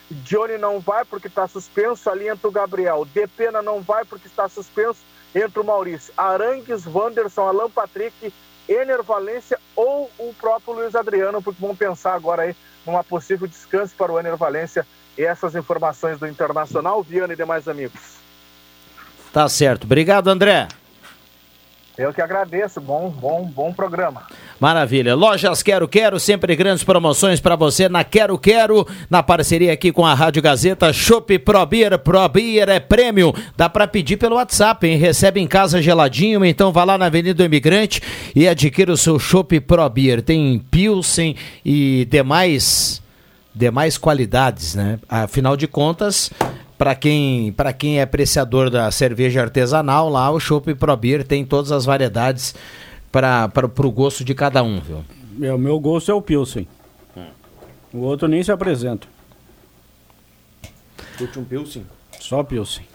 Johnny 0.10 0.58
não 0.58 0.80
vai 0.80 1.06
porque 1.06 1.28
está 1.28 1.48
suspenso, 1.48 2.10
ali 2.10 2.28
entra 2.28 2.48
o 2.48 2.52
Gabriel. 2.52 3.06
Depena 3.14 3.62
não 3.62 3.82
vai 3.82 4.04
porque 4.04 4.28
está 4.28 4.50
suspenso, 4.50 5.00
entra 5.34 5.62
o 5.62 5.66
Maurício. 5.66 6.14
Arangues, 6.18 6.86
Wanderson, 6.86 7.48
Alan 7.48 7.70
Patrick, 7.70 8.34
Ener 8.68 9.04
Valência 9.04 9.60
ou 9.76 10.10
o 10.18 10.34
próprio 10.34 10.74
Luiz 10.74 10.96
Adriano, 10.96 11.42
porque 11.42 11.62
vão 11.62 11.76
pensar 11.76 12.14
agora 12.14 12.44
aí 12.44 12.56
numa 12.86 13.04
possível 13.04 13.48
descanso 13.48 13.94
para 13.98 14.12
o 14.12 14.20
Ener 14.20 14.38
Valência. 14.38 14.86
E 15.18 15.24
essas 15.24 15.56
informações 15.56 16.18
do 16.18 16.28
Internacional, 16.28 17.04
Viana 17.04 17.34
e 17.34 17.36
demais 17.36 17.68
amigos. 17.68 18.02
Tá 19.32 19.48
certo. 19.48 19.84
Obrigado, 19.84 20.28
André. 20.28 20.68
Eu 21.98 22.14
que 22.14 22.22
agradeço. 22.22 22.82
Bom, 22.82 23.10
bom, 23.10 23.46
bom 23.46 23.74
programa. 23.74 24.28
Maravilha. 24.64 25.14
Lojas 25.14 25.62
Quero 25.62 25.90
Quero, 25.90 26.18
sempre 26.18 26.56
grandes 26.56 26.86
promoções 26.86 27.42
para 27.42 27.54
você 27.54 27.90
na 27.90 28.02
Quero 28.06 28.38
Quero, 28.38 28.88
na 29.10 29.22
parceria 29.22 29.74
aqui 29.74 29.92
com 29.92 30.06
a 30.06 30.14
Rádio 30.14 30.42
Gazeta, 30.42 30.94
Shop 30.94 31.38
Pro 31.40 31.66
Beer, 31.66 32.00
Pro 32.00 32.30
Beer 32.30 32.70
é 32.70 32.80
prêmio. 32.80 33.36
Dá 33.58 33.68
para 33.68 33.86
pedir 33.88 34.16
pelo 34.16 34.38
WhatsApp, 34.38 34.88
hein? 34.88 34.96
Recebe 34.96 35.42
em 35.42 35.48
casa 35.48 35.82
geladinho, 35.82 36.46
então 36.46 36.72
vá 36.72 36.86
lá 36.86 36.98
na 36.98 37.08
Avenida 37.08 37.34
do 37.34 37.44
Imigrante 37.44 38.02
e 38.34 38.48
adquira 38.48 38.94
o 38.94 38.96
seu 38.96 39.20
Shop 39.20 39.60
Pro 39.60 39.90
Beer. 39.90 40.22
Tem 40.22 40.58
Pilsen 40.72 41.36
e 41.66 42.08
demais 42.10 43.04
demais 43.54 43.98
qualidades, 43.98 44.76
né? 44.76 44.98
Afinal 45.10 45.58
de 45.58 45.68
contas, 45.68 46.32
para 46.78 46.96
quem, 46.96 47.54
quem 47.78 48.00
é 48.00 48.02
apreciador 48.02 48.70
da 48.70 48.90
cerveja 48.92 49.42
artesanal, 49.42 50.10
lá 50.10 50.32
o 50.32 50.40
Chopp 50.40 50.74
Pro 50.76 50.98
Beer 50.98 51.24
tem 51.24 51.46
todas 51.46 51.72
as 51.72 51.86
variedades 51.86 52.56
para 53.14 53.52
o 53.86 53.92
gosto 53.92 54.24
de 54.26 54.34
cada 54.34 54.64
um, 54.64 54.82
viu? 54.82 55.04
É, 55.42 55.54
o 55.54 55.58
meu 55.58 55.80
gosto 55.80 56.12
é 56.12 56.14
o 56.16 56.22
Pilsen. 56.22 56.68
O 57.94 58.00
outro 58.00 58.28
nem 58.28 58.42
se 58.44 58.52
apresenta. 58.52 59.08
Curte 61.18 61.38
um 61.40 61.44
Pilsen? 61.44 61.86
Só 62.20 62.44
Pilsen. 62.44 62.86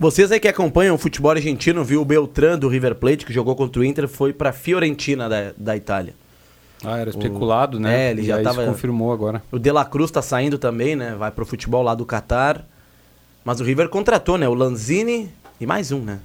Vocês 0.00 0.30
aí 0.32 0.40
que 0.40 0.48
acompanham 0.48 0.94
o 0.96 0.98
futebol 0.98 1.30
argentino, 1.30 1.84
viu 1.84 2.02
o 2.02 2.04
Beltrán 2.04 2.58
do 2.58 2.68
River 2.68 2.96
Plate, 2.96 3.24
que 3.24 3.32
jogou 3.32 3.54
contra 3.54 3.80
o 3.80 3.84
Inter, 3.84 4.08
foi 4.08 4.32
para 4.32 4.52
Fiorentina 4.52 5.28
da, 5.28 5.52
da 5.56 5.76
Itália. 5.76 6.14
Ah, 6.84 6.98
era 6.98 7.10
especulado, 7.10 7.76
O- 7.76 7.80
né? 7.80 8.06
É, 8.06 8.10
ele 8.10 8.22
E 8.22 8.24
já 8.26 8.34
aí 8.36 8.40
se 8.40 8.44
tava. 8.44 8.64
confirmou 8.66 9.12
agora. 9.12 9.42
O 9.50 9.58
De 9.58 9.70
La 9.72 9.84
Cruz 9.84 10.10
tá 10.10 10.22
saindo 10.22 10.58
também, 10.58 10.94
né? 10.96 11.14
Vai 11.16 11.30
pro 11.30 11.46
futebol 11.46 11.82
lá 11.82 11.94
do 11.94 12.04
Catar. 12.06 12.64
Mas 13.44 13.60
o 13.60 13.64
River 13.64 13.88
contratou, 13.88 14.36
né? 14.38 14.48
O 14.48 14.54
Lanzini 14.54 15.30
e 15.60 15.66
mais 15.66 15.90
um, 15.90 16.00
né? 16.00 16.18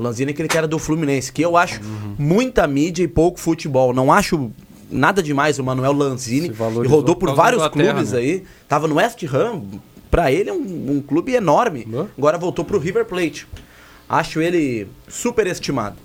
O 0.00 0.02
Lanzini 0.02 0.30
é 0.30 0.32
aquele 0.32 0.48
que 0.48 0.56
era 0.56 0.66
do 0.66 0.78
Fluminense, 0.78 1.30
que 1.30 1.42
eu 1.42 1.58
acho 1.58 1.78
Uhum. 1.82 2.14
muita 2.18 2.66
mídia 2.66 3.02
e 3.02 3.08
pouco 3.08 3.38
futebol. 3.38 3.92
Não 3.92 4.10
acho 4.10 4.50
nada 4.90 5.22
demais 5.22 5.58
o 5.58 5.62
Manuel 5.64 5.92
Lanzini. 5.92 6.48
E 6.48 6.88
rodou 6.88 7.14
por 7.14 7.34
vários 7.34 7.68
clubes 7.68 8.12
né? 8.12 8.18
aí. 8.18 8.44
Tava 8.66 8.88
no 8.88 8.94
West 8.94 9.22
Ham. 9.24 9.62
Pra 10.10 10.32
ele 10.32 10.48
é 10.48 10.52
um, 10.52 10.96
um 10.96 11.02
clube 11.02 11.34
enorme. 11.34 11.86
Agora 12.16 12.38
voltou 12.38 12.64
pro 12.64 12.78
River 12.78 13.04
Plate. 13.04 13.46
Acho 14.08 14.40
ele 14.40 14.88
super 15.06 15.46
estimado. 15.46 15.96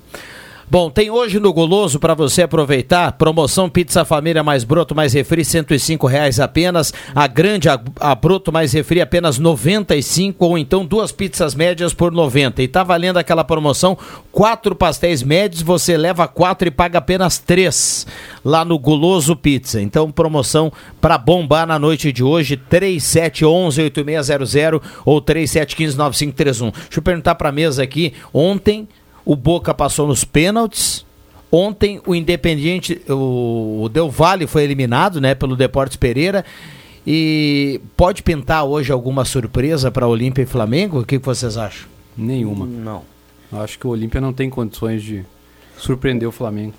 Bom, 0.68 0.90
tem 0.90 1.12
hoje 1.12 1.40
no 1.40 1.54
Goloso 1.54 2.00
para 2.00 2.16
você 2.16 2.42
aproveitar, 2.42 3.12
promoção 3.12 3.70
Pizza 3.70 4.04
Família 4.04 4.44
mais 4.44 4.64
Broto 4.64 4.96
mais 4.96 5.14
Refri, 5.14 5.46
105 5.46 6.08
reais 6.08 6.40
apenas, 6.40 6.92
a 7.14 7.28
grande 7.28 7.70
a, 7.70 7.80
a 8.00 8.16
Broto 8.16 8.52
mais 8.52 8.74
Refri 8.74 9.00
apenas 9.00 9.38
95 9.38 10.44
ou 10.44 10.58
então 10.58 10.84
duas 10.84 11.12
pizzas 11.12 11.54
médias 11.54 11.94
por 11.94 12.12
90. 12.12 12.64
E 12.64 12.68
tá 12.68 12.82
valendo 12.82 13.18
aquela 13.18 13.44
promoção, 13.44 13.96
quatro 14.32 14.76
pastéis 14.76 15.22
médios, 15.22 15.62
você 15.62 15.96
leva 15.96 16.28
quatro 16.28 16.68
e 16.68 16.72
paga 16.72 16.98
apenas 16.98 17.38
três 17.38 18.08
lá 18.44 18.66
no 18.66 18.80
Goloso 18.80 19.36
Pizza. 19.36 19.80
Então, 19.80 20.12
promoção 20.12 20.74
para 21.00 21.20
bombar 21.20 21.68
na 21.68 21.78
noite 21.78 22.12
de 22.12 22.24
hoje, 22.24 22.58
3711 22.58 23.84
8600 23.84 24.82
ou 25.06 25.22
3715 25.22 25.96
9531. 25.96 26.72
Deixa 26.72 26.98
eu 26.98 27.04
perguntar 27.04 27.36
para 27.36 27.52
mesa 27.52 27.84
aqui, 27.84 28.14
ontem 28.34 28.88
o 29.26 29.36
Boca 29.36 29.74
passou 29.74 30.08
nos 30.08 30.24
pênaltis. 30.24 31.06
Ontem 31.52 32.02
o 32.06 32.14
Independiente, 32.14 33.02
o, 33.10 33.82
o 33.84 33.90
Del 33.90 34.10
Valle 34.10 34.46
foi 34.48 34.64
eliminado, 34.64 35.20
né, 35.22 35.34
pelo 35.36 35.56
Deportes 35.56 35.96
Pereira. 35.98 36.44
E 37.08 37.80
pode 37.96 38.24
pintar 38.24 38.66
hoje 38.66 38.92
alguma 38.92 39.24
surpresa 39.26 39.92
para 39.92 40.08
Olímpia 40.08 40.42
e 40.42 40.46
Flamengo? 40.46 41.02
O 41.02 41.06
que, 41.06 41.18
vocês 41.20 41.56
acham? 41.56 41.88
Nenhuma. 42.18 42.66
Não. 42.66 43.04
Acho 43.54 43.78
que 43.78 43.86
o 43.86 43.92
Olímpia 43.92 44.20
não 44.20 44.34
tem 44.34 44.50
condições 44.50 45.04
de 45.04 45.24
surpreender 45.78 46.28
o 46.28 46.32
Flamengo. 46.32 46.74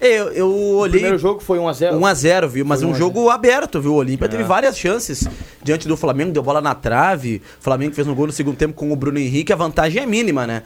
Eu, 0.00 0.28
eu 0.32 0.50
olhei. 0.76 0.92
primeiro 0.94 1.18
jogo 1.18 1.40
foi 1.40 1.58
1x0. 1.58 1.92
1x0, 1.92 2.48
viu? 2.48 2.64
Mas 2.64 2.80
Foi 2.80 2.88
um 2.88 2.92
1 2.92 2.94
a 2.94 2.96
0. 2.98 3.06
jogo 3.06 3.30
aberto, 3.30 3.80
viu? 3.80 3.92
O 3.92 3.96
Olímpia 3.96 4.28
teve 4.28 4.42
É. 4.42 4.46
várias 4.46 4.76
chances 4.76 5.28
diante 5.62 5.86
do 5.86 5.96
Flamengo, 5.96 6.32
deu 6.32 6.42
bola 6.42 6.60
na 6.60 6.74
trave. 6.74 7.42
O 7.60 7.62
Flamengo 7.62 7.94
fez 7.94 8.08
um 8.08 8.14
gol 8.14 8.26
no 8.26 8.32
segundo 8.32 8.56
tempo 8.56 8.72
com 8.74 8.90
o 8.90 8.96
Bruno 8.96 9.18
Henrique, 9.18 9.52
a 9.52 9.56
vantagem 9.56 10.02
é 10.02 10.06
mínima, 10.06 10.46
né? 10.46 10.62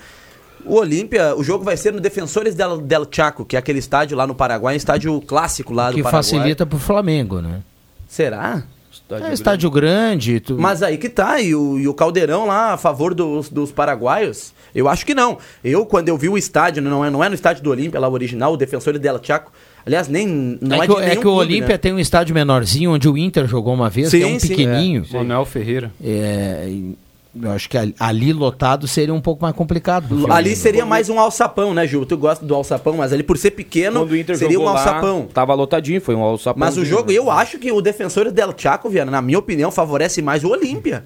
O 0.66 0.74
Olímpia, 0.76 1.34
o 1.36 1.42
jogo 1.44 1.64
vai 1.64 1.76
ser 1.76 1.92
no 1.92 2.00
Defensores 2.00 2.54
del, 2.54 2.78
del 2.78 3.06
Chaco, 3.10 3.44
que 3.44 3.56
é 3.56 3.58
aquele 3.58 3.78
estádio 3.78 4.16
lá 4.16 4.26
no 4.26 4.34
Paraguai, 4.34 4.74
um 4.74 4.76
estádio 4.76 5.20
clássico 5.20 5.72
lá 5.74 5.90
do 5.90 5.96
que 5.96 6.02
Paraguai. 6.02 6.22
facilita 6.22 6.64
pro 6.66 6.78
Flamengo, 6.78 7.40
né? 7.40 7.60
Será? 8.08 8.62
É 9.10 9.32
estádio 9.34 9.70
grande. 9.70 10.40
tu- 10.40 10.56
Mas 10.58 10.82
aí 10.82 10.96
que 10.96 11.08
tá, 11.08 11.40
e 11.40 11.54
o, 11.54 11.78
e 11.78 11.86
o 11.88 11.92
Caldeirão 11.92 12.46
lá 12.46 12.72
a 12.72 12.76
favor 12.78 13.12
dos, 13.12 13.48
dos 13.50 13.70
paraguaios? 13.72 14.54
Eu 14.74 14.88
acho 14.88 15.04
que 15.04 15.14
não. 15.14 15.36
Eu, 15.62 15.84
quando 15.84 16.08
eu 16.08 16.16
vi 16.16 16.28
o 16.28 16.38
estádio, 16.38 16.80
não 16.82 17.04
é, 17.04 17.10
não 17.10 17.22
é 17.22 17.28
no 17.28 17.34
estádio 17.34 17.62
do 17.62 17.70
Olímpia, 17.70 17.98
lá 18.00 18.08
o 18.08 18.12
original, 18.12 18.52
o 18.52 18.56
Defensores 18.56 19.00
del 19.00 19.20
Chaco. 19.22 19.52
Aliás, 19.84 20.08
nem. 20.08 20.58
Não 20.60 20.76
é, 20.76 20.84
é, 20.84 20.86
que, 20.86 20.86
de 20.86 20.92
o- 20.94 21.00
é 21.00 21.10
que 21.10 21.18
o 21.18 21.22
clube, 21.22 21.38
Olímpia 21.40 21.68
né? 21.74 21.78
tem 21.78 21.92
um 21.92 21.98
estádio 21.98 22.34
menorzinho 22.34 22.92
onde 22.92 23.08
o 23.08 23.18
Inter 23.18 23.46
jogou 23.46 23.74
uma 23.74 23.90
vez, 23.90 24.10
que 24.10 24.16
é 24.22 24.26
Sim, 24.26 24.36
um 24.36 24.40
sim. 24.40 24.48
pequenininho. 24.48 25.04
Manuel 25.12 25.44
Ferreira. 25.44 25.92
É, 26.02 26.66
e 26.68 26.96
eu 27.42 27.50
acho 27.50 27.68
que 27.68 27.76
ali, 27.98 28.32
lotado 28.32 28.86
seria 28.86 29.12
um 29.14 29.20
pouco 29.20 29.42
mais 29.42 29.54
complicado. 29.54 30.30
Ali 30.32 30.54
seria 30.56 30.84
mais 30.86 31.08
um 31.08 31.18
alçapão, 31.18 31.74
né, 31.74 31.86
Gil? 31.86 32.04
Tu 32.06 32.16
gosta 32.16 32.44
do 32.44 32.54
alçapão, 32.54 32.96
mas 32.96 33.12
ali 33.12 33.22
por 33.22 33.36
ser 33.38 33.50
pequeno, 33.52 34.00
Quando 34.00 34.12
o 34.12 34.16
Inter 34.16 34.36
seria 34.36 34.58
um 34.58 34.62
jogou 34.62 34.74
lá, 34.74 34.80
alçapão. 34.80 35.28
tava 35.32 35.54
lotadinho, 35.54 36.00
foi 36.00 36.14
um 36.14 36.22
alçapão. 36.22 36.58
Mas 36.60 36.76
o 36.76 36.84
jogo, 36.84 37.10
eu 37.10 37.30
acho 37.30 37.58
que 37.58 37.70
o 37.72 37.80
Defensor 37.80 38.30
del 38.30 38.54
Chaco, 38.56 38.88
Viana, 38.88 39.10
na 39.10 39.20
minha 39.22 39.38
opinião, 39.38 39.70
favorece 39.70 40.22
mais 40.22 40.44
o 40.44 40.48
Olímpia. 40.50 41.04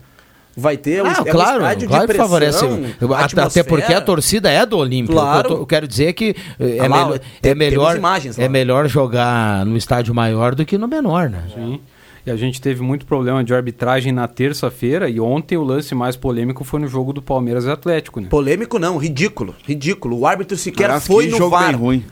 Vai 0.60 0.76
ter 0.76 1.06
Ah, 1.06 1.14
é 1.18 1.20
um 1.20 1.24
claro, 1.24 1.58
estádio 1.62 1.88
claro 1.88 2.00
que 2.02 2.06
pressão, 2.08 2.26
favorece. 2.26 2.64
Eu- 3.00 3.14
Até 3.14 3.24
atmosfera. 3.24 3.66
porque 3.68 3.94
a 3.94 4.00
torcida 4.00 4.50
é 4.50 4.66
do 4.66 4.76
Olímpia. 4.76 5.14
Claro. 5.14 5.38
Eu, 5.50 5.54
tô- 5.56 5.62
eu 5.62 5.66
quero 5.66 5.86
dizer 5.86 6.12
que 6.14 6.34
eh, 6.58 6.78
é, 6.78 6.80
Ah 6.80 6.88
lá, 6.88 7.04
melhor, 7.04 7.20
tem- 7.40 7.52
é, 7.52 7.54
melhor, 7.54 7.96
imagens 7.96 8.38
é 8.40 8.48
melhor 8.48 8.88
jogar 8.88 9.64
no 9.64 9.76
estádio 9.76 10.12
maior 10.12 10.56
do 10.56 10.66
que 10.66 10.76
no 10.76 10.88
menor, 10.88 11.30
né? 11.30 11.44
Sim. 11.54 11.80
E 12.28 12.30
a 12.30 12.36
gente 12.36 12.60
teve 12.60 12.82
muito 12.82 13.06
problema 13.06 13.42
de 13.42 13.54
arbitragem 13.54 14.12
na 14.12 14.28
terça-feira 14.28 15.08
e 15.08 15.18
ontem 15.18 15.56
o 15.56 15.62
lance 15.64 15.94
mais 15.94 16.14
polêmico 16.14 16.62
foi 16.62 16.78
no 16.78 16.86
jogo 16.86 17.10
do 17.12 17.22
Palmeiras 17.22 17.64
e 17.64 17.70
Atlético, 17.70 18.20
né? 18.20 18.28
Polêmico 18.28 18.78
não, 18.78 18.98
ridículo, 18.98 19.54
ridículo. 19.66 20.18
O 20.18 20.26
árbitro 20.26 20.54
sequer 20.54 20.84
Aliás, 20.84 21.06
foi 21.06 21.24
que 21.24 21.30
no 21.32 21.38
jogo 21.38 21.50
VAR. 21.56 21.68
bem 21.68 21.76
ruim. 21.76 22.04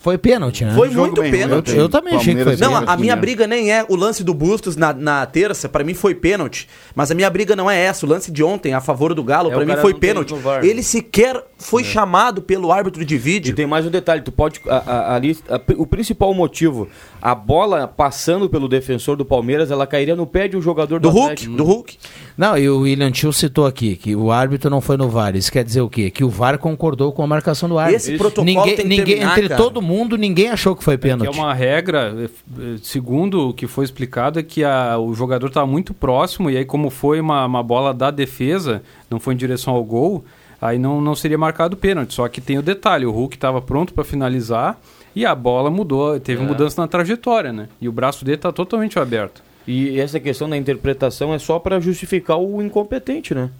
Foi 0.00 0.18
pênalti, 0.18 0.66
né? 0.66 0.74
Foi 0.74 0.90
muito 0.90 1.22
pênalti. 1.22 1.70
ruim. 1.70 1.78
Eu 1.80 1.88
também 1.88 2.14
achei 2.14 2.34
que 2.34 2.44
foi 2.44 2.56
Não, 2.56 2.68
pênalti. 2.68 2.90
a, 2.90 2.96
minha 2.98 3.16
briga 3.16 3.46
nem 3.46 3.72
é 3.72 3.86
o 3.88 3.96
lance 3.96 4.22
do 4.22 4.34
Bustos 4.34 4.76
na, 4.76 4.92
na 4.92 5.24
terça, 5.24 5.66
pra 5.66 5.82
mim 5.82 5.94
foi 5.94 6.14
pênalti. 6.14 6.68
Mas 6.94 7.10
a 7.10 7.14
minha 7.14 7.30
briga 7.30 7.56
não 7.56 7.70
é 7.70 7.80
essa. 7.80 8.04
O 8.04 8.08
lance 8.08 8.30
de 8.30 8.44
ontem 8.44 8.74
a 8.74 8.82
favor 8.82 9.14
do 9.14 9.24
Galo, 9.24 9.50
É, 9.50 9.54
pra 9.54 9.64
o 9.64 9.66
mim 9.66 9.76
foi 9.80 9.94
pênalti. 9.94 10.34
Ele 10.62 10.82
sequer 10.82 11.42
foi 11.56 11.82
chamado 11.82 12.42
pelo 12.42 12.70
árbitro 12.70 13.02
de 13.02 13.14
E 13.14 13.18
vídeo. 13.18 13.54
tem 13.56 13.66
mais 13.66 13.86
um 13.86 13.90
detalhe, 13.90 14.20
tu 14.20 14.30
pode. 14.30 14.60
a- 14.68 14.76
a- 14.76 15.14
ali, 15.16 15.38
a- 15.48 15.58
o 15.78 15.86
principal 15.86 16.34
motivo, 16.34 16.86
a 17.24 17.34
bola 17.34 17.88
passando 17.88 18.50
pelo 18.50 18.68
defensor 18.68 19.16
do 19.16 19.24
Palmeiras, 19.24 19.70
ela 19.70 19.86
cairia 19.86 20.14
no 20.14 20.26
pé 20.26 20.46
de 20.46 20.58
um 20.58 20.60
jogador 20.60 21.00
do, 21.00 21.08
Do 21.08 21.10
Hulk, 21.10 21.24
Atlético. 21.32 21.56
do 21.56 21.64
Hulk. 21.64 21.96
Não, 22.36 22.58
e 22.58 22.68
o 22.68 22.80
William 22.80 23.10
Tio 23.10 23.32
citou 23.32 23.64
aqui 23.64 23.96
que 23.96 24.14
o 24.14 24.30
árbitro 24.30 24.68
não 24.68 24.82
foi 24.82 24.98
no 24.98 25.08
VAR. 25.08 25.34
Isso 25.34 25.50
quer 25.50 25.64
dizer 25.64 25.80
o 25.80 25.88
quê? 25.88 26.10
Que 26.10 26.22
o 26.22 26.28
VAR 26.28 26.58
concordou 26.58 27.12
com 27.12 27.22
a 27.22 27.26
marcação 27.26 27.66
do 27.66 27.78
árbitro. 27.78 27.96
Esse 27.96 28.18
protocolo 28.18 28.44
ninguém, 28.44 28.76
tem 28.76 28.76
que 28.76 28.84
ninguém 28.84 29.04
terminar, 29.06 29.38
Entre 29.38 29.48
cara. 29.48 29.62
todo 29.62 29.80
mundo, 29.80 30.18
ninguém 30.18 30.50
achou 30.50 30.76
que 30.76 30.84
foi 30.84 30.98
Que 30.98 31.06
é 31.06 31.10
pênalti. 31.12 31.34
uma 31.38 31.54
regra, 31.54 32.14
eh, 32.14 32.28
eh, 32.60 32.76
segundo 32.82 33.48
o 33.48 33.54
que 33.54 33.66
foi 33.66 33.86
explicado, 33.86 34.38
é 34.38 34.42
que 34.42 34.62
a- 34.62 34.98
o 34.98 35.14
jogador 35.14 35.46
estava 35.46 35.66
muito 35.66 35.94
próximo 35.94 36.50
e 36.50 36.58
aí 36.58 36.64
como 36.66 36.90
foi 36.90 37.20
uma, 37.20 37.46
uma 37.46 37.62
bola 37.62 37.94
da 37.94 38.10
defesa, 38.10 38.82
não 39.10 39.18
foi 39.18 39.32
em 39.32 39.36
direção 39.38 39.72
ao 39.72 39.82
gol, 39.82 40.22
aí 40.60 40.78
não, 40.78 41.00
não 41.00 41.14
seria 41.14 41.38
marcado 41.38 41.74
pênalti. 41.74 42.12
Só 42.12 42.28
que 42.28 42.42
tem 42.42 42.58
o 42.58 42.62
detalhe, 42.62 43.06
o 43.06 43.10
Hulk 43.10 43.34
estava 43.34 43.62
pronto 43.62 43.94
para 43.94 44.04
finalizar 44.04 44.78
e 45.14 45.24
a 45.24 45.34
bola 45.34 45.70
mudou, 45.70 46.18
teve 46.20 46.42
É. 46.42 46.46
mudança 46.46 46.80
na 46.80 46.88
trajetória, 46.88 47.52
né? 47.52 47.68
E 47.80 47.88
o 47.88 47.92
braço 47.92 48.24
dele 48.24 48.36
está 48.36 48.50
totalmente 48.52 48.98
aberto. 48.98 49.42
E 49.66 49.98
essa 49.98 50.20
questão 50.20 50.48
da 50.48 50.56
interpretação 50.56 51.32
é 51.32 51.38
só 51.38 51.58
pra 51.58 51.80
justificar 51.80 52.38
o 52.38 52.60
incompetente, 52.62 53.34
né? 53.34 53.50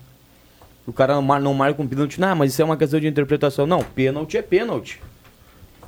O 0.87 0.93
cara 0.93 1.15
não 1.15 1.23
mar- 1.23 1.41
não 1.41 1.55
marca 1.55 1.81
um 1.81 1.87
pênalti, 1.87 2.21
não, 2.21 2.37
mas 2.37 2.53
isso 2.53 2.61
é 2.61 2.65
uma 2.65 2.77
questão 2.77 3.01
de 3.01 3.07
interpretação. 3.07 3.67
Não, 3.67 3.81
pênalti 3.83 4.37
é 4.37 4.43
pênalti. 4.43 5.01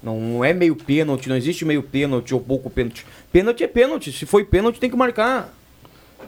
Não 0.02 0.44
é 0.44 0.52
meio 0.54 0.74
pênalti, 0.76 1.28
não 1.28 1.36
existe 1.36 1.64
meio 1.64 1.82
pênalti 1.82 2.32
ou 2.32 2.40
pouco 2.40 2.70
pênalti. 2.70 3.04
Pênalti 3.32 3.64
é 3.64 3.66
pênalti. 3.66 4.12
Se 4.12 4.24
foi 4.24 4.44
pênalti, 4.44 4.78
tem 4.80 4.88
que 4.88 4.96
marcar. 4.96 5.52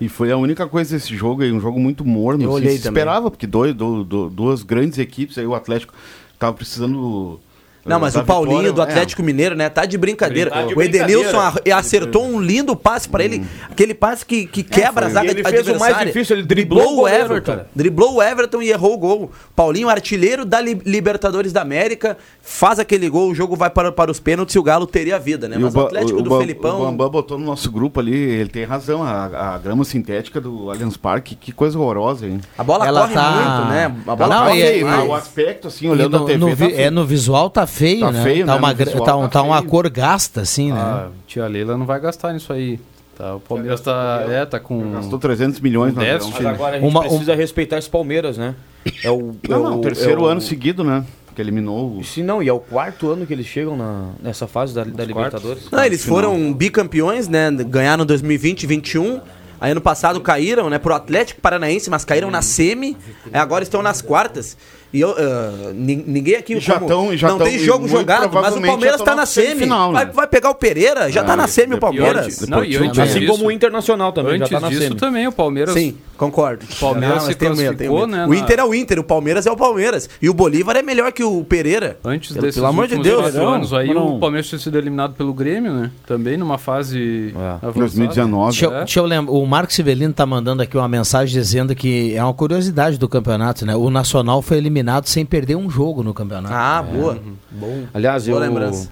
E 0.01 0.09
foi 0.09 0.31
a 0.31 0.37
única 0.37 0.67
coisa 0.67 0.95
desse 0.97 1.17
jogo 1.17 1.43
aí, 1.43 1.51
um 1.51 1.61
jogo 1.61 1.81
muito 1.81 2.05
morno. 2.05 2.43
Eu 2.43 2.49
assim, 2.51 2.57
olhei 2.57 2.77
se 2.77 2.87
esperava, 2.89 3.31
porque 3.31 3.47
dois, 3.47 3.75
do- 3.75 4.05
do- 4.05 4.29
duas 4.31 4.63
grandes 4.63 4.99
equipes, 4.99 5.39
aí 5.39 5.47
o 5.47 5.55
Atlético 5.55 5.95
tava 6.39 6.53
precisando. 6.55 7.41
Não, 7.89 7.99
mas 8.01 8.15
o 8.17 8.25
Paulinho 8.25 8.59
vitória. 8.59 8.73
do 8.73 8.81
É, 8.83 8.85
Atlético 8.85 9.23
Mineiro, 9.23 9.55
né? 9.55 9.69
Tá 9.69 9.85
de 9.85 9.97
brincadeira. 9.99 10.51
Tá 10.51 10.63
de 10.63 10.75
o 10.75 10.83
Edenilson 10.83 11.33
brincadeira. 11.39 11.77
a- 11.77 11.79
acertou 11.79 12.25
um 12.27 12.41
lindo 12.41 12.75
passe 12.77 13.09
pra 13.09 13.25
ele. 13.25 13.45
Aquele 13.71 13.95
passe 13.95 14.25
que, 14.25 14.47
que 14.47 14.63
quebra 14.63 15.07
a 15.07 15.09
foi. 15.11 15.15
zaga 15.15 15.31
ele 15.31 15.43
fez 15.45 15.69
o 15.69 15.79
mais 15.79 15.99
difícil, 15.99 16.37
ele 16.37 16.47
driblou 16.47 16.99
o 16.99 17.01
o 17.03 17.09
Everton. 17.09 17.41
cara. 17.53 17.69
Driblou 17.75 18.15
o 18.17 18.23
Everton 18.23 18.63
e 18.63 18.71
errou 18.71 18.95
o 18.95 18.99
gol. 18.99 19.31
Paulinho, 19.57 19.89
artilheiro 19.89 20.45
da 20.45 20.61
Li- 20.61 20.81
Libertadores 20.85 21.53
da 21.53 21.63
América, 21.63 22.17
faz 22.43 22.79
aquele 22.79 23.09
gol, 23.09 23.31
o 23.31 23.35
jogo 23.35 23.55
vai 23.57 23.71
para, 23.71 23.91
para 23.93 24.11
os 24.11 24.21
pênaltis 24.21 24.55
e 24.55 24.59
o 24.59 24.63
Galo 24.63 24.87
teria 24.87 25.17
a 25.17 25.19
vida, 25.19 25.49
né? 25.49 25.57
E 25.57 25.59
Mas 25.59 25.75
o, 25.75 25.81
Atlético 25.81 26.19
o 26.19 26.23
do 26.23 26.31
Bam- 26.31 26.39
Felipão. 26.41 26.83
O 26.83 26.85
Bambam 26.87 27.11
botou 27.11 27.39
no 27.39 27.45
nosso 27.47 27.71
grupo 27.71 28.01
ali, 28.01 28.15
ele 28.17 28.49
tem 28.51 28.65
razão. 28.65 29.03
A, 29.03 29.55
a 29.55 29.59
grama 29.59 29.85
sintética 29.85 30.41
do 30.41 30.71
Allianz 30.71 30.97
Parque, 30.97 31.35
que 31.35 31.53
coisa 31.53 31.79
horrorosa, 31.79 32.27
hein? 32.27 32.41
A 32.57 32.65
bola 32.65 32.87
Ela 32.87 33.03
corre 33.03 33.15
tá- 33.15 33.31
muito, 33.31 33.69
né? 33.71 33.85
A 34.07 34.17
bola 34.17 34.35
Não, 34.35 34.45
corre 34.47 34.85
né? 34.85 34.99
O 35.03 35.15
aspecto, 35.15 35.69
assim, 35.69 35.89
olhando 35.89 36.19
no, 36.19 36.25
a 36.25 36.27
TV. 36.27 36.39
no 36.39 36.49
tá 36.49 36.55
vi- 36.55 36.75
é, 36.75 36.91
no 36.91 37.05
visual 37.07 37.49
tá 37.51 37.67
feio, 37.79 38.01
Tá 38.01 38.13
né? 38.13 38.23
feio, 38.23 38.47
tá 38.47 38.53
né? 38.53 38.59
uma, 38.59 38.69
No 38.71 38.75
visual 38.77 38.99
tá, 39.05 39.05
tá 39.13 39.17
um- 39.17 39.29
tá 39.29 39.43
uma 39.43 39.59
feio. 39.59 39.71
cor 39.71 39.89
gasta, 39.91 40.41
assim, 40.43 40.73
né? 40.73 40.81
Ah, 40.81 41.09
tia 41.27 41.47
Leila 41.47 41.77
não 41.77 41.87
vai 41.87 42.01
gastar 42.01 42.33
nisso 42.33 42.53
aí. 42.53 42.79
Tá, 43.17 43.35
o 43.35 43.41
Palmeiras 43.41 43.81
tá, 43.81 44.25
é, 44.29 44.47
tá 44.47 44.61
com. 44.61 44.93
Gastou 44.93 45.19
300 45.19 45.59
milhões 45.61 45.93
na 45.93 46.03
déficit, 46.03 46.35
Mas 46.41 46.47
agora 46.47 46.77
a 46.77 46.81
gente 46.81 46.89
Uma- 46.89 47.01
precisa 47.01 47.35
respeitar 47.35 47.77
esse 47.79 47.91
Palmeiras, 47.91 48.39
né? 48.39 48.55
É 49.03 49.11
o, 49.11 49.35
é 49.43 49.49
Não, 49.49 49.63
não, 49.65 49.79
o- 49.79 49.81
terceiro 49.81 50.21
é 50.21 50.25
o- 50.25 50.27
ano 50.27 50.41
seguido, 50.41 50.85
né? 50.85 51.05
Que 51.35 51.43
eliminou 51.43 51.99
o. 51.99 52.05
Se 52.05 52.23
não, 52.23 52.41
e 52.43 52.49
é 52.49 52.53
o 52.53 52.61
quarto 52.61 53.11
ano 53.11 53.27
que 53.27 53.33
eles 53.33 53.47
chegam 53.47 53.77
na, 53.77 54.11
nessa 54.23 54.47
fase 54.47 54.73
da, 54.75 54.85
da 54.85 55.05
Libertadores. 55.05 55.69
Não, 55.71 55.85
eles 55.85 56.05
foram 56.05 56.53
bicampeões, 56.53 57.27
né? 57.29 57.51
Ganharam 57.51 58.07
2020 58.07 58.63
e 58.63 58.67
21. 58.69 59.21
Aí 59.61 59.73
ano 59.73 59.81
passado 59.81 60.21
caíram, 60.21 60.71
né, 60.71 60.79
pro 60.79 60.95
Atlético 60.95 61.41
Paranaense, 61.41 61.91
mas 61.91 62.05
caíram 62.05 62.31
na 62.31 62.41
semi. 62.43 62.97
Aí 63.33 63.41
agora 63.41 63.65
estão 63.65 63.83
nas 63.83 64.01
quartas. 64.01 64.57
E 64.91 65.01
eu, 65.03 65.15
ah, 65.19 65.71
ni- 65.75 66.03
ninguém 66.07 66.35
aqui 66.37 66.55
E 66.55 66.61
já 66.61 66.75
como- 66.75 66.87
tão- 66.89 67.15
já 67.17 67.29
não 67.29 67.37
tão- 67.39 67.47
tem 67.47 67.59
jogo 67.59 67.87
jogado, 67.87 68.33
mas 68.33 68.57
o 68.57 68.61
Palmeiras 68.63 68.99
tá 68.99 69.05
tão 69.05 69.17
na 69.17 69.27
semi. 69.27 69.49
semifinal, 69.49 69.93
vai, 69.93 70.05
né? 70.07 70.13
vai 70.15 70.27
pegar 70.27 70.49
o 70.49 70.55
Pereira, 70.55 71.11
já 71.13 71.23
tá 71.23 71.37
na 71.37 71.47
semi 71.47 71.75
o 71.75 71.79
Palmeiras. 71.79 72.25
antes, 72.25 72.49
Não, 72.49 72.59
antes 72.61 72.99
assim 72.99 73.21
disso- 73.21 73.33
como 73.33 73.49
o 73.49 73.51
Internacional 73.53 74.13
também, 74.13 74.37
Antes 74.37 74.49
já 74.49 74.57
tá 74.57 74.61
na 74.63 74.69
disso 74.71 74.83
semi. 74.83 74.97
também, 74.97 75.27
o 75.27 75.33
Palmeiras. 75.33 75.75
Sim, 75.75 75.95
concordo. 76.19 76.67
Palmeiras 76.79 77.23
Não, 77.23 77.31
se 77.31 77.35
tenho 77.35 77.57
medo, 77.57 77.69
classificou, 77.77 78.01
medo. 78.01 78.11
né, 78.11 78.27
O 78.27 78.29
na- 78.29 78.37
Inter 78.37 78.59
é 78.59 78.65
o 78.65 78.75
Inter, 78.75 78.99
o 78.99 79.05
Palmeiras 79.05 79.47
é 79.47 79.51
o 79.51 79.57
Palmeiras. 79.57 80.11
E 80.21 80.29
o 80.29 80.35
Bolívar 80.35 80.77
é 80.77 80.83
melhor 80.83 81.11
que 81.13 81.25
o 81.25 81.43
Pereira. 81.45 81.99
Antes 82.05 82.33
Pelo- 82.33 82.43
desses 82.43 82.57
pelo 82.57 82.67
amor 82.67 82.87
de 82.89 82.99
Deus. 82.99 83.35
anos 83.37 83.73
aí, 83.73 83.95
não. 83.95 84.17
o 84.17 84.21
Palmeiras 84.21 84.49
tinha 84.49 84.59
sido 84.59 84.77
eliminado 84.77 85.15
pelo 85.15 85.33
Grêmio, 85.33 85.73
né? 85.73 85.91
Também 86.07 86.37
numa 86.37 86.59
fase 86.59 87.33
avançada. 87.63 87.73
2019. 87.73 88.51
Deixa, 88.51 88.67
eu- 88.67 88.75
É. 88.75 88.79
deixa 88.79 89.01
eu 89.01 89.05
lembrar, 89.07 89.33
o 89.33 89.47
Marcos 89.47 89.75
Sivelino 89.77 90.13
tá 90.13 90.27
mandando 90.27 90.61
aqui 90.63 90.77
uma 90.77 90.89
mensagem 90.89 91.33
dizendo 91.33 91.75
que 91.75 92.15
é 92.15 92.23
uma 92.23 92.35
curiosidade 92.35 92.99
do 92.99 93.09
campeonato, 93.09 93.65
né? 93.65 93.75
O 93.77 93.89
Nacional 93.89 94.43
foi 94.43 94.57
eliminado 94.59 95.07
sem 95.07 95.25
perder 95.25 95.57
um 95.57 95.71
jogo 95.71 96.03
no 96.03 96.13
campeonato. 96.13 96.53
Ah, 96.55 96.83
boa. 96.83 97.13
Uhum. 97.15 97.35
Bom. 97.53 97.83
Aliás, 97.95 98.27
Boa 98.27 98.37
eu, 98.37 98.41
lembrança. 98.41 98.91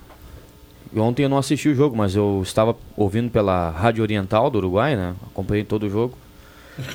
ontem 0.97 1.25
eu 1.25 1.29
não 1.29 1.39
assisti 1.39 1.69
o 1.69 1.75
jogo, 1.75 1.97
mas 1.97 2.15
eu 2.15 2.41
estava 2.43 2.77
ouvindo 2.97 3.31
pela 3.31 3.71
Rádio 3.71 4.03
Oriental 4.03 4.49
do 4.51 4.59
Uruguai, 4.59 4.97
né? 4.97 5.15
Acompanhei 5.31 5.65
todo 5.65 5.85
o 5.87 5.91
jogo. 5.91 6.15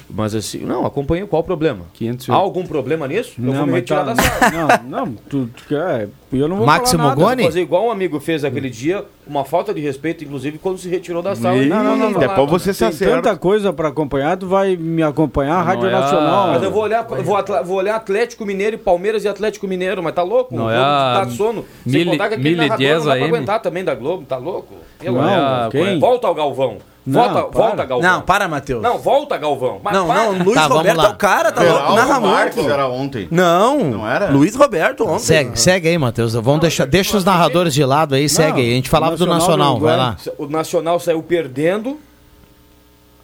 Mas 0.10 0.36
assim, 0.36 0.60
não, 0.60 0.86
acompanhei. 0.86 1.26
Qual 1.26 1.42
o 1.42 1.46
problema? 1.46 1.86
500 1.94 2.30
Há 2.30 2.34
algum 2.36 2.66
problema 2.66 3.08
nisso? 3.08 3.34
eu 3.42 3.52
vou 3.54 3.66
me 3.66 3.74
retirar 3.74 4.06
tá- 4.06 4.14
da 4.14 4.22
sala. 4.22 4.82
Não, 4.88 5.06
não, 5.06 5.14
tu, 5.30 5.50
tu 5.56 5.64
quer. 5.68 6.10
Eu 6.32 6.48
não 6.48 6.58
vou 6.58 6.66
Máximo 6.66 7.00
falar 7.04 7.16
nada. 7.16 7.22
Goni? 7.30 7.44
Fazer 7.44 7.62
igual 7.62 7.88
um 7.88 7.92
amigo 7.92 8.20
fez 8.20 8.46
aquele 8.46 8.70
dia, 8.70 9.04
uma 9.28 9.44
falta 9.44 9.74
de 9.74 9.82
respeito, 9.82 10.24
inclusive, 10.24 10.58
quando 10.58 10.78
se 10.78 10.88
retirou 10.88 11.22
da 11.22 11.36
sala. 11.36 11.58
Ih, 11.58 11.66
Não, 11.68 11.84
não, 11.84 11.98
não, 12.12 12.20
Depois 12.20 12.50
você 12.50 12.74
se 12.74 12.80
Tem 12.80 12.88
acerta. 12.90 13.16
tanta 13.16 13.36
coisa 13.38 13.74
pra 13.74 13.90
acompanhar, 13.90 14.38
tu 14.38 14.48
vai 14.48 14.78
me 14.78 15.04
acompanhar, 15.04 15.56
a 15.56 15.62
Rádio 15.62 15.90
Não 15.90 15.98
é 15.98 16.00
Nacional. 16.00 16.48
Mas 16.54 16.64
eu 16.64 16.72
vou 16.72 16.84
olhar, 16.84 17.06
eu 17.10 17.24
vou, 17.24 17.36
atla- 17.36 17.62
vou 17.64 17.78
olhar 17.78 17.96
Atlético 17.96 18.46
Mineiro 18.46 18.76
e 18.76 18.80
Palmeiras 18.80 19.26
e 19.26 19.28
Atlético 19.28 19.68
Mineiro, 19.68 20.02
mas 20.02 20.14
tá 20.14 20.24
louco? 20.24 20.56
Não 20.56 20.70
é 20.72 20.78
a 20.78 21.14
tá 21.20 21.26
de 21.26 21.36
sono. 21.36 21.66
Sem 21.84 21.92
mil- 22.04 22.12
contar 22.12 22.30
que 22.30 22.36
aquele 22.36 22.50
e 22.54 22.56
narrador 22.56 22.88
não 22.88 23.06
dá 23.06 23.16
pra 23.16 23.26
aguentar 23.26 23.62
também 23.62 23.84
da 23.84 23.96
Globo, 23.96 24.26
tá 24.26 24.38
louco? 24.38 24.76
Pelo 25.00 25.22
Não, 25.22 25.70
quem? 25.70 26.00
Volta 26.00 26.28
ao 26.28 26.36
Galvão. 26.36 26.78
Não, 27.04 27.20
Volta, 27.20 27.34
para. 27.50 27.62
volta 27.68 27.86
Galvão. 27.86 28.12
Não, 28.12 28.22
para, 28.22 28.48
Matheus. 28.48 28.82
Não, 28.84 29.00
volta 29.00 29.36
Galvão. 29.36 29.82
Mas 29.84 29.92
Não, 29.94 30.06
para. 30.08 30.24
não, 30.24 30.44
Luiz 30.44 30.54
Tá, 30.54 30.68
Roberto 30.68 30.98
lá. 30.98 31.06
é 31.06 31.10
o 31.10 31.16
cara, 31.16 31.52
tá 31.52 31.64
louco. 31.64 31.94
Narra 31.96 32.20
muito. 32.20 32.60
era 32.70 32.88
ontem. 32.88 33.28
Não, 33.32 33.80
Não 33.86 34.08
era? 34.08 34.30
Luiz 34.30 34.56
Roberto 34.56 35.08
ontem. 35.08 35.20
Segue, 35.24 35.60
segue 35.60 35.88
aí, 35.90 35.98
Matheus. 35.98 36.34
Vamos 36.36 36.62
deixar, 36.62 36.86
deixa 36.86 37.18
os 37.18 37.26
narradores 37.26 37.74
de 37.74 37.84
lado 37.84 38.14
aí, 38.14 38.30
segue 38.30 38.62
aí. 38.62 38.72
A 38.72 38.76
gente 38.76 38.90
falava 38.90 39.18
do 39.18 39.26
Nacional 39.26 39.40
Nacional, 39.40 39.74
do 39.76 39.80
vai 39.86 39.94
Uruguai. 39.96 40.16
lá. 40.28 40.34
O 40.38 40.48
Nacional 40.48 41.00
saiu 41.00 41.24
perdendo 41.24 42.00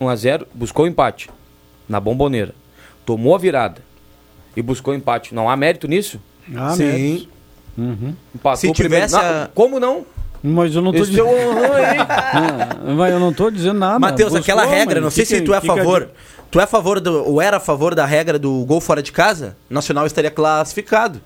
1x0, 0.01 0.45
buscou 0.53 0.85
o 0.85 0.87
empate 0.87 1.29
na 1.87 1.99
bomboneira. 1.99 2.53
Tomou 3.05 3.35
a 3.35 3.37
virada 3.37 3.81
e 4.55 4.61
buscou 4.61 4.93
empate. 4.95 5.33
Não 5.35 5.47
há 5.49 5.55
mérito 5.55 5.87
nisso? 5.87 6.19
Ah, 6.55 6.71
Sim. 6.75 7.27
Empatou 8.33 8.57
Se 8.57 8.67
o 8.69 8.73
primeiro- 8.73 9.05
tivesse 9.05 9.23
Não, 9.23 9.43
a- 9.43 9.49
Como 9.53 9.79
não? 9.79 10.03
Mas 10.47 10.75
eu 10.75 10.81
não 10.81 10.91
tô 10.91 10.99
Esse 10.99 11.11
dizendo. 11.11 11.27
aí. 11.29 11.97
Não, 12.87 12.95
mas 12.95 13.11
eu 13.13 13.19
não 13.19 13.33
tô 13.33 13.49
dizendo 13.49 13.79
nada. 13.79 13.99
Matheus, 13.99 14.33
aquela 14.35 14.63
regra, 14.65 14.95
mas 14.95 15.03
não 15.03 15.11
sei 15.11 15.23
que 15.23 15.29
se 15.29 15.35
que- 15.39 15.41
tu 15.41 15.53
é 15.53 15.57
a 15.57 15.61
que 15.61 15.67
que 15.67 15.75
favor. 15.75 16.09
Tu 16.49 16.59
é 16.59 16.63
a 16.63 16.67
favor 16.67 16.99
do. 16.99 17.27
Ou 17.29 17.41
era 17.41 17.57
a 17.57 17.59
favor 17.59 17.93
da 17.93 18.05
regra 18.05 18.39
do 18.39 18.63
gol 18.65 18.79
fora 18.79 19.01
de 19.03 19.11
casa? 19.11 19.57
O 19.69 19.73
Nacional 19.73 20.05
estaria 20.05 20.31
classificado. 20.31 21.19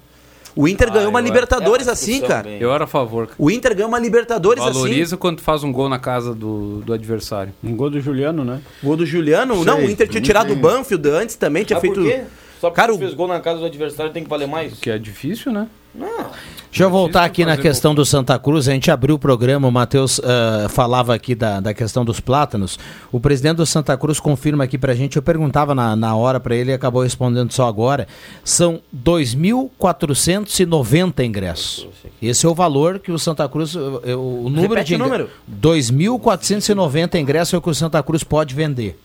O 0.55 0.67
Inter 0.67 0.87
Ah, 0.89 0.93
ganhou 0.93 1.09
uma 1.09 1.19
eu- 1.19 1.23
Libertadores 1.23 1.87
é 1.87 1.89
uma 1.91 1.93
assim, 1.93 2.21
cara. 2.21 2.43
bem- 2.43 2.59
Eu 2.59 2.73
era 2.73 2.83
a 2.83 2.87
favor. 2.87 3.27
cara. 3.27 3.35
O 3.39 3.49
Inter 3.51 3.73
ganhou 3.75 3.87
uma 3.87 3.99
Libertadores 3.99 4.63
Valoriza 4.63 5.15
assim. 5.15 5.17
quando 5.17 5.37
tu 5.37 5.43
faz 5.43 5.63
um 5.63 5.71
gol 5.71 5.87
na 5.87 5.99
casa 5.99 6.33
do, 6.33 6.81
do 6.85 6.91
adversário. 6.93 7.53
Um 7.63 7.75
gol 7.75 7.89
do 7.89 8.01
Juliano, 8.01 8.43
né? 8.43 8.59
Gol 8.83 8.97
do 8.97 9.05
Juliano. 9.05 9.55
Sei, 9.55 9.63
não, 9.65 9.77
o 9.79 9.89
Inter 9.89 10.07
tinha 10.09 10.21
tirado 10.21 10.51
o 10.51 10.55
Banfield 10.55 11.07
antes 11.09 11.35
também, 11.35 11.63
tinha 11.63 11.77
Sabe 11.79 11.87
feito. 11.93 12.01
por 12.01 12.09
quê? 12.09 12.23
Só 12.59 12.69
porque 12.69 12.81
Cara, 12.81 12.97
fez 12.97 13.13
gol 13.13 13.27
na 13.27 13.39
casa 13.39 13.59
do 13.59 13.65
adversário 13.65 14.11
tem 14.11 14.23
que 14.23 14.29
valer 14.29 14.47
mais? 14.47 14.73
Que 14.79 14.89
é 14.89 14.97
difícil, 14.97 15.51
né? 15.51 15.67
Deixa 15.93 16.85
eu 16.85 16.89
voltar 16.89 17.25
aqui 17.25 17.43
na 17.43 17.57
questão 17.57 17.93
do 17.93 18.05
Santa 18.05 18.39
Cruz. 18.39 18.69
A 18.69 18.71
gente 18.71 18.89
abriu 18.89 19.15
o 19.15 19.19
programa, 19.19 19.67
o 19.67 19.71
Matheus 19.71 20.21
ah, 20.23 20.69
falava 20.69 21.13
aqui 21.13 21.35
da, 21.35 21.59
da 21.59 21.73
questão 21.73 22.05
dos 22.05 22.21
plátanos. 22.21 22.79
O 23.11 23.19
presidente 23.19 23.57
do 23.57 23.65
Santa 23.65 23.97
Cruz 23.97 24.17
confirma 24.21 24.63
aqui 24.63 24.77
pra 24.77 24.95
gente. 24.95 25.17
Eu 25.17 25.21
perguntava 25.21 25.75
na, 25.75 25.97
na 25.97 26.15
hora 26.15 26.39
pra 26.39 26.55
ele 26.55 26.71
e 26.71 26.73
acabou 26.73 27.03
respondendo 27.03 27.51
só 27.51 27.67
agora. 27.67 28.07
São 28.41 28.79
2.490 28.95 31.25
ingressos. 31.25 31.85
Esse 32.21 32.45
é 32.45 32.49
o 32.49 32.55
valor 32.55 32.99
que 32.99 33.11
o 33.11 33.19
Santa 33.19 33.49
Cruz. 33.49 33.75
eh, 33.75 33.79
eh, 34.11 34.15
O 34.15 34.43
número 34.49 34.69
Repete 34.73 34.87
de 34.87 34.93
o 34.93 34.95
ingre- 34.95 35.07
número. 35.09 35.29
2.490 35.61 37.19
ingressos 37.19 37.53
é 37.53 37.57
o 37.57 37.61
que 37.61 37.69
o 37.69 37.75
Santa 37.75 38.01
Cruz 38.01 38.23
pode 38.23 38.55
vender. 38.55 38.97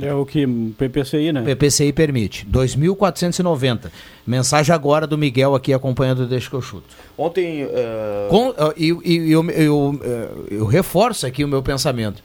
É 0.00 0.12
o 0.12 0.26
que 0.26 0.44
o 0.44 0.74
PPCI, 0.76 1.32
né? 1.32 1.42
PPCI 1.42 1.92
permite. 1.92 2.44
2.490. 2.50 3.90
Mensagem 4.26 4.74
agora 4.74 5.06
do 5.06 5.16
Miguel 5.16 5.54
aqui 5.54 5.72
acompanhando 5.72 6.26
Deixa 6.26 6.48
que 6.50 6.56
eu 6.56 6.62
chuto. 6.62 6.84
Ontem. 7.16 7.62
eh, 7.62 8.26
Com, 8.28 8.52
ah, 8.58 8.72
e 8.76 8.96
e 9.04 9.30
eu, 9.30 9.48
eu, 9.50 10.00
eh, 10.02 10.28
eu 10.50 10.66
reforço 10.66 11.26
aqui 11.26 11.44
o 11.44 11.48
meu 11.48 11.62
pensamento. 11.62 12.22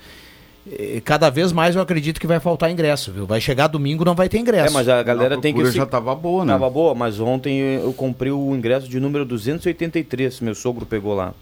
Eh, 0.72 1.02
Cada 1.06 1.30
vez 1.30 1.52
mais 1.52 1.76
eu 1.76 1.82
acredito 1.82 2.20
que 2.20 2.26
vai 2.26 2.40
faltar 2.40 2.72
ingresso, 2.72 3.12
viu? 3.12 3.26
Vai 3.28 3.40
chegar 3.40 3.68
domingo 3.68 4.04
não 4.04 4.16
vai 4.16 4.28
ter 4.30 4.40
ingresso. 4.40 4.72
É, 4.72 4.74
mas 4.74 4.88
a 4.90 5.04
galera 5.04 5.36
A 5.36 5.38
tem 5.40 5.54
que. 5.54 5.72
já 5.72 5.86
tava 5.86 6.16
boa, 6.16 6.44
né? 6.46 6.54
Tava 6.54 6.70
boa, 6.70 6.96
mas 6.96 7.20
ontem 7.20 7.60
eu 7.60 7.94
comprei 7.94 8.32
o 8.32 8.56
ingresso 8.56 8.88
de 8.88 9.00
número 9.00 9.26
283, 9.26 10.40
meu 10.42 10.56
sogro 10.56 10.86
pegou 10.86 11.14
lá. 11.14 11.34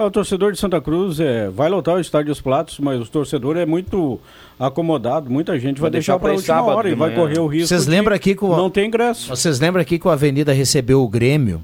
Ah, 0.00 0.06
o 0.06 0.10
torcedor 0.10 0.50
de 0.50 0.58
Santa 0.58 0.80
Cruz 0.80 1.20
é, 1.20 1.50
vai 1.50 1.68
lotar 1.68 1.96
o 1.96 2.00
estádio 2.00 2.28
dos 2.28 2.40
Platos, 2.40 2.78
mas 2.78 2.98
o 3.02 3.04
torcedor 3.04 3.58
é 3.58 3.66
muito 3.66 4.18
acomodado. 4.58 5.28
Muita 5.30 5.58
gente 5.58 5.74
vai, 5.78 5.90
Vai 5.90 5.90
deixar 5.90 6.14
deixar 6.14 6.18
para 6.18 6.28
a 6.28 6.30
pra 6.30 6.32
ir 6.32 6.36
última 6.38 6.56
sábado 6.56 6.78
hora 6.78 6.88
e 6.88 6.94
vai 6.94 7.14
correr 7.14 7.38
o 7.38 7.46
risco. 7.46 7.68
Vocês 7.68 7.86
lembram 7.86 8.16
aqui 8.16 8.34
que 8.34 8.42
o- 8.42 8.56
não 8.56 8.70
tem 8.70 8.86
ingresso. 8.86 9.28
Vocês 9.28 9.60
lembram 9.60 9.82
aqui 9.82 9.98
que 9.98 10.08
o 10.08 10.10
Avenida 10.10 10.54
recebeu 10.54 11.02
o 11.02 11.08
Grêmio 11.08 11.62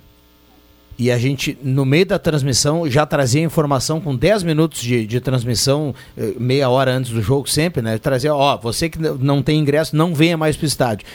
e 0.99 1.11
a 1.11 1.17
gente, 1.17 1.57
no 1.63 1.87
meio 1.87 2.05
da 2.05 2.19
transmissão, 2.19 2.87
já 2.91 3.07
trazia 3.07 3.41
informação 3.43 4.03
com 4.03 4.15
10 4.15 4.43
minutos 4.43 4.83
de, 4.83 5.07
de 5.07 5.19
transmissão, 5.19 5.95
eh, 6.15 6.35
meia 6.39 6.69
hora 6.69 6.91
antes 6.93 7.13
do 7.13 7.23
jogo 7.23 7.49
sempre, 7.49 7.81
né? 7.81 7.97
Trazia, 7.97 8.35
ó, 8.35 8.59
você 8.59 8.91
que 8.91 8.99
não 8.99 9.43
tem 9.43 9.59
ingresso, 9.59 9.97
não 9.97 10.15
venha 10.15 10.37
mais 10.37 10.59
pro 10.59 10.67
estádio. 10.67 11.07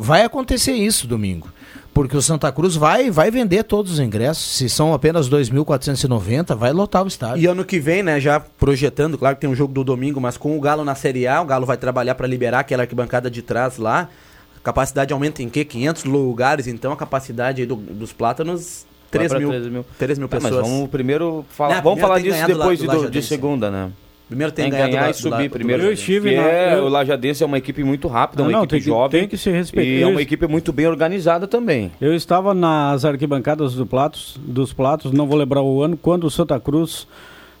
Vai 0.00 0.22
acontecer 0.24 0.72
isso 0.72 1.06
domingo. 1.06 1.48
Porque 1.94 2.16
o 2.16 2.20
Santa 2.20 2.50
Cruz 2.50 2.74
vai, 2.74 3.08
vai 3.10 3.30
vender 3.30 3.62
todos 3.62 3.92
os 3.92 4.00
ingressos. 4.00 4.56
Se 4.56 4.68
são 4.68 4.92
apenas 4.92 5.28
2.490, 5.30 6.56
vai 6.56 6.72
lotar 6.72 7.04
o 7.04 7.06
estádio. 7.06 7.40
E 7.42 7.46
ano 7.46 7.64
que 7.64 7.78
vem, 7.78 8.02
né, 8.02 8.18
já 8.20 8.40
projetando, 8.40 9.16
claro 9.16 9.36
que 9.36 9.40
tem 9.40 9.48
um 9.48 9.54
jogo 9.54 9.72
do 9.72 9.84
domingo, 9.84 10.20
mas 10.20 10.36
com 10.36 10.56
o 10.56 10.60
Galo 10.60 10.84
na 10.84 10.94
Série 10.96 11.26
A, 11.26 11.40
o 11.40 11.44
Galo 11.44 11.64
vai 11.64 11.76
trabalhar 11.76 12.14
para 12.16 12.26
liberar 12.26 12.58
aquela 12.60 12.82
arquibancada 12.82 13.30
de 13.30 13.40
trás 13.42 13.78
lá. 13.78 14.08
A 14.56 14.60
capacidade 14.60 15.12
aumenta 15.12 15.42
em 15.42 15.48
quê? 15.48 15.64
500 15.64 16.04
lugares, 16.04 16.66
então 16.66 16.92
a 16.92 16.96
capacidade 16.96 17.60
aí 17.62 17.66
do- 17.66 17.76
dos 17.76 18.12
plátanos, 18.12 18.84
3 19.10 19.28
pra 19.30 19.38
mil, 19.38 19.48
3 19.50 19.66
mil. 19.68 19.86
3 19.96 20.18
mil 20.18 20.26
Tá, 20.28 20.38
mas 20.40 20.50
pessoas. 20.52 20.66
vamos 20.68 20.90
primeiro 20.90 21.44
falar. 21.50 21.76
Não, 21.76 21.82
vamos 21.82 22.00
primeiro 22.00 22.08
falar 22.08 22.20
disso 22.20 22.46
depois 22.58 22.80
La- 22.82 22.94
do 22.94 23.04
de, 23.10 23.20
de 23.20 23.22
segunda, 23.22 23.70
né? 23.70 23.90
Primeiro 24.28 24.52
tem 24.52 24.64
Tem 24.64 24.70
que 24.72 24.76
que 24.76 24.82
ganhar, 24.82 24.90
ganhar 25.00 25.04
do, 25.04 25.10
e 25.10 25.12
do, 25.12 25.18
subir 25.30 25.48
do- 25.48 25.52
primeiro. 25.52 25.82
Eu 25.82 25.92
estive 25.92 26.30
Que 26.30 26.36
na- 26.36 26.42
é, 26.48 26.78
eu- 26.78 26.84
O 26.84 26.88
Lajadense 26.88 27.42
é 27.42 27.46
uma 27.46 27.58
equipe 27.58 27.84
muito 27.84 28.08
rápida, 28.08 28.42
Não, 28.42 28.48
uma 28.48 28.56
não, 28.58 28.64
equipe 28.64 28.70
tem 28.70 28.80
que- 28.80 28.86
jovem. 28.86 29.20
tem 29.20 29.28
que 29.28 29.36
se 29.36 29.50
respeitar. 29.50 29.86
E 29.88 30.00
é 30.00 30.04
Eu- 30.04 30.08
uma 30.10 30.22
equipe 30.22 30.46
muito 30.46 30.72
bem 30.72 30.86
organizada 30.86 31.46
também. 31.46 31.92
Eu 32.00 32.14
estava 32.14 32.54
nas 32.54 33.04
arquibancadas 33.04 33.74
do 33.74 33.84
Platos, 33.86 34.36
dos 34.42 34.72
Platos, 34.72 35.12
não 35.12 35.26
vou 35.26 35.36
lembrar 35.36 35.60
o 35.62 35.82
ano, 35.82 35.96
quando 35.96 36.24
o 36.24 36.30
Santa 36.30 36.58
Cruz 36.58 37.06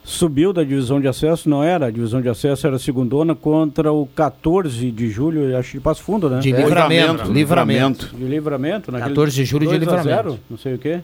subiu 0.02 0.52
da 0.52 0.62
divisão 0.62 1.00
de 1.00 1.08
acesso, 1.08 1.48
não 1.48 1.62
era? 1.62 1.86
A 1.86 1.90
divisão 1.90 2.20
de 2.20 2.28
acesso 2.28 2.66
era 2.66 2.76
a 2.76 2.78
segundona 2.78 3.34
contra 3.34 3.90
o 3.92 4.06
14 4.06 4.90
de 4.90 5.08
julho, 5.10 5.56
acho 5.56 5.70
que 5.72 5.78
de 5.78 5.82
Passo 5.82 6.02
Fundo, 6.02 6.28
né? 6.28 6.40
De 6.40 6.52
É. 6.52 6.56
livramento, 6.56 7.32
livramento. 7.32 8.10
De 8.14 8.24
livramento, 8.24 8.92
naquele 8.92 9.10
14 9.10 9.34
de 9.34 9.44
julho 9.46 9.66
de 9.66 9.78
2 9.78 9.88
a 9.88 9.96
livramento. 9.96 10.28
0, 10.30 10.40
não 10.50 10.58
sei 10.58 10.74
o 10.74 10.78
quê. 10.78 11.00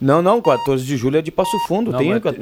Não, 0.00 0.22
não, 0.22 0.40
14 0.40 0.82
de 0.84 0.96
julho 0.96 1.18
é 1.18 1.22
de 1.22 1.30
Passo 1.30 1.58
Fundo. 1.68 1.90
Não, 1.92 1.98
tem, 1.98 2.08
mas, 2.10 2.24
é, 2.24 2.32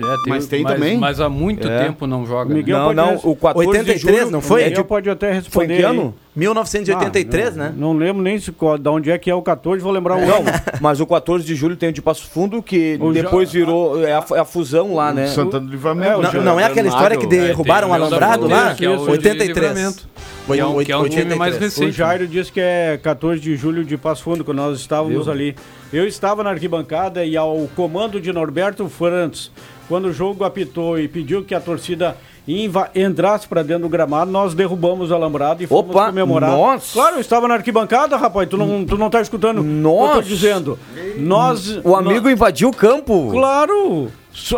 tem- 0.48 0.62
mas- 0.62 0.98
Mas 0.98 1.20
há 1.20 1.28
muito 1.28 1.66
É. 1.66 1.86
tempo 1.86 2.06
não 2.06 2.24
joga. 2.24 2.54
Miguel 2.54 2.78
né? 2.78 2.84
pode 2.84 2.96
não, 2.96 3.10
res- 3.10 3.24
o 3.24 3.34
14 3.34 3.64
de 3.72 3.78
83, 3.78 4.18
julho 4.20 4.30
não 4.30 4.40
foi? 4.40 4.62
O 4.62 4.64
Miguel 4.66 4.84
pode 4.84 5.10
até 5.10 5.32
responder. 5.32 5.66
Foi 5.66 5.74
em 5.74 5.76
que 5.78 5.82
ano? 5.82 6.14
1983, 6.36 7.48
Ah, 7.48 7.50
né? 7.64 7.74
Não, 7.76 7.92
não 7.92 7.98
lembro 8.00 8.22
nem 8.22 8.38
se, 8.38 8.52
de 8.52 8.88
onde 8.88 9.10
é 9.10 9.18
que 9.18 9.28
é 9.28 9.34
o 9.34 9.42
14, 9.42 9.82
vou 9.82 9.90
lembrar 9.92 10.16
o 10.16 10.20
Não, 10.24 10.44
mas 10.80 11.00
o 11.00 11.06
14 11.06 11.44
de 11.44 11.54
julho 11.56 11.74
tem 11.76 11.88
o 11.88 11.92
de 11.92 12.00
Passo 12.00 12.28
Fundo, 12.28 12.62
que 12.62 12.96
O 13.00 13.12
depois 13.12 13.50
Ja- 13.50 13.58
virou 13.58 14.04
é 14.04 14.12
a, 14.12 14.24
é 14.34 14.38
a 14.38 14.44
fusão 14.44 14.94
lá, 14.94 15.12
né? 15.12 15.26
Santana 15.26 15.66
do 15.66 15.70
Livramento. 15.72 16.22
Não, 16.34 16.42
não 16.42 16.60
é 16.60 16.64
aquela 16.64 16.86
história 16.86 17.16
que 17.16 17.26
derrubaram 17.26 17.88
o 17.88 17.90
tem 17.90 18.00
alambrado 18.00 18.46
lá? 18.46 18.48
Fronteira, 18.48 18.74
que 18.76 18.84
é 18.84 18.90
o 18.90 19.04
de 19.04 19.10
83. 19.10 20.06
Foi 20.46 20.56
Que 20.56 20.62
é 20.62 20.66
um- 20.66 20.84
que 20.84 20.92
é 20.92 20.96
um 20.96 21.00
time 21.02 21.34
83. 21.34 21.38
mais 21.38 21.56
O 21.56 21.58
recente. 21.58 21.92
Jairo 21.92 22.26
disse 22.26 22.50
que 22.50 22.60
é 22.60 22.98
14 23.02 23.40
de 23.40 23.54
julho 23.56 23.84
de 23.84 23.96
Passo 23.98 24.22
Fundo, 24.22 24.44
quando 24.44 24.56
nós 24.58 24.78
estávamos 24.80 25.24
Viu? 25.24 25.32
ali. 25.32 25.56
Eu 25.92 26.06
estava 26.06 26.42
na 26.42 26.50
arquibancada 26.50 27.24
e 27.24 27.36
ao 27.36 27.68
comando 27.76 28.20
de 28.20 28.32
Norberto 28.32 28.88
Frantes, 28.88 29.50
quando 29.88 30.06
o 30.06 30.12
jogo 30.12 30.44
apitou 30.44 30.98
e 30.98 31.06
pediu 31.06 31.44
que 31.44 31.54
a 31.54 31.60
torcida 31.60 32.16
inva- 32.46 32.90
entrasse 32.94 33.46
para 33.46 33.62
dentro 33.62 33.82
do 33.82 33.88
gramado, 33.90 34.30
nós 34.30 34.54
derrubamos 34.54 35.10
o 35.10 35.14
alambrado 35.14 35.62
e 35.62 35.66
fomos 35.66 35.94
Opa, 35.94 36.06
comemorar. 36.06 36.50
nossa! 36.50 36.94
Claro, 36.94 37.16
eu 37.16 37.20
estava 37.20 37.46
na 37.46 37.54
arquibancada, 37.54 38.16
rapaz, 38.16 38.48
tu 38.48 38.56
não, 38.56 38.86
tu 38.86 38.96
não 38.96 39.10
tá 39.10 39.20
escutando 39.20 39.58
o 39.58 39.62
que 39.62 39.68
eu 39.68 39.74
Nossa! 39.74 40.14
tô 40.14 40.22
dizendo. 40.22 40.78
Nós... 41.18 41.78
O 41.84 41.94
amigo 41.94 42.28
invadiu 42.30 42.70
o 42.70 42.74
campo. 42.74 43.28
Claro! 43.30 44.10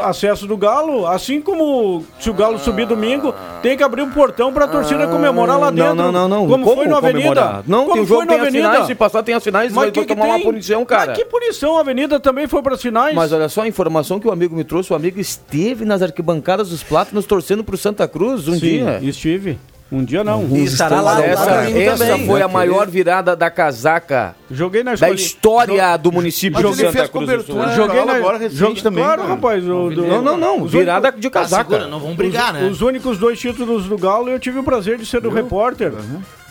Acesso 0.02 0.46
do 0.46 0.56
Galo, 0.56 1.06
assim 1.06 1.40
como 1.40 2.04
se 2.18 2.28
o 2.28 2.34
Galo 2.34 2.58
subir 2.58 2.86
domingo, 2.86 3.34
tem 3.62 3.76
que 3.76 3.82
abrir 3.82 4.02
um 4.02 4.10
portão 4.10 4.52
pra 4.52 4.68
torcida 4.68 5.06
comemorar 5.06 5.58
lá 5.58 5.70
dentro. 5.70 5.92
Ah, 5.92 5.94
Não, 5.94 6.12
não, 6.12 6.28
não, 6.28 6.40
não. 6.40 6.48
Como, 6.48 6.74
foi 6.74 6.86
na 6.86 6.98
Avenida? 6.98 7.64
Não, 7.66 7.84
como 7.84 7.92
tem 7.94 8.02
o 8.02 8.06
foi 8.06 8.16
jogo, 8.16 8.20
na 8.20 8.26
tem 8.26 8.36
as 8.36 8.42
Avenida? 8.48 8.70
finais, 8.70 8.86
se 8.86 8.94
passar 8.94 9.22
tem 9.22 9.34
as 9.34 9.42
finais, 9.42 9.72
vai 9.72 9.90
que 9.90 10.00
que 10.04 10.14
tomar 10.14 10.26
uma 10.26 10.34
tem? 10.36 10.44
punição, 10.44 10.84
cara. 10.84 11.06
Mas 11.12 11.18
que 11.18 11.24
punição? 11.24 11.76
A 11.78 11.80
Avenida 11.80 12.20
também 12.20 12.46
foi 12.46 12.62
pras 12.62 12.82
finais? 12.82 13.14
Mas 13.14 13.32
olha 13.32 13.48
só 13.48 13.62
a 13.62 13.68
informação 13.68 14.20
que 14.20 14.28
o 14.28 14.30
amigo 14.32 14.54
me 14.54 14.64
trouxe, 14.64 14.92
o 14.92 14.96
amigo 14.96 15.18
esteve 15.18 15.84
nas 15.84 16.02
arquibancadas 16.02 16.68
dos 16.68 16.82
Plátanos 16.82 17.24
torcendo 17.24 17.64
pro 17.64 17.76
Santa 17.78 18.06
Cruz 18.06 18.48
um 18.48 18.54
Sim, 18.54 18.58
dia. 18.60 18.98
estive. 19.02 19.58
Um 19.92 20.04
dia 20.04 20.22
não. 20.22 20.46
E 20.52 20.64
estará 20.64 21.00
lá, 21.00 21.20
Essa, 21.24 21.68
essa 21.68 22.18
foi 22.18 22.40
a 22.40 22.46
maior 22.46 22.86
virada 22.88 23.34
da 23.34 23.50
casaca 23.50 24.36
Joguei 24.48 24.84
na 24.84 24.94
da 24.94 25.10
história 25.10 25.96
do 25.96 26.12
município 26.12 26.62
Mas 26.62 26.76
de 26.76 26.82
ele 26.82 26.88
Santa 26.92 26.98
fez 26.98 27.10
Cruz 27.10 27.26
do 27.26 27.42
Sul. 27.44 27.54
cobertura. 27.56 27.74
Joguei 27.74 28.04
na 28.04 28.12
agora 28.14 28.38
recente 28.38 28.82
também, 28.84 29.02
Claro, 29.02 29.22
cara. 29.22 29.34
rapaz. 29.34 29.64
o- 29.64 29.90
do- 29.90 30.06
Não, 30.06 30.22
não, 30.22 30.36
não. 30.36 30.62
os 30.62 30.70
Virada 30.70 31.10
de 31.10 31.26
Ah, 31.26 31.30
casaca. 31.30 31.64
segura, 31.64 31.88
não 31.88 31.98
vamos 31.98 32.16
brigar, 32.16 32.50
únicos- 32.50 32.62
né? 32.62 32.70
Os 32.70 32.82
únicos 32.82 33.18
dois 33.18 33.38
títulos 33.40 33.86
do 33.86 33.98
Galo 33.98 34.28
eu 34.28 34.38
tive 34.38 34.60
o 34.60 34.62
prazer 34.62 34.96
de 34.96 35.04
ser 35.06 35.26
o 35.26 35.30
repórter. 35.30 35.92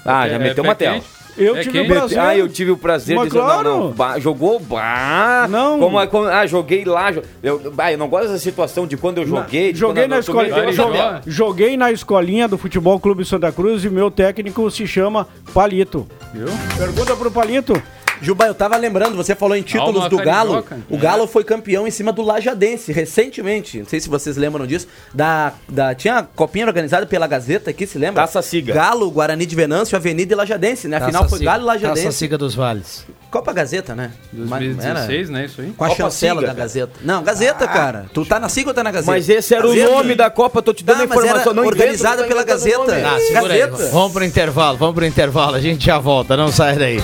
Ah, 0.05 0.27
já 0.27 0.35
É, 0.35 0.39
meteu 0.39 0.63
pé 0.63 0.69
uma 0.69 0.75
tela. 0.75 0.99
Eu 1.39 1.55
É 1.55 1.61
tive 1.61 1.71
quem? 1.79 1.89
o 1.89 1.93
prazer. 1.93 2.19
Ah, 2.19 2.37
eu 2.37 2.47
tive 2.49 2.71
o 2.71 2.77
prazer 2.77 3.15
Mas 3.15 3.25
de 3.25 3.29
dizer, 3.31 3.41
claro. 3.43 3.63
não, 3.69 3.79
não, 3.85 3.91
bah, 3.91 4.19
jogou, 4.19 4.59
bah, 4.59 5.47
Não. 5.49 5.79
Como, 5.79 6.07
como- 6.07 6.25
ah, 6.27 6.45
joguei 6.45 6.83
lá, 6.85 7.13
eu, 7.41 7.71
bah, 7.71 7.91
eu 7.91 7.97
não 7.97 8.07
gosto 8.09 8.27
dessa 8.27 8.39
situação 8.39 8.85
de 8.85 8.97
quando 8.97 9.19
eu 9.19 9.25
joguei. 9.27 9.71
de 9.73 9.79
Joguei 9.79 10.07
na 10.07 10.19
escolinha. 10.19 10.55
tela. 10.73 11.21
Joguei 11.25 11.77
na 11.77 11.91
escolinha 11.91 12.47
do 12.47 12.57
Futebol 12.57 12.99
Clube 12.99 13.23
Santa 13.25 13.51
Cruz 13.51 13.83
e 13.85 13.89
meu 13.89 14.11
técnico 14.11 14.69
se 14.69 14.85
chama 14.85 15.27
Palito. 15.53 16.05
Viu? 16.33 16.47
Pergunta 16.77 17.15
pro 17.15 17.31
Palito. 17.31 17.81
Juba, 18.21 18.45
eu 18.47 18.53
tava 18.53 18.75
lembrando, 18.77 19.15
você 19.15 19.35
falou 19.35 19.55
em 19.55 19.61
títulos 19.61 20.03
Alma 20.03 20.09
do 20.09 20.17
Galo. 20.17 20.65
O 20.89 20.97
Galo 20.97 21.27
foi 21.27 21.43
campeão 21.43 21.87
em 21.87 21.91
cima 21.91 22.11
do 22.11 22.21
Lajadense, 22.21 22.91
recentemente. 22.91 23.79
Não 23.79 23.85
sei 23.85 23.99
se 23.99 24.09
vocês 24.09 24.35
lembram 24.37 24.65
disso. 24.67 24.87
Da, 25.13 25.53
da, 25.67 25.95
tinha 25.95 26.17
a 26.17 26.23
copinha 26.23 26.65
organizada 26.65 27.05
pela 27.05 27.27
Gazeta 27.27 27.69
aqui, 27.69 27.87
se 27.87 27.97
lembra? 27.97 28.23
Taça 28.23 28.41
Siga. 28.41 28.73
Galo, 28.73 29.09
Guarani 29.09 29.45
de 29.45 29.55
Venâncio, 29.55 29.95
Avenida 29.95 30.33
e 30.33 30.35
Lajadense, 30.35 30.87
né? 30.87 30.97
Afinal 30.97 31.23
Taça 31.23 31.35
foi 31.35 31.45
Galo 31.45 31.63
e 31.63 31.65
Taça 31.65 31.87
Lajadense. 31.87 32.17
Siga 32.17 32.37
dos 32.37 32.55
Vales. 32.55 33.05
Copa 33.31 33.53
Gazeta, 33.53 33.95
né? 33.95 34.11
Mas 34.33 34.63
era 34.83 35.05
2016, 35.05 35.29
né? 35.29 35.45
Isso 35.45 35.61
aí. 35.61 35.71
Com 35.71 35.83
a 35.83 35.87
Copa 35.87 36.03
chancela 36.03 36.41
Siga, 36.41 36.47
da 36.47 36.53
cara. 36.53 36.59
Gazeta. 36.67 36.93
Não, 37.03 37.23
Gazeta, 37.23 37.67
cara. 37.67 38.05
Tu 38.13 38.25
tá 38.25 38.39
na 38.39 38.49
Siga 38.49 38.69
ou 38.69 38.73
tá 38.73 38.83
na 38.83 38.91
Gazeta? 38.91 39.11
Mas 39.11 39.29
esse 39.29 39.53
era 39.53 39.65
o 39.65 39.69
Gazeta. 39.69 39.91
nome 39.91 40.15
da 40.15 40.29
Copa, 40.29 40.61
tô 40.61 40.73
te 40.73 40.83
dando 40.83 41.03
a 41.03 41.07
mas 41.07 41.17
informação. 41.17 41.53
não 41.53 41.65
organizada 41.65 42.23
pela 42.25 42.43
Gazeta. 42.43 42.95
Ah, 42.95 43.19
segura 43.19 43.53
aí. 43.53 43.59
Gazeta. 43.59 43.89
Vamos 43.91 44.11
pro 44.13 44.25
intervalo, 44.25 44.77
vamos 44.77 44.95
pro 44.95 45.05
intervalo. 45.05 45.55
A 45.55 45.61
gente 45.61 45.85
já 45.85 45.99
volta, 45.99 46.35
não 46.35 46.51
sai 46.51 46.77
daí. 46.77 46.99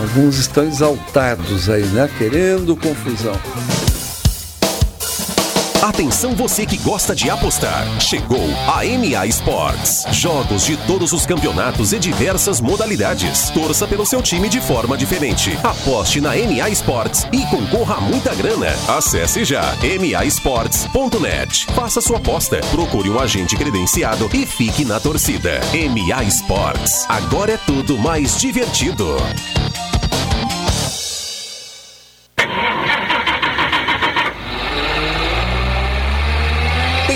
Alguns 0.00 0.38
estão 0.38 0.64
exaltados 0.64 1.68
aí, 1.68 1.84
né? 1.86 2.08
Querendo 2.18 2.76
confusão. 2.76 3.38
Atenção 5.84 6.34
você 6.34 6.64
que 6.64 6.78
gosta 6.78 7.14
de 7.14 7.28
apostar. 7.28 7.84
Chegou 8.00 8.40
a 8.66 8.82
MA 8.84 9.26
Sports. 9.26 10.06
Jogos 10.12 10.64
de 10.64 10.78
todos 10.86 11.12
os 11.12 11.26
campeonatos 11.26 11.92
e 11.92 11.98
diversas 11.98 12.58
modalidades. 12.58 13.50
Torça 13.50 13.86
pelo 13.86 14.06
seu 14.06 14.22
time 14.22 14.48
de 14.48 14.62
forma 14.62 14.96
diferente. 14.96 15.54
Aposte 15.62 16.22
na 16.22 16.30
MA 16.30 16.70
Sports 16.70 17.26
e 17.30 17.44
concorra 17.48 17.96
a 17.96 18.00
muita 18.00 18.34
grana. 18.34 18.68
Acesse 18.88 19.44
já 19.44 19.76
masports.net. 20.00 21.66
Faça 21.74 22.00
sua 22.00 22.16
aposta, 22.16 22.60
procure 22.70 23.10
um 23.10 23.20
agente 23.20 23.54
credenciado 23.54 24.30
e 24.32 24.46
fique 24.46 24.86
na 24.86 24.98
torcida. 24.98 25.60
MA 25.74 26.24
Sports. 26.24 27.04
Agora 27.10 27.52
é 27.52 27.58
tudo 27.58 27.98
mais 27.98 28.38
divertido. 28.40 29.18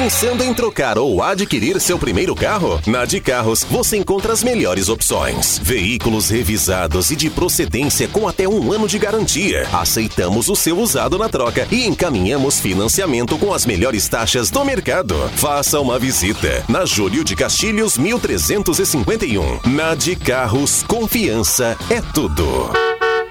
Pensando 0.09 0.43
em 0.43 0.55
trocar 0.55 0.97
ou 0.97 1.23
adquirir 1.23 1.79
seu 1.79 1.99
primeiro 1.99 2.35
carro? 2.35 2.81
Na 2.87 3.05
de 3.05 3.21
Carros 3.21 3.63
você 3.63 3.99
encontra 3.99 4.33
as 4.33 4.43
melhores 4.43 4.89
opções. 4.89 5.61
Veículos 5.63 6.31
revisados 6.31 7.11
e 7.11 7.15
de 7.15 7.29
procedência 7.29 8.09
com 8.09 8.27
até 8.27 8.49
um 8.49 8.73
ano 8.73 8.89
de 8.89 8.99
garantia. 8.99 9.69
Aceitamos 9.71 10.49
o 10.49 10.57
seu 10.57 10.79
usado 10.79 11.19
na 11.19 11.29
troca 11.29 11.69
e 11.71 11.87
encaminhamos 11.87 12.59
financiamento 12.59 13.37
com 13.37 13.53
as 13.53 13.67
melhores 13.67 14.09
taxas 14.09 14.51
do 14.51 14.65
mercado. 14.65 15.15
Faça 15.37 15.79
uma 15.79 15.99
visita 15.99 16.65
na 16.71 16.87
Júlio 16.87 17.23
de 17.23 17.37
Castilhos 17.37 17.99
1351. 17.99 19.61
Na 19.67 19.95
de 19.95 20.17
Carros, 20.17 20.83
confiança 20.85 21.77
é 21.91 22.01
tudo. 22.15 22.71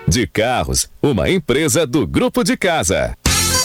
De 0.08 0.28
Carros, 0.28 0.88
uma 1.02 1.28
empresa 1.28 1.88
do 1.88 2.06
Grupo 2.06 2.44
de 2.44 2.56
Casa. 2.56 3.18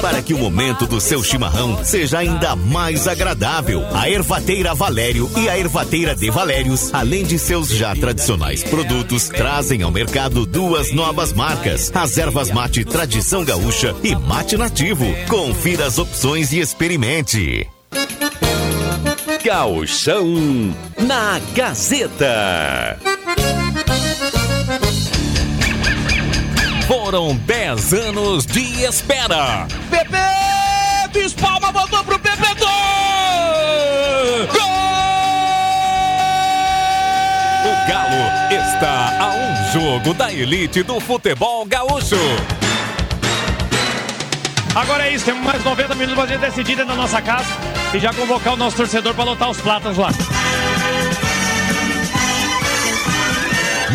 Para 0.00 0.22
que 0.22 0.34
o 0.34 0.38
momento 0.38 0.86
do 0.86 1.00
seu 1.00 1.22
chimarrão 1.22 1.82
seja 1.84 2.18
ainda 2.18 2.54
mais 2.54 3.08
agradável, 3.08 3.82
a 3.94 4.08
Ervateira 4.08 4.74
Valério 4.74 5.30
e 5.36 5.48
a 5.48 5.58
Ervateira 5.58 6.14
de 6.14 6.30
Valérios, 6.30 6.92
além 6.92 7.24
de 7.24 7.38
seus 7.38 7.70
já 7.70 7.94
tradicionais 7.94 8.62
produtos, 8.62 9.28
trazem 9.28 9.82
ao 9.82 9.90
mercado 9.90 10.44
duas 10.44 10.92
novas 10.92 11.32
marcas: 11.32 11.90
as 11.94 12.18
ervas 12.18 12.50
mate 12.50 12.84
Tradição 12.84 13.44
Gaúcha 13.44 13.94
e 14.02 14.14
Mate 14.14 14.56
Nativo. 14.56 15.06
Confira 15.28 15.86
as 15.86 15.98
opções 15.98 16.52
e 16.52 16.60
experimente. 16.60 17.66
Gauchão 19.42 20.26
na 20.98 21.40
Gazeta. 21.54 22.98
Foram 27.14 27.36
10 27.36 27.92
anos 27.92 28.44
de 28.44 28.82
espera. 28.82 29.68
Pepe 29.88 31.20
Espalma 31.24 31.70
voltou 31.70 32.02
pro 32.02 32.18
Pepe 32.18 32.54
Gol! 32.58 32.68
O 37.62 37.88
Galo 37.88 38.50
está 38.50 39.16
a 39.20 39.28
um 39.32 39.72
jogo 39.72 40.12
da 40.12 40.32
elite 40.32 40.82
do 40.82 40.98
futebol 40.98 41.64
gaúcho. 41.64 42.16
Agora 44.74 45.06
é 45.06 45.14
isso, 45.14 45.24
temos 45.24 45.44
mais 45.44 45.62
90 45.62 45.94
minutos 45.94 46.16
pra 46.16 46.26
gente 46.26 46.40
decidir 46.40 46.74
dentro 46.74 46.96
da 46.96 46.96
nossa 46.96 47.22
casa 47.22 47.46
e 47.94 48.00
já 48.00 48.12
convocar 48.12 48.54
o 48.54 48.56
nosso 48.56 48.76
torcedor 48.76 49.14
para 49.14 49.22
lotar 49.22 49.50
os 49.50 49.60
plátanos 49.60 49.98
lá. 49.98 50.10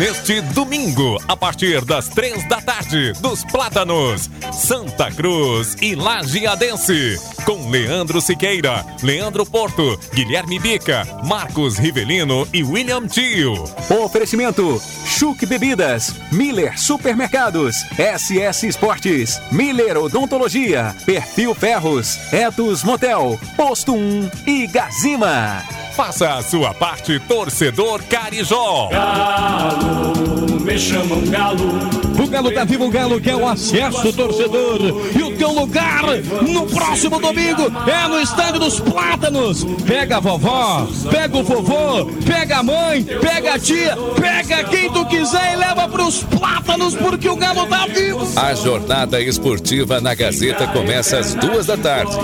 Neste 0.00 0.40
domingo, 0.40 1.18
a 1.28 1.36
partir 1.36 1.84
das 1.84 2.08
três 2.08 2.48
da 2.48 2.58
tarde, 2.58 3.12
dos 3.20 3.44
Plátanos, 3.44 4.30
Santa 4.50 5.10
Cruz 5.10 5.76
e 5.82 5.94
Lajeadense, 5.94 7.20
com 7.44 7.68
Leandro 7.68 8.18
Siqueira, 8.18 8.82
Leandro 9.02 9.44
Porto, 9.44 10.00
Guilherme 10.14 10.58
Bica, 10.58 11.06
Marcos 11.26 11.76
Rivelino 11.76 12.48
e 12.50 12.64
William 12.64 13.06
Tio. 13.06 13.62
Oferecimento: 14.02 14.80
Chuc 15.04 15.44
Bebidas, 15.44 16.14
Miller 16.32 16.80
Supermercados, 16.80 17.76
SS 17.98 18.68
Esportes, 18.68 19.38
Miller 19.52 19.98
Odontologia, 19.98 20.96
Perfil 21.04 21.54
Ferros, 21.54 22.32
Etos 22.32 22.82
Motel, 22.82 23.38
Posto 23.54 23.92
1 23.92 24.30
e 24.46 24.66
Gazima. 24.66 25.62
Faça 26.00 26.36
a 26.36 26.42
sua 26.42 26.72
parte, 26.72 27.20
torcedor 27.20 28.02
Carijó. 28.04 28.88
Galo, 28.88 30.60
me 30.62 30.78
chamam 30.78 31.20
Galo. 31.26 31.78
O 32.18 32.26
Galo 32.26 32.50
tá 32.52 32.64
vivo, 32.64 32.86
o 32.86 32.90
Galo 32.90 33.20
quer 33.20 33.36
o 33.36 33.46
acesso, 33.46 34.10
torcedor. 34.10 34.80
E 35.14 35.22
o 35.22 35.36
teu 35.36 35.52
lugar 35.52 36.04
no 36.40 36.66
próximo 36.66 37.20
domingo 37.20 37.70
é 37.86 38.08
no 38.08 38.18
Estádio 38.18 38.60
dos 38.60 38.80
Plátanos. 38.80 39.62
Pega 39.86 40.16
a 40.16 40.20
vovó, 40.20 40.88
pega 41.10 41.36
o 41.36 41.44
vovô, 41.44 42.06
pega 42.26 42.56
a 42.56 42.62
mãe, 42.62 43.04
pega 43.04 43.56
a 43.56 43.58
tia, 43.58 43.94
pega 44.18 44.64
quem 44.64 44.90
tu 44.90 45.04
quiser 45.04 45.52
e 45.52 45.56
leva 45.56 45.86
pros 45.86 46.22
Plátanos, 46.22 46.94
porque 46.94 47.28
o 47.28 47.36
Galo 47.36 47.66
tá 47.66 47.86
vivo. 47.86 48.26
A 48.36 48.54
jornada 48.54 49.20
esportiva 49.20 50.00
na 50.00 50.14
Gazeta 50.14 50.66
começa 50.68 51.18
às 51.18 51.34
duas 51.34 51.66
da 51.66 51.76
tarde. 51.76 52.16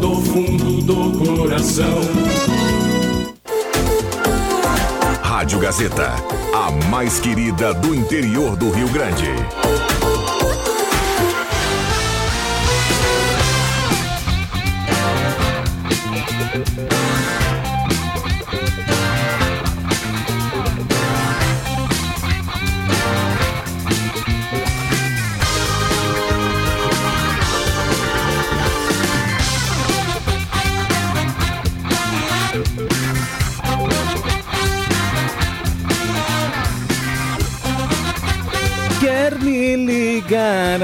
Do 0.00 0.14
fundo 0.22 0.82
do 0.82 1.18
coração. 1.18 2.00
Rádio 5.22 5.58
Gazeta, 5.58 6.12
a 6.54 6.70
mais 6.88 7.18
querida 7.20 7.74
do 7.74 7.94
interior 7.94 8.56
do 8.56 8.70
Rio 8.70 8.88
Grande. 8.88 9.28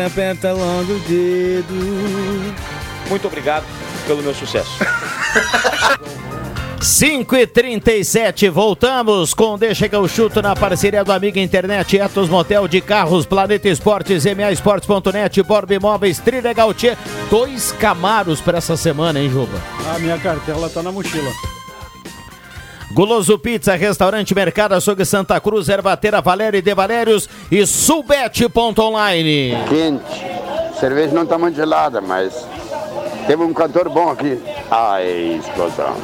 Aperta 0.06 0.52
logo 0.52 0.92
o 0.92 0.98
dedo. 1.00 2.54
Muito 3.08 3.26
obrigado 3.26 3.64
pelo 4.06 4.22
meu 4.22 4.34
sucesso. 4.34 4.78
5 6.84 7.34
e 7.36 7.46
37 7.46 8.50
voltamos 8.50 9.32
com 9.32 9.56
Deixa 9.56 9.88
que 9.88 9.96
eu 9.96 10.06
chuto 10.06 10.42
na 10.42 10.54
parceria 10.54 11.02
do 11.02 11.12
Amiga 11.12 11.40
Internet, 11.40 11.96
Etos 11.96 12.28
Motel 12.28 12.68
de 12.68 12.82
Carros, 12.82 13.24
Planeta 13.24 13.70
Esportes, 13.70 14.26
MA 14.26 14.52
Esportes.net, 14.52 15.42
Borb 15.42 15.70
Imóveis, 15.70 16.18
Trilegal. 16.18 16.74
Dois 17.30 17.72
Camaros 17.72 18.42
para 18.42 18.58
essa 18.58 18.76
semana, 18.76 19.18
hein, 19.18 19.30
Juba? 19.30 19.58
A 19.94 19.98
minha 19.98 20.18
cartela 20.18 20.68
tá 20.68 20.82
na 20.82 20.92
mochila. 20.92 21.30
Guloso 22.92 23.38
Pizza, 23.38 23.74
Restaurante 23.74 24.34
Mercado 24.34 24.74
Açougue 24.74 25.04
Santa 25.04 25.40
Cruz, 25.40 25.68
Ervateira 25.68 26.20
Valério 26.20 26.58
e 26.58 26.62
De 26.62 26.74
Valérios 26.74 27.28
e 27.50 27.66
Subete.online. 27.66 29.56
Quente. 29.68 30.78
Cerveja 30.78 31.14
não 31.14 31.26
tá 31.26 31.38
muito 31.38 31.56
gelada, 31.56 32.00
mas 32.00 32.46
temos 33.26 33.48
um 33.48 33.54
cantor 33.54 33.88
bom 33.88 34.10
aqui. 34.10 34.38
Ai, 34.70 35.40
explosão. 35.40 35.96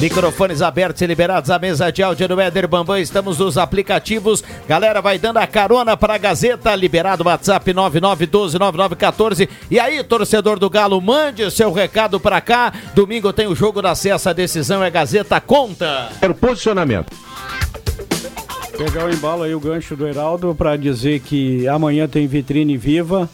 Microfones 0.00 0.62
abertos 0.62 1.02
e 1.02 1.06
liberados, 1.06 1.50
a 1.50 1.58
mesa 1.58 1.92
de 1.92 2.02
áudio 2.02 2.26
do 2.26 2.40
Éder 2.40 2.66
Bambam, 2.66 2.98
estamos 2.98 3.38
nos 3.38 3.58
aplicativos. 3.58 4.42
Galera, 4.66 5.02
vai 5.02 5.18
dando 5.18 5.36
a 5.36 5.46
carona 5.46 5.94
para 5.94 6.14
a 6.14 6.18
Gazeta, 6.18 6.74
liberado 6.74 7.22
WhatsApp 7.22 7.70
99129914. 7.74 9.46
E 9.70 9.78
aí, 9.78 10.02
torcedor 10.02 10.58
do 10.58 10.70
Galo, 10.70 10.98
mande 11.02 11.42
o 11.42 11.50
seu 11.50 11.70
recado 11.70 12.18
para 12.18 12.40
cá. 12.40 12.72
Domingo 12.94 13.30
tem 13.30 13.46
o 13.46 13.54
jogo 13.54 13.82
da 13.82 13.94
Cessa, 13.94 14.30
a 14.30 14.32
decisão 14.32 14.82
é 14.82 14.90
Gazeta 14.90 15.38
Conta. 15.38 16.08
Posicionamento. 16.40 17.12
Pegar 18.78 19.04
o 19.04 19.12
embalo 19.12 19.42
aí, 19.42 19.54
o 19.54 19.60
gancho 19.60 19.94
do 19.96 20.08
Heraldo, 20.08 20.54
para 20.54 20.78
dizer 20.78 21.20
que 21.20 21.68
amanhã 21.68 22.08
tem 22.08 22.26
vitrine 22.26 22.74
viva 22.78 23.28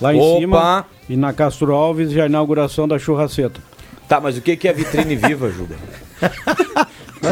lá 0.00 0.14
em 0.14 0.18
Opa! 0.18 0.40
cima. 0.40 0.86
E 1.10 1.16
na 1.16 1.34
Castro 1.34 1.74
Alves 1.74 2.10
já 2.10 2.22
a 2.22 2.26
inauguração 2.26 2.88
da 2.88 2.98
churraceta. 2.98 3.75
Tá, 4.08 4.20
mas 4.20 4.36
o 4.38 4.40
que 4.40 4.56
que 4.56 4.68
é 4.68 4.72
vitrine 4.72 5.16
viva, 5.16 5.50
Juba? 5.50 5.74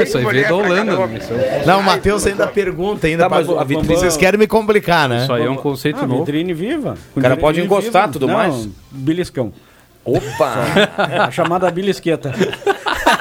Isso 0.03 0.19
aí 0.19 0.25
veio 0.25 0.49
da 0.49 0.55
Holanda. 0.55 1.07
né? 1.07 1.19
É- 1.31 1.67
Não, 1.67 1.81
o 1.81 1.83
Matheus 1.83 2.27
ainda 2.27 2.47
pergunta 2.49 3.07
ainda. 3.07 3.25
Tá, 3.25 3.29
mas 3.29 3.47
pra- 3.47 3.61
a 3.61 3.65
vitrine- 3.65 3.95
Vocês 3.97 4.17
querem 4.17 4.39
me 4.41 4.47
complicar, 4.47 5.09
né? 5.09 5.23
Isso 5.23 5.33
aí 5.33 5.45
é 5.45 5.51
um 5.51 5.57
conceito 5.57 6.01
Ah, 6.03 6.07
novo. 6.07 6.25
vitrine 6.25 6.53
viva. 6.53 6.97
O 7.15 7.21
cara 7.21 7.37
pode 7.37 7.61
encostar 7.61 8.03
viva. 8.03 8.13
tudo 8.13 8.27
Não, 8.27 8.35
mais? 8.35 8.69
Beliscão. 8.91 9.53
Opa! 10.05 10.55
A 11.27 11.31
chamada 11.31 11.71
belisqueta. 11.71 12.33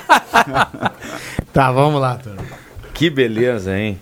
Tá, 1.53 1.71
vamos 1.71 2.01
lá, 2.01 2.15
turma. 2.15 2.41
que 2.93 3.09
beleza, 3.09 3.77
hein? 3.77 3.99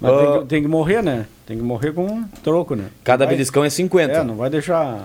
Mas 0.00 0.10
tem, 0.12 0.26
Ó, 0.26 0.38
que, 0.40 0.46
tem 0.46 0.62
que 0.62 0.68
morrer, 0.68 1.02
né? 1.02 1.26
Tem 1.46 1.56
que 1.56 1.62
morrer 1.62 1.92
com 1.92 2.06
um 2.06 2.24
troco, 2.42 2.74
né? 2.74 2.84
cada 3.04 3.24
Vai- 3.26 3.34
beliscão 3.34 3.64
é 3.64 3.70
50. 3.70 4.12
É, 4.14 4.24
não 4.24 4.36
vai 4.36 4.48
deixar. 4.48 5.04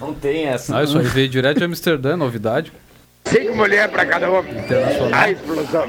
Não 0.00 0.12
tem 0.14 0.46
essa. 0.46 0.76
Ah, 0.78 0.82
isso 0.82 0.98
aí 0.98 1.04
veio 1.06 1.28
direto 1.28 1.58
de 1.58 1.64
Amsterdã, 1.64 2.16
novidade. 2.16 2.72
Cinco 3.26 3.56
mulheres 3.56 3.90
pra 3.90 4.06
cada 4.06 4.30
homem. 4.30 4.52
Ai, 5.12 5.32
explosão. 5.32 5.86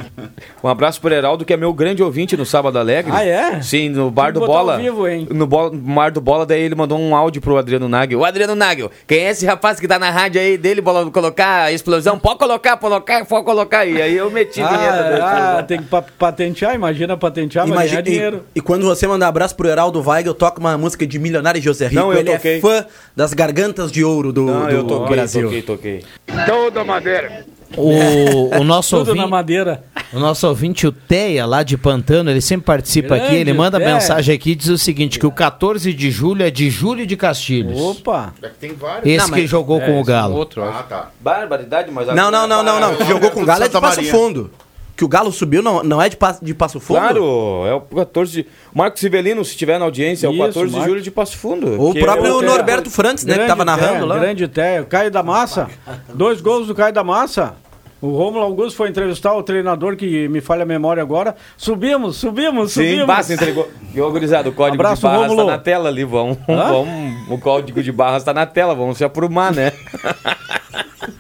Um 0.63 0.67
abraço 0.67 1.00
pro 1.00 1.13
Heraldo, 1.13 1.45
que 1.45 1.54
é 1.54 1.58
meu 1.58 1.71
grande 1.71 2.02
ouvinte 2.02 2.36
no 2.36 2.45
Sábado 2.45 2.80
Alegre. 2.80 3.12
Ah, 3.15 3.23
é? 3.23 3.62
Sim, 3.62 3.89
no 3.89 4.10
Bar 4.10 4.34
do 4.34 4.39
Bola. 4.39 4.73
ao 4.73 4.80
vivo, 4.82 5.08
hein? 5.08 5.28
No 5.30 5.45
bo- 5.45 5.69
Bar 5.71 6.12
do 6.12 6.19
Bola, 6.19 6.45
daí 6.47 6.62
ele 6.62 6.73
mandou 6.73 7.00
um 7.00 7.15
áudio 7.15 7.39
pro 7.41 7.56
Adriano 7.58 7.88
Nagel. 7.88 8.19
Ô, 8.19 8.26
Adriano 8.26 8.56
Nagel, 8.56 8.89
quem 9.06 9.19
é 9.19 9.30
esse 9.30 9.45
rapaz 9.45 9.80
que 9.80 9.88
tá 9.88 10.00
na 10.00 10.10
rádio 10.10 10.41
aí 10.41 10.58
dele, 10.58 10.82
bola, 10.82 11.10
colocar 11.12 11.63
a 11.65 11.71
explosão? 11.71 12.17
Pode 12.17 12.39
colocar, 12.39 12.76
pode 12.78 12.91
colocar, 12.93 13.26
pode 13.26 13.45
colocar. 13.45 13.86
E 13.86 14.02
aí 14.02 14.17
eu 14.17 14.32
meti 14.32 14.60
a 14.62 14.67
vinheta 14.67 15.23
Ah, 15.23 15.58
ah, 15.60 15.63
tem 15.63 15.78
que 15.78 15.86
pa- 15.86 16.02
patentear, 16.17 16.73
imagina 16.73 17.15
patentear, 17.15 17.67
mas 17.67 17.76
Imagina, 17.78 18.02
dinheiro. 18.02 18.43
e, 18.56 18.60
e 18.60 18.62
quando 18.62 18.84
você 18.86 19.06
mandar 19.08 19.28
abraço 19.28 19.56
pro 19.56 19.67
Heraldo 19.69 20.02
Weigel, 20.06 20.34
toca 20.34 20.60
uma 20.60 20.76
música 20.78 21.06
de 21.06 21.19
Milionário 21.19 21.62
José 21.62 21.88
Rico. 21.88 22.02
Não, 22.02 22.12
eu 22.12 22.19
Ele 22.19 22.32
toquei. 22.32 22.58
é 22.58 22.62
fã 22.62 22.86
das 23.15 23.34
gargantas 23.34 23.91
de 23.91 24.04
ouro 24.04 24.34
do, 24.34 24.45
Não, 24.45 24.65
do 24.65 24.71
eu 24.71 24.84
toquei, 24.86 25.15
Brasil. 25.15 25.43
toquei, 25.43 25.62
toquei. 25.62 26.04
Toda 26.45 26.84
madeira. 26.84 27.45
O, 27.76 28.60
o 28.60 28.63
nosso 28.63 28.98
Tudo 28.98 29.08
na 29.13 29.23
ouvinte, 29.23 29.29
madeira. 29.31 29.83
o 30.13 30.19
nosso 30.19 30.48
ouvinte, 30.48 30.88
o 30.88 30.92
Teia, 30.92 31.46
lá 31.46 31.63
de 31.63 31.77
Pantano, 31.77 32.29
ele 32.29 32.40
sempre 32.40 32.65
participa 32.65 33.10
Grande 33.15 33.25
aqui, 33.25 33.35
ele 33.35 33.52
manda 33.54 33.77
Teia. 33.77 33.94
mensagem 33.94 34.33
aqui 34.33 34.52
e 34.52 34.56
diz 34.56 34.69
o 34.69 34.77
seguinte, 34.77 35.19
que 35.19 35.25
o 35.27 35.31
14 35.31 35.94
de 35.94 36.10
julho 36.10 36.44
é 36.44 36.50
de 36.50 36.69
Júlio 36.69 37.06
de 37.06 37.17
Castilhos. 37.17 37.79
Opa! 37.79 38.33
Tem 38.60 38.73
vários. 38.73 39.06
Esse 39.06 39.29
Não, 39.29 39.38
que 39.38 39.46
jogou 39.46 39.81
com 39.81 39.98
o 39.98 40.02
é 40.02 40.04
Galo. 40.04 40.35
outro. 40.35 40.63
Ah, 40.63 40.83
tá. 40.88 41.12
Barbaridade, 41.19 41.92
mas 41.92 42.08
Não, 42.08 42.31
não, 42.31 42.48
não, 42.48 42.63
não, 42.63 42.79
não. 42.79 43.06
Jogou 43.06 43.31
com 43.31 43.42
o 43.42 43.46
Galo 43.46 43.65
é 43.65 43.67
de 43.67 43.79
Passo. 43.79 44.04
Fundo. 44.06 44.50
Que 44.98 45.06
o 45.06 45.08
Galo 45.08 45.31
subiu 45.31 45.62
não, 45.62 45.83
não 45.83 46.02
é 46.02 46.10
de, 46.10 46.17
Passo- 46.17 46.43
de 46.43 46.54
Passo 46.56 46.79
Fundo? 46.79 46.98
Claro, 47.00 47.23
é 47.67 47.73
o 47.75 47.81
14 47.81 48.31
de... 48.31 48.48
Marcos 48.73 49.00
Sivelino, 49.00 49.45
se 49.45 49.52
estiver 49.52 49.77
na 49.77 49.85
audiência, 49.85 50.25
é 50.25 50.29
o 50.29 50.33
Isso, 50.33 50.39
14 50.48 50.65
de 50.65 50.71
Marcos. 50.73 50.89
julho 50.91 51.02
de 51.04 51.12
Passo 51.12 51.37
Fundo. 51.37 51.79
O 51.81 51.93
próprio 51.93 52.25
é 52.25 52.33
o- 52.33 52.41
Norberto 52.41 52.89
Frantz, 52.89 53.23
né, 53.23 53.37
que 53.37 53.45
tava 53.45 53.63
narrando 53.63 54.08
lá. 54.08 54.17
Grande 54.17 54.48
Teia. 54.48 54.83
Caio 54.83 55.12
da 55.12 55.21
Massa. 55.21 55.69
Dois 56.13 56.41
gols 56.41 56.65
do 56.67 56.73
Caio 56.73 56.91
da 56.91 57.04
Massa. 57.04 57.54
O 58.02 58.10
Rômulo 58.15 58.43
Augusto 58.43 58.75
foi 58.77 58.89
entrevistar 58.89 59.33
o 59.33 59.41
treinador 59.41 59.95
que 59.95 60.27
me 60.27 60.39
falha 60.41 60.63
a 60.63 60.65
memória 60.65 61.02
agora. 61.02 61.35
Subimos, 61.58 62.17
subimos, 62.17 62.71
Sim, 62.71 62.81
subimos. 62.83 63.06
basta 63.08 63.33
entregou. 63.33 63.69
E 63.93 64.00
ô, 64.02 64.12
gurizada, 64.12 64.50
o 64.50 64.54
código 64.54 64.75
Abraço, 64.81 65.02
de 65.02 65.08
barras 65.08 65.27
Rômulo. 65.29 65.45
tá 65.48 65.52
na 65.54 65.58
tela 65.60 65.89
ali, 65.89 66.04
vamos, 66.04 66.37
vamos. 66.48 66.87
O 67.29 67.37
código 67.39 67.81
de 67.81 67.91
barras 67.91 68.23
tá 68.23 68.33
na 68.33 68.45
tela, 68.45 68.75
vamos 68.75 68.98
se 68.98 69.04
aprumar, 69.04 69.52
né? 69.54 69.71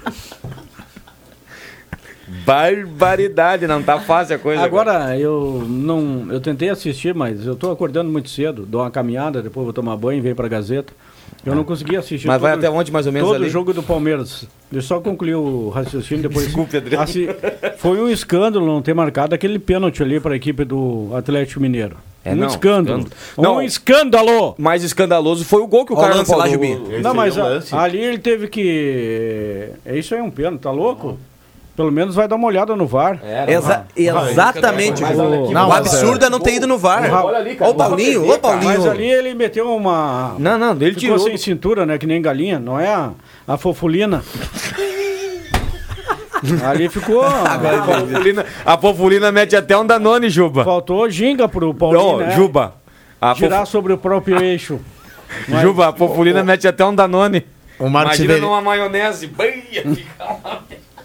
Barbaridade, 2.47 3.67
não 3.67 3.83
tá 3.83 3.99
fácil 3.99 4.35
a 4.35 4.39
coisa. 4.39 4.63
Agora, 4.63 5.17
eu 5.19 5.65
não. 5.67 6.27
Eu 6.31 6.39
tentei 6.39 6.69
assistir, 6.69 7.13
mas 7.13 7.45
eu 7.45 7.55
tô 7.55 7.69
acordando 7.71 8.09
muito 8.09 8.29
cedo. 8.29 8.65
Dou 8.65 8.81
uma 8.81 8.89
caminhada, 8.89 9.41
depois 9.41 9.65
vou 9.65 9.73
tomar 9.73 9.97
banho 9.97 10.17
e 10.19 10.21
venho 10.21 10.35
pra 10.35 10.47
Gazeta. 10.47 10.93
Eu 11.45 11.53
não 11.55 11.63
consegui 11.63 11.95
assistir. 11.95 12.27
Mas 12.27 12.41
vai 12.41 12.53
até 12.53 12.69
onde, 12.69 12.91
mais 12.91 13.05
ou 13.05 13.11
menos, 13.11 13.27
Todo 13.27 13.35
ali? 13.37 13.47
o 13.47 13.49
jogo 13.49 13.73
do 13.73 13.83
Palmeiras. 13.83 14.45
Eu 14.71 14.81
só 14.81 14.99
concluí 14.99 15.35
o 15.35 15.69
raciocínio 15.69 16.23
depois. 16.23 16.45
Desculpe, 16.45 16.75
Adriano. 16.77 17.03
Assi- 17.03 17.27
Foi 17.77 18.01
um 18.01 18.07
escândalo 18.09 18.65
não 18.65 18.81
ter 18.81 18.93
marcado 18.93 19.35
aquele 19.35 19.59
pênalti 19.59 20.01
ali 20.01 20.19
para 20.19 20.33
a 20.33 20.35
equipe 20.37 20.63
do 20.65 21.09
Atlético 21.13 21.59
Mineiro. 21.61 21.95
É, 22.25 22.31
um 22.31 22.35
não, 22.35 22.47
escândalo. 22.47 22.99
escândalo. 22.99 23.15
Um 23.37 23.41
Não, 23.41 23.61
escândalo! 23.61 24.55
Mais 24.57 24.83
escandaloso 24.83 25.45
foi 25.45 25.61
o 25.61 25.67
gol 25.67 25.85
que 25.85 25.93
o 25.93 25.95
cara 25.95 26.15
lance 26.15 26.31
não 26.31 26.37
lá. 26.39 26.45
Não, 27.03 27.13
mas 27.13 27.37
a- 27.37 27.61
ali 27.81 27.99
ele 27.99 28.17
teve 28.17 28.47
que. 28.47 29.69
É 29.85 29.97
isso 29.97 30.13
aí, 30.13 30.19
é 30.19 30.23
um 30.23 30.31
pênalti, 30.31 30.61
tá 30.61 30.71
louco? 30.71 31.17
Pelo 31.77 31.91
menos 31.91 32.15
vai 32.15 32.27
dar 32.27 32.37
uma 32.37 32.47
olhada 32.47 32.75
no 32.75 32.87
VAR. 32.87 33.19
Exa- 33.47 33.85
exatamente. 33.95 34.99
Mas 35.03 35.19
o, 35.19 35.21
aqui, 35.21 35.53
o 35.53 35.71
absurdo 35.71 36.25
é 36.25 36.29
não 36.29 36.39
ter 36.39 36.55
ido 36.55 36.65
no 36.65 36.75
VAR. 36.75 37.07
Olha 37.23 37.37
ali, 37.37 37.55
Ô, 37.61 37.71
Paulinho, 37.75 38.31
ô, 38.33 38.39
Paulinho. 38.39 38.65
Mas 38.65 38.83
ali 38.87 39.07
ele 39.07 39.35
meteu 39.35 39.71
uma. 39.75 40.33
Não, 40.39 40.57
não, 40.57 40.71
ele 40.71 40.85
Ficou 40.87 40.99
tirou 40.99 41.19
sem 41.19 41.37
cintura, 41.37 41.85
né? 41.85 41.99
Que 41.99 42.07
nem 42.07 42.19
galinha, 42.19 42.57
não 42.57 42.79
é 42.79 42.87
a, 42.87 43.11
a 43.47 43.57
fofulina. 43.57 44.23
ali 46.65 46.89
ficou. 46.89 47.23
A 48.65 48.77
Fofulina, 48.79 49.27
a 49.27 49.31
mete 49.31 49.55
até 49.55 49.77
um 49.77 49.85
Danone, 49.85 50.31
Juba. 50.31 50.63
Faltou 50.63 51.07
ginga 51.11 51.47
pro 51.47 51.75
Paulinho. 51.75 52.01
Não, 52.03 52.17
né? 52.17 52.31
Juba. 52.31 52.73
A 53.21 53.35
Girar 53.35 53.59
Fof- 53.61 53.69
sobre 53.69 53.93
o 53.93 53.99
próprio 53.99 54.41
eixo. 54.41 54.79
Mas- 55.47 55.61
Juba, 55.61 55.89
a 55.89 55.93
Fofulina 55.93 56.43
mete 56.43 56.67
até 56.67 56.83
um 56.83 56.95
Danone. 56.95 57.45
O 57.79 57.87
Marcos 57.87 58.17
Imagina 58.17 58.33
Severi- 58.33 58.41
numa 58.41 58.61
maionese. 58.61 59.27
Uma, 59.27 60.57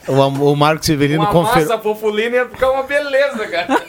O, 0.09 0.13
o 0.53 0.57
Marcos 0.57 0.87
Severino 0.87 1.23
uma 1.23 1.31
confirmou. 1.31 1.69
massa 1.69 1.79
Fofulina 1.83 2.37
ia 2.37 2.49
ficar 2.49 2.71
uma 2.71 2.83
beleza, 2.83 3.47
cara. 3.47 3.83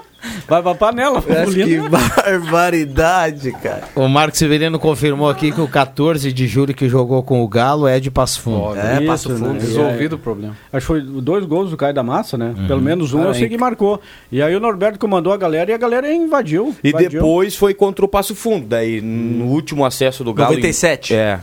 Vai 0.48 0.62
pra 0.62 0.74
panela, 0.74 1.22
Que 1.22 1.78
barbaridade, 1.88 3.52
cara. 3.52 3.84
O 3.94 4.08
Marcos 4.08 4.38
Severino 4.38 4.78
confirmou 4.78 5.28
aqui 5.28 5.52
que 5.52 5.60
o 5.60 5.68
14 5.68 6.32
de 6.32 6.46
julho 6.46 6.74
que 6.74 6.88
jogou 6.88 7.22
com 7.22 7.42
o 7.42 7.48
Galo 7.48 7.86
é 7.86 7.98
de 8.00 8.10
Passo 8.10 8.40
Fundo. 8.40 8.76
É, 8.76 9.00
Passo 9.06 9.30
Fundo. 9.30 9.54
né? 9.54 9.60
Resolvido 9.60 10.14
o 10.14 10.18
problema. 10.18 10.56
Acho 10.72 10.80
que 10.80 10.86
foi 10.86 11.00
dois 11.00 11.44
gols 11.44 11.70
do 11.70 11.76
Caio 11.76 11.94
da 11.94 12.02
Massa, 12.02 12.36
né? 12.36 12.54
Uhum. 12.56 12.66
Pelo 12.66 12.80
menos 12.82 13.12
um 13.14 13.22
Ah, 13.22 13.26
eu 13.26 13.34
sei 13.34 13.46
é. 13.46 13.48
que 13.48 13.58
marcou. 13.58 14.00
E 14.30 14.42
aí 14.42 14.54
o 14.54 14.60
Norberto 14.60 14.98
comandou 14.98 15.32
a 15.32 15.36
galera 15.36 15.70
e 15.70 15.74
a 15.74 15.78
galera 15.78 16.12
invadiu. 16.12 16.74
E 16.82 16.88
invadiu. 16.88 17.10
depois 17.10 17.56
foi 17.56 17.74
contra 17.74 18.04
o 18.04 18.08
Passo 18.08 18.34
Fundo. 18.34 18.66
Daí, 18.66 19.00
no 19.00 19.46
último 19.46 19.84
acesso 19.84 20.22
do 20.24 20.32
Galo. 20.34 20.50
97. 20.50 21.14
É. 21.14 21.40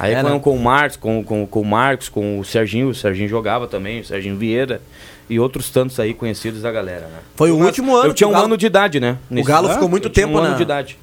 Aí 0.00 0.14
É, 0.14 0.20
foram 0.22 0.36
né? 0.36 0.40
com 0.40 0.56
o 0.56 0.58
Marcos, 0.58 0.96
com, 0.96 1.22
com, 1.22 1.46
com 1.46 1.60
o 1.60 1.64
Marcos, 1.64 2.08
com 2.08 2.38
o 2.40 2.44
Serginho, 2.44 2.88
o 2.88 2.94
Serginho 2.94 3.28
jogava 3.28 3.68
também, 3.68 4.00
o 4.00 4.04
Serginho 4.04 4.36
Vieira 4.36 4.80
e 5.28 5.38
outros 5.38 5.70
tantos 5.70 6.00
aí 6.00 6.14
conhecidos 6.14 6.62
da 6.62 6.72
galera, 6.72 7.06
né? 7.06 7.18
Foi 7.36 7.50
o 7.52 7.58
Eu- 7.60 7.66
último 7.66 7.94
ano 7.94 8.08
Eu 8.08 8.14
tinha 8.14 8.26
um 8.26 8.32
Galo- 8.32 8.46
ano 8.46 8.56
de 8.56 8.66
idade, 8.66 8.98
né? 8.98 9.18
O 9.30 9.44
Galo 9.44 9.68
ficou 9.68 9.88
muito 9.88 10.08
Eu 10.08 10.12
tempo 10.12 10.32
um 10.38 10.40
na- 10.40 10.48
ano 10.48 10.56
de 10.56 10.62
idade. 10.62 10.98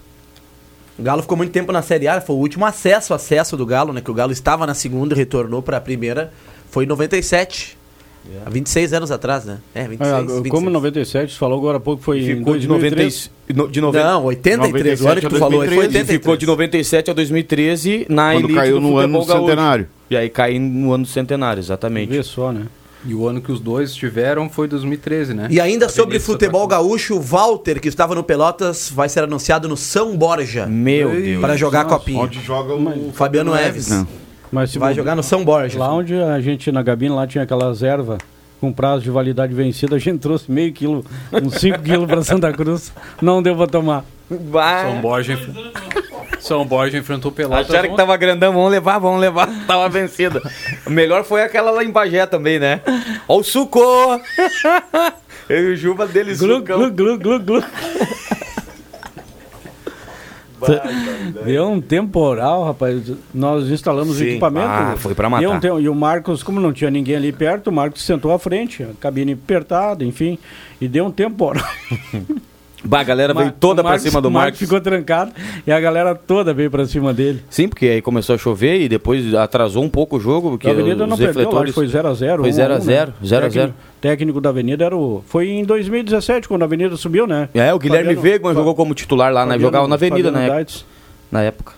O 0.99 1.03
Galo 1.03 1.21
ficou 1.21 1.37
muito 1.37 1.51
tempo 1.51 1.71
na 1.71 1.83
Série 1.83 2.07
A, 2.07 2.19
foi 2.19 2.35
o 2.35 2.39
último 2.39 2.65
acesso, 2.65 3.13
acesso 3.13 3.55
do 3.55 3.65
Galo, 3.67 3.93
né? 3.93 4.01
Que 4.01 4.09
o 4.09 4.13
Galo 4.15 4.31
estava 4.31 4.65
na 4.65 4.73
segunda 4.73 5.13
e 5.13 5.17
retornou 5.17 5.61
para 5.61 5.77
a 5.77 5.81
primeira. 5.81 6.33
Foi 6.71 6.85
em 6.85 6.87
97. 6.87 7.76
Há 8.45 8.49
26 8.49 8.93
anos 8.93 9.09
atrás, 9.11 9.45
né? 9.45 9.57
É, 9.74 9.88
26. 9.88 10.13
É, 10.13 10.18
26. 10.22 10.49
como 10.49 10.70
97, 10.70 11.32
você 11.34 11.38
falou 11.39 11.57
agora 11.59 11.78
há 11.78 11.80
pouco, 11.80 12.03
foi 12.03 12.20
em 12.20 12.38
Ficou 12.38 12.57
de 12.57 12.68
2003. 12.68 13.32
90, 13.47 13.63
no- 13.63 13.72
de 13.72 13.80
90, 13.82 14.03
Não, 14.05 14.26
83, 14.26 15.01
o 15.01 15.07
ano 15.07 15.22
que 15.22 15.28
tu 15.30 15.38
falou, 15.38 15.65
foi 15.65 15.78
83. 15.78 16.07
Ficou 16.07 16.36
de 16.38 16.45
97 16.45 17.09
a 17.11 17.13
2013 17.13 18.05
na 18.09 18.32
Quando 18.34 18.43
elite 18.45 18.53
caiu 18.53 18.82
no 18.82 18.97
ano 18.97 19.20
do 19.20 19.26
gaúcho. 19.26 19.45
centenário. 19.47 19.88
E 20.09 20.18
aí 20.18 20.30
caiu 20.30 20.59
no 20.59 20.91
ano 20.93 21.03
do 21.05 21.09
centenário, 21.09 21.59
exatamente. 21.61 22.09
Vê 22.09 22.22
só, 22.24 22.51
né? 22.51 22.63
E 23.05 23.13
o 23.13 23.26
ano 23.28 23.39
que 23.39 23.51
os 23.51 23.59
dois 23.61 23.93
tiveram 23.95 24.49
foi 24.49 24.68
2013, 24.68 25.34
né? 25.34 25.47
E 25.49 25.61
ainda 25.61 25.86
A 25.86 25.89
sobre 25.89 26.20
futebol 26.20 26.68
gaúcho, 26.68 27.15
o 27.15 27.22
Walter, 27.22 27.80
que 27.80 27.88
estava 27.88 28.13
no 28.13 28.24
Pelotas, 28.24 28.91
vai 28.93 29.07
ser 29.07 29.24
anunciado 29.24 29.70
no 29.70 29.78
São 29.78 30.18
Borja. 30.18 30.65
Meu 30.65 31.11
Deus. 31.11 31.39
Para 31.39 31.55
jogar 31.55 31.82
a 31.82 31.84
Nossa, 31.84 31.95
copinha. 31.99 32.20
Onde 32.24 32.41
joga 32.41 32.74
o 32.74 33.11
Fabiano 33.13 33.53
Neves. 33.53 33.89
Mas 34.51 34.71
se 34.71 34.79
Vai 34.79 34.93
jogar 34.93 35.15
no 35.15 35.23
São 35.23 35.43
Borja. 35.43 35.77
Lá 35.77 35.93
onde 35.93 36.15
a 36.15 36.39
gente, 36.39 36.71
na 36.71 36.81
Gabina, 36.81 37.15
lá 37.15 37.27
tinha 37.27 37.43
aquelas 37.43 37.83
ervas 37.83 38.17
com 38.61 38.71
prazo 38.73 39.03
de 39.03 39.11
validade 39.11 39.53
vencido, 39.53 39.93
a 39.93 39.99
gente 39.99 40.19
trouxe 40.19 40.51
meio 40.51 40.73
quilo, 40.73 41.05
uns 41.31 41.55
5 41.55 41.79
quilos 41.79 42.07
para 42.07 42.23
Santa 42.23 42.51
Cruz. 42.51 42.91
Não 43.21 43.41
deu 43.43 43.55
pra 43.55 43.67
tomar. 43.67 44.03
São 44.29 44.99
Borja, 45.01 45.33
enf- 45.33 45.49
São 46.39 46.65
Borja 46.65 46.97
enfrentou 46.97 47.31
o 47.31 47.33
Pelotas. 47.33 47.69
Acharam 47.69 47.89
que 47.89 47.95
tava 47.95 48.17
grandão, 48.17 48.51
vamos 48.53 48.71
levar, 48.71 48.97
vamos 48.99 49.19
levar. 49.21 49.47
Tava 49.67 49.87
vencido. 49.89 50.41
O 50.85 50.89
melhor 50.89 51.23
foi 51.23 51.41
aquela 51.43 51.71
lá 51.71 51.83
em 51.83 51.91
Bagé 51.91 52.25
também, 52.25 52.57
né? 52.59 52.81
Ó 53.27 53.37
o 53.37 53.43
suco! 53.43 53.79
Eu 55.49 55.69
e 55.69 55.73
o 55.73 55.75
Juba 55.77 56.05
deles 56.07 56.39
Glu, 56.39 56.61
glu, 56.61 56.91
glu, 56.91 57.17
glu, 57.17 57.39
glu. 57.39 57.63
Deu 61.45 61.68
um 61.70 61.80
temporal, 61.82 62.66
rapaz. 62.66 63.12
Nós 63.34 63.70
instalamos 63.70 64.16
o 64.16 64.20
Sim. 64.20 64.26
equipamento. 64.32 64.68
Ah, 64.68 64.95
foi 64.97 65.14
pra 65.14 65.30
matar. 65.30 65.47
Um 65.47 65.60
tempo- 65.60 65.80
e 65.80 65.88
o 65.88 65.95
Marcos, 65.95 66.41
como 66.43 66.60
não 66.60 66.74
tinha 66.74 66.89
ninguém 66.89 67.16
ali 67.16 67.32
perto, 67.32 67.68
o 67.68 67.72
Marcos 67.74 68.03
sentou 68.03 68.32
à 68.32 68.39
frente, 68.39 68.84
a 68.84 68.88
cabine 68.99 69.34
apertada, 69.34 70.03
enfim. 70.03 70.38
E 70.82 70.88
deu 70.88 71.05
um 71.05 71.12
temporal. 71.12 71.64
Bah, 72.88 73.01
a 73.01 73.03
galera 73.03 73.33
veio 73.33 73.51
toda 73.51 73.81
o 73.81 73.85
pra 73.85 73.99
cima 73.99 74.21
do 74.21 74.29
o 74.29 74.31
Marcos. 74.31 74.59
ficou 74.59 74.79
trancado 74.79 75.31
e 75.65 75.71
a 75.71 75.79
galera 75.79 76.15
toda 76.15 76.53
veio 76.53 76.71
pra 76.71 76.85
cima 76.85 77.13
dele. 77.13 77.43
Sim, 77.49 77.67
porque 77.67 77.85
aí 77.85 78.01
começou 78.01 78.35
a 78.35 78.38
chover 78.38 78.81
e 78.81 78.88
depois 78.89 79.33
atrasou 79.33 79.83
um 79.83 79.89
pouco 79.89 80.17
o 80.17 80.19
jogo, 80.19 80.51
porque 80.51 80.67
a 80.67 80.71
Avenida 80.71 81.03
os 81.03 81.09
não 81.09 81.17
perdeu, 81.17 81.51
lá, 81.51 81.63
refletores... 81.63 81.75
foi 81.75 81.88
0x0. 81.88 82.39
Foi 82.39 82.49
0x0, 82.49 83.13
0x0. 83.23 83.71
Técnico 83.99 84.39
da 84.39 84.49
Avenida 84.49 84.85
era 84.85 84.95
o... 84.95 85.23
Foi 85.27 85.49
em 85.49 85.63
2017, 85.65 86.47
quando 86.47 86.61
a 86.61 86.65
Avenida 86.65 86.95
subiu, 86.95 87.25
né? 87.27 87.49
É, 87.53 87.73
o 87.73 87.79
Guilherme 87.79 88.15
Fabiano- 88.15 88.31
Wegman 88.33 88.53
jogou 88.53 88.75
como 88.75 88.93
titular 88.93 89.33
lá, 89.33 89.41
né? 89.45 89.53
Fabiano- 89.53 89.61
Jogava 89.67 89.88
na 89.88 89.95
Avenida 89.95 90.31
Fabiano 90.31 90.47
na 90.47 90.59
época. 90.59 90.79
Na 91.31 91.41
época. 91.41 91.73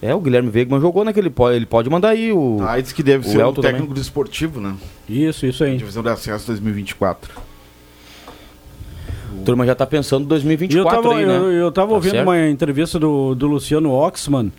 É, 0.00 0.14
o 0.14 0.20
Guilherme 0.20 0.50
Wegman 0.54 0.80
jogou 0.80 1.04
naquele... 1.04 1.32
Ele 1.54 1.66
pode 1.66 1.90
mandar 1.90 2.10
aí 2.10 2.30
o... 2.32 2.58
Ah, 2.62 2.80
diz 2.80 2.92
que 2.92 3.02
deve 3.02 3.26
o 3.26 3.30
ser 3.30 3.42
o 3.44 3.52
técnico 3.54 3.78
também. 3.80 3.94
do 3.94 4.00
esportivo, 4.00 4.60
né? 4.60 4.74
Isso, 5.08 5.46
isso 5.46 5.64
aí. 5.64 5.76
Divisão 5.76 6.02
de 6.02 6.10
acesso 6.10 6.46
2024. 6.46 7.32
A 9.44 9.46
turma 9.46 9.66
já 9.66 9.74
tá 9.74 9.86
pensando 9.86 10.22
em 10.22 10.22
E 10.22 10.24
eu 10.24 10.28
2024 10.28 11.02
tava, 11.02 11.14
aí, 11.16 11.26
né? 11.26 11.36
eu, 11.36 11.52
eu 11.52 11.70
tava 11.70 11.88
Tá 11.88 11.94
ouvindo 11.96 12.12
certo? 12.12 12.26
uma 12.26 12.48
entrevista 12.48 12.98
do, 12.98 13.34
do 13.34 13.46
Luciano 13.46 13.90
Oxman, 13.92 14.50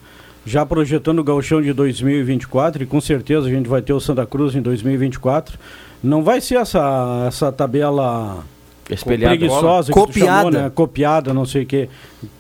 já 0.46 0.64
projetando 0.64 1.18
o 1.18 1.24
gauchão 1.24 1.60
de 1.60 1.74
2024, 1.74 2.84
e 2.84 2.86
com 2.86 3.02
certeza 3.02 3.48
a 3.48 3.50
gente 3.50 3.68
vai 3.68 3.82
ter 3.82 3.94
o 3.94 4.00
Santa 4.00 4.28
Cruz 4.28 4.54
em 4.56 4.62
2024. 4.62 5.58
Não 6.04 6.22
vai 6.24 6.40
ser 6.40 6.58
essa, 6.58 7.26
essa 7.28 7.52
tabela 7.52 8.44
Espelhada. 8.88 9.36
preguiçosa 9.36 9.92
que 9.92 10.00
tu 10.00 10.06
Copiada. 10.06 10.32
chamou, 10.36 10.52
né? 10.52 10.70
Copiada, 10.70 11.34
não 11.34 11.48
sei 11.48 11.64
o 11.64 11.66
quê. 11.66 11.90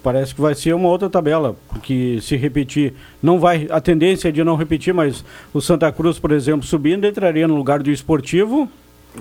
Parece 0.03 0.35
que 0.35 0.39
vai 0.39 0.53
ser 0.53 0.75
uma 0.75 0.87
outra 0.87 1.09
tabela, 1.09 1.55
porque 1.69 2.19
se 2.21 2.35
repetir, 2.37 2.93
não 3.23 3.39
vai, 3.39 3.65
a 3.71 3.81
tendência 3.81 4.29
é 4.29 4.31
de 4.31 4.43
não 4.43 4.55
repetir, 4.55 4.93
mas 4.93 5.25
o 5.51 5.59
Santa 5.59 5.91
Cruz, 5.91 6.19
por 6.19 6.31
exemplo, 6.31 6.63
subindo, 6.63 7.07
entraria 7.07 7.47
no 7.47 7.55
lugar 7.55 7.81
do 7.81 7.89
esportivo 7.89 8.69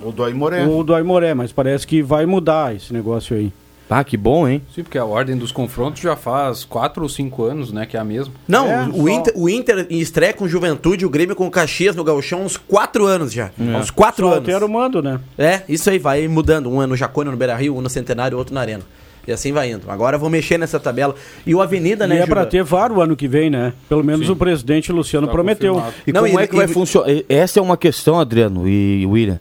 Ou 0.03 0.13
do 0.13 0.25
Aimoré. 0.25 0.67
ou 0.67 0.83
do 0.85 0.95
Aimoré, 0.95 1.35
mas 1.35 1.53
parece 1.53 1.87
que 1.87 2.03
vai 2.03 2.27
mudar 2.27 2.75
esse 2.75 2.93
negócio 2.93 3.37
aí. 3.37 3.53
Ah, 3.89 4.03
que 4.03 4.17
bom, 4.17 4.49
hein? 4.49 4.63
Sim, 4.75 4.83
porque 4.83 4.97
a 4.97 5.05
ordem 5.05 5.37
dos 5.37 5.53
confrontos 5.53 6.01
já 6.01 6.17
faz 6.17 6.65
4 6.65 7.03
ou 7.03 7.09
5 7.09 7.45
anos, 7.45 7.71
né? 7.71 7.85
Que 7.85 7.97
é 7.99 8.01
a 8.01 8.05
mesma. 8.05 8.33
Não, 8.49 8.67
É, 8.67 8.89
o, 8.89 8.95
só- 9.03 9.09
Inter, 9.09 9.33
o 9.37 9.49
Inter 9.49 9.87
estreia 9.91 10.33
com 10.33 10.49
Juventude, 10.49 11.05
o 11.05 11.11
Grêmio 11.11 11.37
com 11.37 11.47
o 11.47 11.51
Caxias 11.51 11.95
no 11.95 12.03
Gauchão 12.03 12.41
há 12.41 12.45
uns 12.45 12.57
4 12.57 13.05
anos 13.05 13.31
já. 13.33 13.51
É. 13.61 13.77
Uns 13.77 13.91
4 13.91 14.27
Só 14.27 14.35
anos. 14.37 14.63
o 14.63 14.69
mando, 14.69 15.03
né? 15.03 15.21
É, 15.37 15.61
isso 15.69 15.91
aí 15.91 15.99
vai 15.99 16.27
mudando. 16.27 16.71
Um 16.71 16.83
é 16.83 16.87
no 16.87 16.97
Jacone, 16.97 17.31
no 17.31 17.37
Beira 17.37 17.55
Rio, 17.55 17.77
um 17.77 17.83
no 17.83 17.91
Centenário, 17.91 18.39
outro 18.39 18.55
na 18.55 18.63
Arena. 18.63 18.83
E 19.27 19.33
assim 19.33 19.53
vai 19.53 19.71
indo. 19.71 19.91
Agora 19.91 20.19
vou 20.19 20.29
mexer 20.29 20.59
nessa 20.59 20.79
tabela. 20.79 21.15
E 21.47 21.55
o 21.55 21.61
Avenida, 21.63 22.07
né, 22.07 22.17
e 22.17 22.19
é 22.19 22.27
Juba? 22.27 22.47
ter 22.47 22.63
VAR 22.63 22.93
o 22.93 23.01
ano 23.01 23.17
que 23.17 23.27
vem, 23.27 23.49
né? 23.51 23.73
Pelo 23.89 24.05
menos 24.05 24.29
o 24.29 24.37
presidente 24.37 24.93
Luciano 24.93 25.27
Tá 25.27 25.33
prometeu. 25.33 25.75
confirmado. 25.75 25.97
E 26.07 26.13
Não, 26.13 26.23
como 26.25 26.41
e- 26.41 26.43
é 26.43 26.47
que 26.47 26.57
vai 26.57 26.67
e- 26.67 26.69
funcionar? 26.69 27.11
E- 27.11 27.25
Essa 27.29 27.59
é 27.59 27.63
uma 27.63 27.77
questão, 27.77 28.19
Adriano 28.21 28.69
e 28.69 29.07
William, 29.07 29.41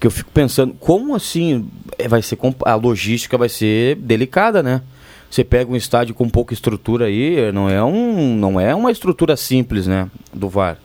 que 0.00 0.06
eu 0.06 0.10
fico 0.10 0.30
pensando, 0.32 0.74
como 0.78 1.14
assim 1.14 1.66
é, 1.98 2.06
vai 2.08 2.22
ser 2.22 2.38
a 2.64 2.74
logística 2.74 3.36
vai 3.38 3.48
ser 3.48 3.96
delicada, 3.96 4.62
né? 4.62 4.82
Você 5.30 5.42
pega 5.42 5.70
um 5.70 5.74
estádio 5.76 6.14
com 6.14 6.28
pouca 6.28 6.54
estrutura 6.54 7.06
aí, 7.06 7.50
não 7.52 7.68
é 7.68 7.82
um, 7.82 8.36
não 8.36 8.60
é 8.60 8.72
uma 8.74 8.92
estrutura 8.92 9.36
simples, 9.36 9.84
né, 9.86 10.08
do 10.32 10.48
VAR. 10.48 10.78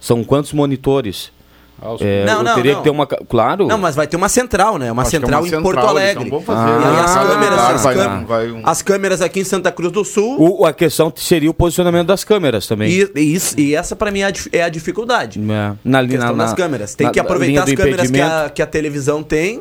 São 0.00 0.24
quantos 0.24 0.52
monitores? 0.52 1.30
Ah, 1.80 1.94
os- 1.94 2.00
É, 2.00 2.24
Não, 2.24 2.42
não, 2.44 2.54
teria 2.54 2.72
não. 2.72 2.78
que 2.78 2.84
ter 2.84 2.90
uma, 2.90 3.06
claro. 3.06 3.66
Não, 3.66 3.76
mas 3.78 3.96
vai 3.96 4.06
ter 4.06 4.16
uma 4.16 4.28
central, 4.28 4.78
né? 4.78 4.92
Uma 4.92 5.02
Acho 5.02 5.10
que 5.10 5.16
é 5.16 5.20
central 5.20 5.40
uma 5.40 5.46
em 5.46 5.50
central, 5.50 5.62
Porto 5.64 5.78
eles 5.78 5.90
Alegre. 5.90 6.30
vão 6.30 6.40
fazer. 6.40 6.70
E 6.70 7.00
as 7.00 7.16
Ah, 7.16 7.26
câmeras, 7.26 7.58
as, 7.58 7.82
vai- 7.82 7.94
câmeras 7.96 8.28
vai 8.28 8.50
um- 8.52 8.62
as 8.64 8.82
câmeras 8.82 9.20
aqui 9.22 9.40
em 9.40 9.44
Santa 9.44 9.72
Cruz 9.72 9.90
do 9.92 10.04
Sul. 10.04 10.36
O- 10.60 10.64
a 10.64 10.72
questão 10.72 11.12
seria 11.16 11.50
o 11.50 11.54
posicionamento 11.54 12.06
das 12.06 12.22
câmeras 12.22 12.66
também. 12.68 12.88
E, 12.90 13.10
e 13.16 13.34
isso, 13.34 13.58
e 13.58 13.74
essa 13.74 13.96
pra 13.96 14.10
mim 14.12 14.20
é 14.20 14.26
a, 14.28 14.32
é 14.52 14.62
a 14.62 14.68
dificuldade. 14.68 15.40
É, 15.40 15.72
na 15.84 15.98
A 15.98 16.02
linha 16.02 16.18
questão 16.18 16.36
das 16.36 16.52
câmeras. 16.54 16.94
Tem 16.94 17.06
na- 17.08 17.12
que 17.12 17.18
aproveitar 17.18 17.64
as 17.64 17.72
câmeras 17.72 18.10
que 18.10 18.20
a, 18.20 18.50
que 18.54 18.62
a 18.62 18.66
televisão 18.66 19.22
tem 19.24 19.60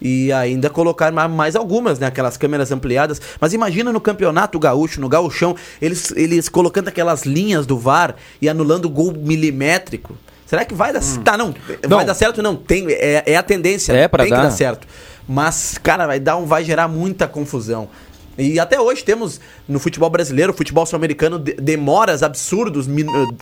e 0.00 0.32
ainda 0.32 0.70
colocar 0.70 1.12
ma- 1.12 1.28
mais 1.28 1.54
algumas, 1.54 1.98
né? 1.98 2.06
Aquelas 2.06 2.38
câmeras 2.38 2.72
ampliadas. 2.72 3.20
Mas 3.38 3.52
imagina 3.52 3.92
no 3.92 4.00
campeonato 4.00 4.58
gaúcho, 4.58 4.98
no 4.98 5.10
gauchão, 5.10 5.54
eles, 5.82 6.10
eles 6.16 6.48
colocando 6.48 6.88
aquelas 6.88 7.24
linhas 7.26 7.66
do 7.66 7.76
VAR 7.76 8.14
e 8.40 8.48
anulando 8.48 8.88
gol 8.88 9.12
milimétrico. 9.12 10.16
Será 10.50 10.64
que 10.64 10.74
vai 10.74 10.92
dar 10.92 11.00
Tá, 11.24 11.36
não. 11.38 11.54
Vai 11.88 12.04
dar 12.04 12.12
certo? 12.14 12.42
Não. 12.42 12.56
Tem, 12.56 12.84
é, 12.90 13.22
é 13.24 13.36
a 13.36 13.42
tendência. 13.42 13.92
É 13.92 14.08
pra 14.08 14.24
tem 14.24 14.30
dar. 14.32 14.38
que 14.38 14.42
dar 14.42 14.50
certo. 14.50 14.84
Mas, 15.28 15.78
cara, 15.80 16.08
vai 16.08 16.18
dar 16.18 16.36
um, 16.38 16.44
vai 16.44 16.64
gerar 16.64 16.88
muita 16.88 17.28
confusão. 17.28 17.88
E 18.36 18.58
até 18.58 18.80
hoje 18.80 19.04
temos 19.04 19.40
no 19.68 19.78
futebol 19.78 20.10
brasileiro, 20.10 20.52
futebol 20.52 20.84
sul-americano, 20.84 21.38
de- 21.38 21.52
demoras 21.54 22.22
absurdos, 22.24 22.88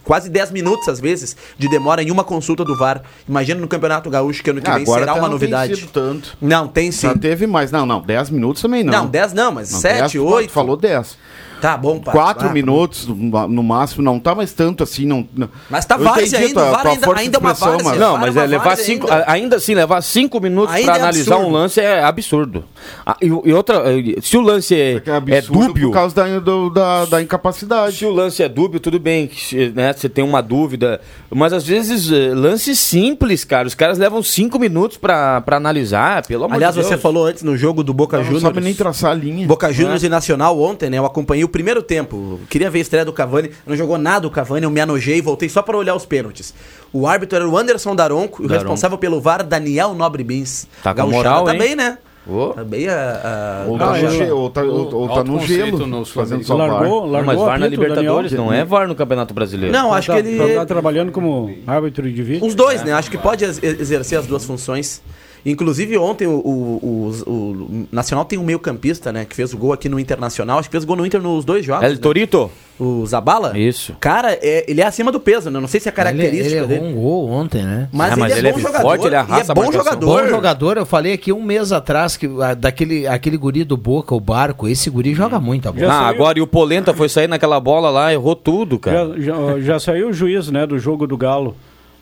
quase 0.04 0.28
10 0.28 0.50
minutos 0.50 0.86
às 0.86 1.00
vezes, 1.00 1.34
de 1.56 1.66
demora 1.70 2.02
em 2.02 2.10
uma 2.10 2.24
consulta 2.24 2.62
do 2.62 2.76
VAR. 2.76 3.00
Imagina 3.26 3.58
no 3.58 3.68
Campeonato 3.68 4.10
Gaúcho, 4.10 4.42
que 4.42 4.50
ano 4.50 4.60
que 4.60 4.68
Ah, 4.68 4.74
vem 4.74 4.82
agora 4.82 5.00
será 5.00 5.14
uma 5.14 5.28
não 5.28 5.38
tem 5.38 5.48
novidade. 5.48 5.76
sido 5.76 5.88
tanto. 5.90 6.36
Não, 6.42 6.68
tem 6.68 6.92
sim. 6.92 7.06
Já 7.06 7.14
teve 7.16 7.46
mais. 7.46 7.72
Não, 7.72 7.86
não. 7.86 8.02
10 8.02 8.28
minutos 8.28 8.60
também 8.60 8.84
não. 8.84 8.92
Não, 8.92 9.06
10 9.06 9.32
não, 9.32 9.50
mas 9.52 9.70
Não, 9.70 9.78
7, 9.80 9.98
10, 10.00 10.14
8. 10.16 10.52
Falou 10.52 10.76
10. 10.76 11.16
Tá 11.60 11.76
bom, 11.76 11.98
pai. 11.98 12.14
4 12.14 12.48
Ah, 12.48 12.52
minutos 12.52 13.06
no, 13.06 13.48
no 13.48 13.62
máximo, 13.62 14.02
não 14.02 14.18
tá 14.18 14.34
mais 14.34 14.52
tanto 14.52 14.82
assim. 14.84 15.04
Não, 15.06 15.26
não. 15.34 15.48
Mas 15.68 15.84
tá 15.84 15.96
várzea 15.96 16.38
ainda, 16.38 16.54
tua- 16.54 16.78
tua 16.80 16.90
ainda- 16.92 17.12
ainda 17.18 17.36
é 17.36 17.40
uma 17.40 17.52
várzea. 17.54 17.84
mas- 17.84 17.98
Não, 17.98 18.16
mas 18.18 18.36
é 18.36 18.46
levar 18.46 18.76
cinco. 18.76 19.10
ainda. 19.10 19.24
Ainda 19.30 19.56
assim, 19.56 19.74
levar 19.74 20.00
cinco 20.02 20.40
minutos 20.40 20.74
Ainda 20.74 20.86
pra 20.92 20.96
é 20.96 21.00
analisar 21.02 21.34
absurdo. 21.34 21.50
um 21.50 21.52
lance 21.52 21.80
é 21.80 22.02
absurdo. 22.04 22.64
Ah, 23.06 23.16
E, 23.20 23.26
e 23.26 23.52
outra, 23.52 23.82
eh, 23.86 24.20
se 24.22 24.36
o 24.36 24.40
lance 24.40 24.74
é, 24.74 24.94
É 24.94 25.02
é 25.06 25.16
absurdo 25.38 25.66
dúbio. 25.68 25.88
por 25.88 25.94
causa 25.94 26.14
da, 26.14 26.38
do- 26.38 26.70
da, 26.70 27.04
da 27.06 27.22
incapacidade. 27.22 27.96
Se 27.96 28.04
o 28.04 28.10
lance 28.12 28.42
é 28.42 28.48
dúbio, 28.48 28.78
tudo 28.80 28.98
bem, 28.98 29.30
né? 29.74 29.92
Você 29.92 30.08
tem 30.08 30.22
uma 30.24 30.40
dúvida. 30.42 31.00
Mas 31.30 31.52
às 31.52 31.64
vezes, 31.66 32.10
eh, 32.10 32.32
lances 32.34 32.78
simples, 32.78 33.44
cara. 33.44 33.66
Os 33.66 33.74
caras 33.74 33.98
levam 33.98 34.22
cinco 34.22 34.58
minutos 34.58 34.96
pra, 34.96 35.40
pra 35.40 35.56
analisar, 35.56 36.24
pelo 36.26 36.44
amor 36.44 36.54
Aliás, 36.54 36.74
de 36.74 36.80
Deus. 36.80 36.88
você 36.92 36.96
falou 36.98 37.26
antes 37.26 37.42
no 37.42 37.56
jogo 37.56 37.82
do 37.82 37.92
Boca 37.92 38.16
Não 38.18 38.24
Juniors. 38.24 38.42
sabe 38.42 38.60
nem 38.60 38.74
traçar 38.74 39.10
a 39.10 39.14
linha. 39.14 39.46
Boca 39.46 39.72
Juniors 39.72 40.02
e 40.02 40.08
Nacional 40.08 40.58
ontem, 40.60 40.88
né? 40.90 40.98
Eu 40.98 41.04
acompanhei 41.06 41.44
o 41.48 41.50
primeiro 41.50 41.82
tempo. 41.82 42.38
Queria 42.48 42.70
ver 42.70 42.78
a 42.78 42.82
estreia 42.82 43.04
do 43.04 43.12
Cavani. 43.12 43.50
Não 43.66 43.74
jogou 43.76 43.98
nada 43.98 44.26
o 44.26 44.30
Cavani, 44.30 44.64
eu 44.64 44.70
me 44.70 44.80
anojei 44.80 45.16
e 45.18 45.20
voltei 45.20 45.48
só 45.48 45.62
pra 45.62 45.76
olhar 45.76 45.94
os 45.94 46.06
pênaltis. 46.06 46.54
O 46.92 47.06
árbitro 47.06 47.36
era 47.36 47.48
o 47.48 47.56
Anderson 47.58 47.94
Daronco 47.96 48.42
e 48.42 48.46
o 48.46 48.48
responsável 48.48 48.96
pelo 48.98 49.20
VAR, 49.20 49.42
Daniel 49.42 49.94
Nobre 49.94 50.22
Bins. 50.22 50.66
Tá 50.82 50.92
com 50.94 50.98
Gauchada 51.02 51.16
moral, 51.16 51.44
tá 51.44 51.52
hein? 51.54 51.58
bem, 51.58 51.74
né? 51.76 51.98
Ô. 52.30 52.48
Tá 52.48 52.62
bem 52.62 52.86
a. 52.88 52.94
a- 52.94 53.66
Ou 53.68 53.76
a- 53.76 53.78
tá, 53.78 53.86
no, 53.86 54.36
ou 54.36 54.50
tá, 54.50 54.62
ou, 54.62 54.94
ou 54.94 55.08
tá 55.08 55.24
no 55.24 55.40
gelo, 55.40 55.86
nos 55.86 56.10
fazendo 56.10 56.44
só. 56.44 56.56
Largou, 56.56 57.06
Não, 57.06 57.10
largou 57.10 57.24
mas 57.34 57.38
VAR 57.42 57.58
na 57.58 57.66
Libertadores, 57.66 58.30
Daniel? 58.32 58.50
não 58.50 58.54
é 58.54 58.64
VAR 58.66 58.86
no 58.86 58.94
Campeonato 58.94 59.32
Brasileiro. 59.32 59.72
Não, 59.72 59.94
acho 59.94 60.08
tá, 60.12 60.20
que 60.22 60.28
ele. 60.28 60.54
Tá 60.54 60.66
trabalhando 60.66 61.10
como 61.10 61.54
árbitro 61.66 62.10
de 62.12 62.22
vídeo. 62.22 62.46
Os 62.46 62.54
dois, 62.54 62.84
né? 62.84 62.92
Acho 62.92 63.10
que 63.10 63.16
pode 63.16 63.44
ex- 63.44 63.62
exercer 63.62 64.18
as 64.18 64.26
duas 64.26 64.44
funções. 64.44 65.00
Inclusive, 65.46 65.96
ontem 65.98 66.26
o, 66.26 66.32
o- 66.32 67.12
o- 67.26 67.30
o 67.30 67.86
Nacional 67.92 68.24
tem 68.24 68.38
um 68.38 68.44
meio-campista, 68.44 69.12
né? 69.12 69.24
Que 69.24 69.34
fez 69.34 69.52
o 69.54 69.56
gol 69.58 69.72
aqui 69.72 69.88
no 69.88 69.98
Internacional. 69.98 70.58
Acho 70.58 70.68
que 70.68 70.72
fez 70.72 70.84
gol 70.84 70.96
no 70.96 71.06
Inter 71.06 71.20
nos 71.22 71.44
dois 71.44 71.64
jogos. 71.64 71.84
El 71.84 71.92
né? 71.92 71.96
Torito? 71.98 72.50
O 72.80 73.04
Zabala? 73.06 73.58
Isso. 73.58 73.96
Cara, 73.98 74.34
é- 74.40 74.64
ele 74.68 74.80
é 74.80 74.86
acima 74.86 75.10
do 75.10 75.18
peso, 75.18 75.50
né? 75.50 75.58
Não 75.58 75.66
sei 75.66 75.80
se 75.80 75.88
é 75.88 75.92
característica 75.92 76.46
ele, 76.46 76.56
ele 76.58 76.66
dele. 76.66 76.80
errou 76.80 76.90
um 76.90 76.94
gol 76.94 77.28
ontem, 77.30 77.62
né? 77.64 77.88
Mas, 77.92 78.10
Ah, 78.10 78.12
ele, 78.12 78.20
mas 78.20 78.32
é 78.32 78.38
ele 78.38 78.48
é 78.48 78.52
bom 78.52 78.58
forte, 78.60 78.72
jogador. 78.82 79.06
ele 79.06 79.16
arrasa 79.16 79.42
e 79.42 79.48
é 79.48 79.50
a 79.50 79.54
bom 79.54 79.72
jogador. 79.72 80.06
Bom 80.06 80.28
jogador, 80.28 80.76
eu 80.76 80.86
falei 80.86 81.12
aqui 81.12 81.32
um 81.32 81.42
mês 81.42 81.72
atrás 81.72 82.16
que 82.16 82.30
ah, 82.40 82.54
daquele 82.54 83.04
aquele 83.08 83.36
guri 83.36 83.64
do 83.64 83.76
Boca, 83.76 84.14
o 84.14 84.20
Barco, 84.20 84.68
esse 84.68 84.88
guri 84.90 85.12
joga 85.12 85.40
muito 85.40 85.68
a 85.68 85.72
bola. 85.72 85.92
Ah, 85.92 86.06
agora 86.08 86.38
e 86.38 86.42
o 86.42 86.46
Polenta 86.46 86.94
foi 86.94 87.08
sair 87.08 87.26
naquela 87.26 87.58
bola 87.58 87.90
lá, 87.90 88.12
errou 88.12 88.36
tudo, 88.36 88.78
cara. 88.78 89.14
Já, 89.16 89.22
já, 89.22 89.60
já 89.60 89.80
saiu 89.80 90.10
o 90.10 90.12
juiz, 90.12 90.48
né, 90.48 90.64
do 90.64 90.78
jogo 90.78 91.04
do 91.04 91.16
Galo. 91.16 91.56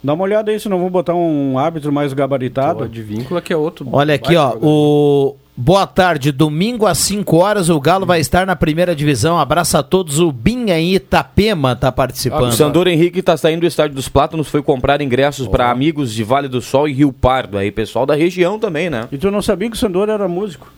Dá 0.07 0.15
uma 0.15 0.23
olhada 0.23 0.51
aí 0.53 0.61
se 0.61 0.69
não 0.69 0.79
vão 0.79 0.89
botar 0.89 1.15
um 1.15 1.59
árbitro 1.59 1.93
mais 1.93 2.13
gabaritado. 2.13 2.85
O 2.85 2.89
de 2.89 3.03
vínculo 3.03 3.43
que 3.43 3.53
é 3.53 3.57
outro. 3.57 3.87
Olha 3.93 4.15
aqui, 4.15 4.37
ó, 4.37 4.57
o 4.63 5.37
Boa 5.59 5.87
tarde, 5.87 6.31
domingo 6.33 6.87
às 6.87 6.99
5 6.99 7.35
horas 7.39 7.71
o 7.71 7.81
Galo 7.81 8.05
vai 8.05 8.21
estar 8.21 8.47
na 8.47 8.55
primeira 8.55 8.95
divisão. 8.95 9.39
Abraço 9.39 9.79
a 9.79 9.83
todos, 9.83 10.21
o 10.21 10.31
Binha 10.31 10.79
em 10.79 10.95
Itapema 10.95 11.75
tá 11.75 11.89
O 11.89 11.93
participando. 11.93 12.53
Sandor 12.53 12.87
Henrique 12.87 13.21
está 13.21 13.39
saindo 13.39 13.61
do 13.63 13.67
Estádio 13.67 13.97
dos 13.97 14.07
Plátanos, 14.07 14.49
foi 14.49 14.63
comprar 14.63 15.01
ingressos 15.01 15.49
para 15.49 15.71
amigos 15.71 16.13
de 16.13 16.23
Vale 16.23 16.47
do 16.47 16.61
Sol 16.61 16.87
e 16.87 16.93
Rio 16.93 17.11
Pardo. 17.11 17.57
Aí, 17.57 17.73
pessoal 17.73 18.05
da 18.05 18.15
região 18.15 18.59
também, 18.59 18.91
né? 18.91 19.09
E 19.11 19.17
tu 19.17 19.31
não 19.31 19.41
sabia 19.41 19.71
que 19.71 19.77
o 19.77 19.79
Sandor 19.79 20.11
era 20.11 20.29
músico? 20.29 20.71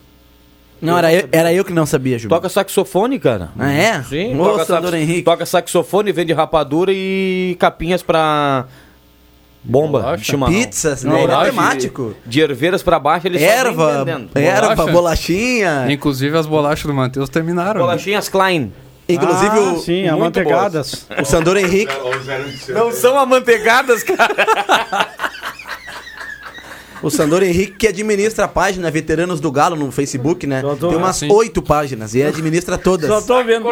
Não, 0.81 0.97
era 0.97 1.13
eu, 1.13 1.27
era 1.33 1.53
eu 1.53 1.65
que 1.65 1.73
não 1.73 1.85
sabia, 1.85 2.17
Gil. 2.17 2.29
Toca 2.29 2.47
saxofone, 2.47 3.19
cara. 3.19 3.49
Ah, 3.59 3.69
é? 3.73 4.01
Sim, 4.03 4.39
Ô, 4.39 4.45
toca, 4.45 4.63
Sandor 4.63 4.91
sax- 4.91 5.03
Henrique. 5.03 5.21
toca 5.23 5.45
saxofone, 5.45 6.13
vende 6.13 6.31
rapadura 6.31 6.91
e 6.93 7.57
capinhas 7.59 8.01
pra 8.01 8.65
bomba, 9.63 9.99
Bolacha. 9.99 10.23
chimarrão. 10.23 10.53
Pizzas, 10.53 11.03
né? 11.03 11.11
Não, 11.11 11.19
Ele 11.19 11.31
é 11.31 11.45
temático. 11.45 12.15
De, 12.25 12.31
de 12.31 12.41
pra 12.83 12.99
baixo, 12.99 13.27
ele 13.27 13.39
só 13.39 13.45
vem 13.45 13.53
Erva, 13.53 13.97
vendendo. 14.05 14.29
erva, 14.35 14.75
Bolacha. 14.75 14.91
bolachinha. 14.93 15.85
Inclusive 15.89 16.37
as 16.37 16.45
bolachas 16.45 16.85
do 16.85 16.93
Matheus 16.93 17.29
terminaram. 17.29 17.73
né? 17.75 17.79
Bolachinhas 17.79 18.29
Klein. 18.29 18.71
Inclusive 19.07 19.57
ah, 19.57 19.61
o, 19.73 19.79
sim, 19.79 20.07
amanteigadas. 20.07 21.07
o 21.19 21.25
Sandor 21.25 21.57
Henrique. 21.57 21.91
Não 22.71 22.91
são 22.91 23.17
amanteigadas, 23.17 24.03
cara. 24.03 24.35
O 27.01 27.09
Sandor 27.09 27.43
Henrique 27.43 27.73
que 27.77 27.87
administra 27.87 28.45
a 28.45 28.47
página 28.47 28.89
Veteranos 28.91 29.39
do 29.39 29.51
Galo 29.51 29.75
no 29.75 29.91
Facebook, 29.91 30.45
né? 30.45 30.61
Só 30.61 30.75
tô- 30.75 30.89
Tem 30.89 30.97
umas 30.97 31.21
oito 31.21 31.61
páginas 31.61 32.13
e 32.13 32.19
ele 32.19 32.29
administra 32.29 32.77
todas. 32.77 33.07
Só 33.09 33.21
tô 33.21 33.43
vendo. 33.43 33.65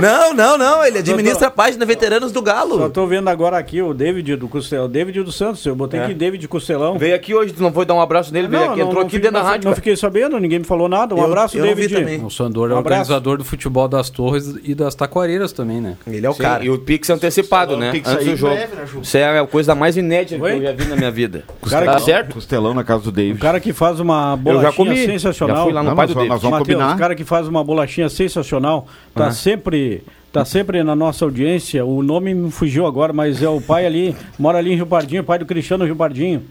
Não, 0.00 0.32
não, 0.34 0.58
não. 0.58 0.84
Ele 0.84 0.98
administra 0.98 1.48
a 1.48 1.50
página 1.50 1.84
Veteranos 1.84 2.32
do 2.32 2.38
Só 2.40 2.44
Galo. 2.44 2.90
tô 2.90 3.06
vendo 3.06 3.28
agora 3.28 3.58
aqui 3.58 3.82
o 3.82 3.92
David 3.92 4.36
do 4.36 4.48
Costelão. 4.48 4.86
O 4.86 4.88
David 4.88 5.22
do 5.22 5.32
Santos. 5.32 5.64
Eu 5.66 5.74
botei 5.74 5.98
É. 6.00 6.04
aqui 6.04 6.14
David 6.14 6.46
Costelão. 6.48 6.98
Veio 6.98 7.14
aqui 7.14 7.34
hoje, 7.34 7.52
tu 7.52 7.62
não 7.62 7.72
foi 7.72 7.84
dar 7.84 7.94
um 7.94 8.00
abraço 8.00 8.32
nele, 8.32 8.48
veio 8.48 8.70
aqui, 8.70 8.80
entrou 8.80 9.00
aqui 9.02 9.10
fiquei- 9.10 9.20
dentro 9.20 9.32
da 9.34 9.40
não, 9.40 9.46
rádio. 9.46 9.64
Não 9.64 9.72
cara. 9.72 9.76
fiquei 9.76 9.96
sabendo, 9.96 10.38
ninguém 10.38 10.58
me 10.60 10.64
falou 10.64 10.88
nada. 10.88 11.14
Um 11.14 11.18
Eu- 11.18 11.24
abraço, 11.24 11.56
eu 11.56 11.64
não 11.64 11.74
vi 11.74 11.82
David. 11.88 11.94
também. 12.00 12.24
O 12.24 12.30
Sandor 12.30 12.70
é 12.70 12.74
Um 12.74 12.78
organizador 12.78 13.38
do 13.38 13.44
futebol 13.44 13.88
das 13.88 14.10
torres 14.10 14.54
e 14.62 14.74
das 14.74 14.94
taquareiras 14.94 15.52
também, 15.52 15.80
né? 15.80 15.96
Ele 16.06 16.26
é 16.26 16.30
o 16.30 16.34
Sim, 16.34 16.42
cara. 16.42 16.64
E 16.64 16.70
o 16.70 16.78
Pix 16.78 17.10
antecipado, 17.10 17.76
né? 17.76 17.90
que 17.92 18.02
Antes 18.08 18.26
do 18.26 18.36
jogo. 18.36 18.54
breve, 18.54 18.76
né, 18.76 18.86
Ju? 18.86 19.00
Isso 19.00 19.16
é 19.16 19.38
a 19.38 19.46
coisa 19.46 19.74
mais 19.74 19.96
inédita 19.96 20.38
que 20.38 20.52
eu 20.54 20.62
já 20.62 20.72
vi 20.72 20.84
na 20.86 20.96
minha 20.96 21.10
vida. 21.10 21.44
cara 21.68 21.86
tá 21.86 21.98
certo? 21.98 22.35
Costelão 22.36 22.74
na 22.74 22.84
casa 22.84 23.02
do 23.04 23.08
O 23.08 23.12
David. 23.12 23.40
cara 23.40 23.58
que 23.58 23.72
faz 23.72 23.98
uma 23.98 24.32
Eu 24.32 24.36
bolachinha 24.36 24.70
já 24.70 24.76
comi. 24.76 24.96
sensacional. 25.06 25.56
Já 25.56 25.62
fui 25.64 25.72
lá 25.72 25.82
no 25.82 25.88
Não, 25.90 25.96
pai 25.96 26.06
nós 26.06 26.14
do 26.14 26.18
David. 26.18 26.28
nós 26.34 26.42
vamos 26.42 26.58
Mateus, 26.58 26.76
combinar. 26.78 26.94
o 26.94 26.98
cara 26.98 27.14
que 27.14 27.24
faz 27.24 27.48
uma 27.48 27.64
bolachinha 27.64 28.08
sensacional, 28.08 28.86
tá 29.14 29.28
Ah. 29.28 29.32
sempre 29.32 30.02
tá 30.32 30.44
sempre 30.44 30.82
na 30.84 30.94
nossa 30.94 31.24
audiência. 31.24 31.82
O 31.84 32.02
nome 32.02 32.34
me 32.34 32.50
fugiu 32.50 32.84
agora, 32.86 33.10
mas 33.12 33.42
é 33.42 33.48
o 33.48 33.58
pai 33.60 33.86
ali, 33.86 34.14
mora 34.38 34.58
ali 34.58 34.72
em 34.72 34.76
Rio 34.76 34.86
Pardinho, 34.86 35.24
pai 35.24 35.38
do 35.38 35.46
Cristiano 35.46 35.84
Rio 35.86 35.96
Pardinho. 35.96 36.42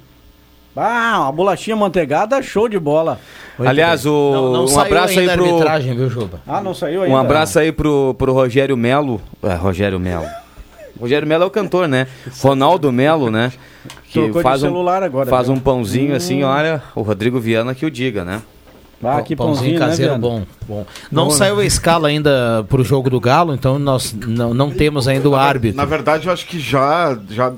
Ah, 0.76 1.20
uma 1.22 1.32
bolachinha 1.32 1.76
manteigada, 1.76 2.42
show 2.42 2.68
de 2.68 2.78
bola. 2.80 3.20
Aliás, 3.58 4.06
o, 4.06 4.10
Não, 4.34 4.52
não 4.54 4.64
um 4.64 4.68
saiu 4.68 4.82
abraço 4.88 5.14
aí 5.14 5.20
ainda 5.20 5.34
a 5.34 5.38
pro. 5.38 5.46
arbitragem, 5.46 5.96
viu, 5.96 6.10
Juba? 6.10 6.42
Ah, 6.46 6.62
não 6.62 6.74
saiu 6.74 7.04
ainda. 7.04 7.16
Um 7.16 7.18
abraço 7.18 7.60
aí 7.60 7.72
pro, 7.72 8.14
pro 8.18 8.34
Rogério 8.34 8.76
Melo. 8.76 9.22
É, 9.42 9.54
Rogério 9.54 9.98
Melo. 10.00 10.26
Rogério 11.00 11.28
Melo 11.28 11.44
é 11.44 11.48
o 11.48 11.52
cantor, 11.52 11.88
né? 11.88 12.08
Ronaldo 12.42 12.92
Melo, 12.92 13.30
né? 13.30 13.52
Que 14.10 14.22
Trocou 14.22 14.42
faz 14.42 14.64
um, 14.64 14.68
celular 14.68 15.04
agora, 15.04 15.30
faz 15.30 15.48
viu? 15.48 15.56
um 15.56 15.60
pãozinho 15.60 16.14
Hum. 16.14 16.18
assim, 16.18 16.44
olha, 16.44 16.82
o 16.96 17.02
Rodrigo 17.02 17.40
Viana 17.40 17.76
que 17.76 17.86
o 17.86 17.92
diga, 17.92 18.24
né? 18.24 18.42
Ah, 19.04 19.22
que 19.22 19.36
Pãozinho 19.36 19.78
pãozinho, 19.78 19.80
né, 19.80 19.86
caseiro 19.88 20.12
Viana? 20.14 20.18
bom, 20.28 20.44
bom. 20.68 20.86
Não 21.12 21.26
Bom, 21.26 21.32
né? 21.32 21.38
saiu 21.38 21.60
a 21.60 21.66
escala 21.66 22.08
ainda 22.08 22.66
pro 22.70 22.84
jogo 22.84 23.10
do 23.10 23.20
Galo, 23.20 23.54
então 23.54 23.78
nós 23.78 24.16
não, 24.26 24.52
não 24.54 24.72
temos 24.72 25.08
ainda 25.08 25.30
o 25.30 25.36
árbitro. 25.36 25.78
Na 25.78 25.86
verdade, 25.86 26.26
eu 26.28 26.34
acho 26.34 26.48
que 26.48 26.58
já, 26.60 27.16
já 27.30 27.52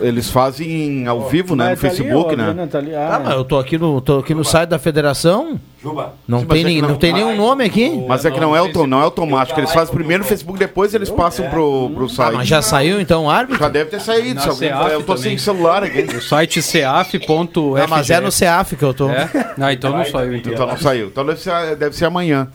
eles 0.00 0.28
fazem 0.28 1.06
ao 1.06 1.28
vivo, 1.28 1.54
né? 1.56 1.70
No 1.70 1.76
tá 1.76 1.86
ali, 1.86 1.96
Facebook, 1.96 2.34
ó, 2.34 2.36
né? 2.36 2.66
Tá 2.70 2.78
ali. 2.78 2.94
Ah, 2.94 3.14
Ah, 3.16 3.20
mas 3.20 3.34
eu 3.34 3.44
tô 3.44 3.58
aqui 3.58 3.78
no, 3.78 4.00
tô 4.02 4.18
aqui 4.18 4.34
no 4.34 4.44
site 4.44 4.68
da 4.70 4.78
federação. 4.78 5.58
Não 5.84 6.40
Sim, 6.40 6.46
mas 6.46 6.46
tem, 6.46 6.46
é 6.46 6.46
que 6.48 6.64
nem, 6.64 6.80
não- 6.82 6.88
não 6.90 6.96
tem 6.96 7.12
nenhum 7.12 7.36
nome 7.36 7.64
aqui. 7.64 8.04
Mas 8.08 8.24
é 8.24 8.30
que 8.30 8.38
não 8.38 8.54
é, 8.54 8.58
auto, 8.60 8.86
não 8.86 9.00
é 9.00 9.02
automático. 9.02 9.58
Eles 9.58 9.72
fazem 9.72 9.92
primeiro 9.92 10.22
no 10.22 10.28
Facebook, 10.28 10.58
depois 10.58 10.94
eles 10.94 11.10
passam 11.10 11.48
pro, 11.50 11.90
pro 11.94 12.04
Ah, 12.06 12.08
site. 12.08 12.34
mas 12.36 12.48
já 12.48 12.62
saiu 12.62 13.00
então 13.00 13.24
o 13.24 13.30
árbitro? 13.30 13.58
Já 13.60 13.68
deve 13.68 13.90
ter 13.90 14.00
saído. 14.00 14.34
Na 14.36 14.40
Se 14.42 14.48
alguém, 14.48 14.68
eu 14.92 15.02
tô 15.02 15.14
também. 15.14 15.22
sem 15.30 15.38
celular 15.38 15.82
aqui. 15.82 16.02
O 16.02 16.20
site 16.22 16.62
ceaf.fg. 16.62 17.82
Ah, 17.82 17.86
mas 17.88 18.10
é 18.10 18.20
no 18.20 18.30
CEAF 18.30 18.76
que 18.76 18.84
eu 18.84 18.94
tô. 18.94 19.10
É? 19.10 19.28
Ah, 19.60 19.72
então 19.72 19.96
não 19.96 20.04
saiu. 20.04 20.36
Então. 20.36 20.52
Então 20.52 20.66
não 20.66 20.76
saiu. 20.76 21.06
Então 21.08 21.26
deve 21.26 21.40
ser, 21.40 21.76
deve 21.76 21.96
ser 21.96 22.04
amanhã. 22.04 22.48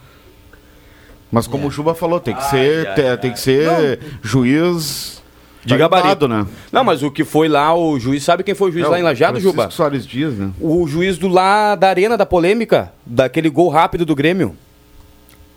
Mas 1.31 1.45
como 1.47 1.67
o 1.67 1.71
Juba 1.71 1.93
falou, 1.93 2.19
tem 2.21 2.33
que 2.33 2.45
ser, 2.45 2.93
te- 2.95 3.17
tem 3.17 3.31
que 3.33 3.39
ser 3.39 3.99
juiz 4.23 5.16
De 5.67 5.77
gabarito. 5.77 6.27
né? 6.27 6.45
Não, 6.71 6.83
mas 6.83 7.03
o 7.03 7.11
que 7.11 7.23
foi 7.23 7.47
lá, 7.47 7.73
o 7.75 7.99
juiz, 7.99 8.23
sabe 8.23 8.43
quem 8.43 8.55
foi 8.55 8.69
o 8.69 8.71
juiz 8.73 8.85
É, 8.85 8.89
lá 8.89 8.99
em 8.99 9.01
o 9.01 9.05
Lajado, 9.05 9.33
Francisco 9.33 9.51
Juba? 9.55 9.69
Soares 9.69 10.05
Dias, 10.05 10.33
né? 10.33 10.49
O 10.59 10.87
juiz 10.87 11.17
do 11.17 11.27
lá 11.27 11.75
da 11.75 11.89
arena 11.89 12.15
da 12.17 12.25
polêmica, 12.25 12.91
daquele 13.05 13.49
gol 13.49 13.69
rápido 13.69 14.05
do 14.05 14.15
Grêmio. 14.15 14.55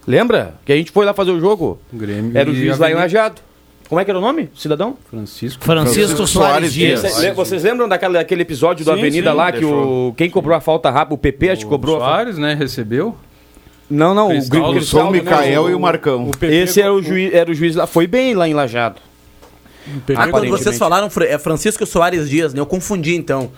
Lembra? 0.06 0.54
Que 0.64 0.72
a 0.72 0.76
gente 0.76 0.90
foi 0.90 1.04
lá 1.04 1.12
fazer 1.12 1.30
o 1.30 1.40
jogo? 1.40 1.78
Grêmio 1.92 2.36
Era 2.36 2.50
o 2.50 2.54
juiz 2.54 2.78
lá 2.78 2.90
em. 2.90 2.94
Lajado. 2.94 3.40
Como 3.88 4.00
é 4.00 4.04
que 4.04 4.10
era 4.10 4.18
o 4.18 4.22
nome, 4.22 4.48
cidadão? 4.54 4.96
Francisco. 5.10 5.64
Francisco 5.64 6.24
Soares 6.26 6.72
Dias. 6.72 7.00
Cê- 7.00 7.32
Vocês 7.32 7.64
lembram 7.64 7.88
daquele, 7.88 8.12
daquele 8.12 8.42
episódio 8.42 8.84
Sim, 8.84 8.90
Avenida 8.92 9.30
sim, 9.32 9.36
lá 9.36 9.50
que 9.50 9.64
o 9.64 10.14
quem 10.16 10.30
cobrou 10.30 10.56
a 10.56 10.60
falta 10.60 10.88
rápida, 10.90 11.14
o 11.14 11.18
PP 11.18 11.50
acho 11.50 11.64
que 11.64 11.68
cobrou 11.68 11.96
a 11.96 11.98
falta. 11.98 12.14
Soares, 12.14 12.38
né? 12.38 12.54
Recebeu. 12.54 13.16
Não, 13.90 14.14
não, 14.14 14.28
Cristaldo, 14.28 14.66
o 14.66 14.70
O 14.70 14.74
Cristaldo, 14.74 15.12
né, 15.12 15.18
Micael 15.18 15.68
e 15.70 15.74
o 15.74 15.80
Marcão. 15.80 16.28
o 16.28 16.30
PP 16.30 16.54
Esse 16.54 16.80
era 16.80 16.94
o 16.94 17.02
juiz, 17.02 17.34
era 17.34 17.50
o 17.50 17.54
juiz 17.54 17.74
lá, 17.74 17.88
foi 17.88 18.06
bem 18.06 18.34
lá 18.34 18.48
em 18.48 18.54
Lajado. 18.54 19.00
O 19.90 20.02
Ah, 20.16 20.28
quando 20.28 20.48
vocês 20.48 20.78
falaram, 20.78 21.08
é 21.28 21.38
Francisco 21.38 21.84
Soares 21.86 22.28
Dias, 22.28 22.54
né? 22.54 22.60
Eu 22.60 22.66
confundi 22.66 23.14
então. 23.16 23.50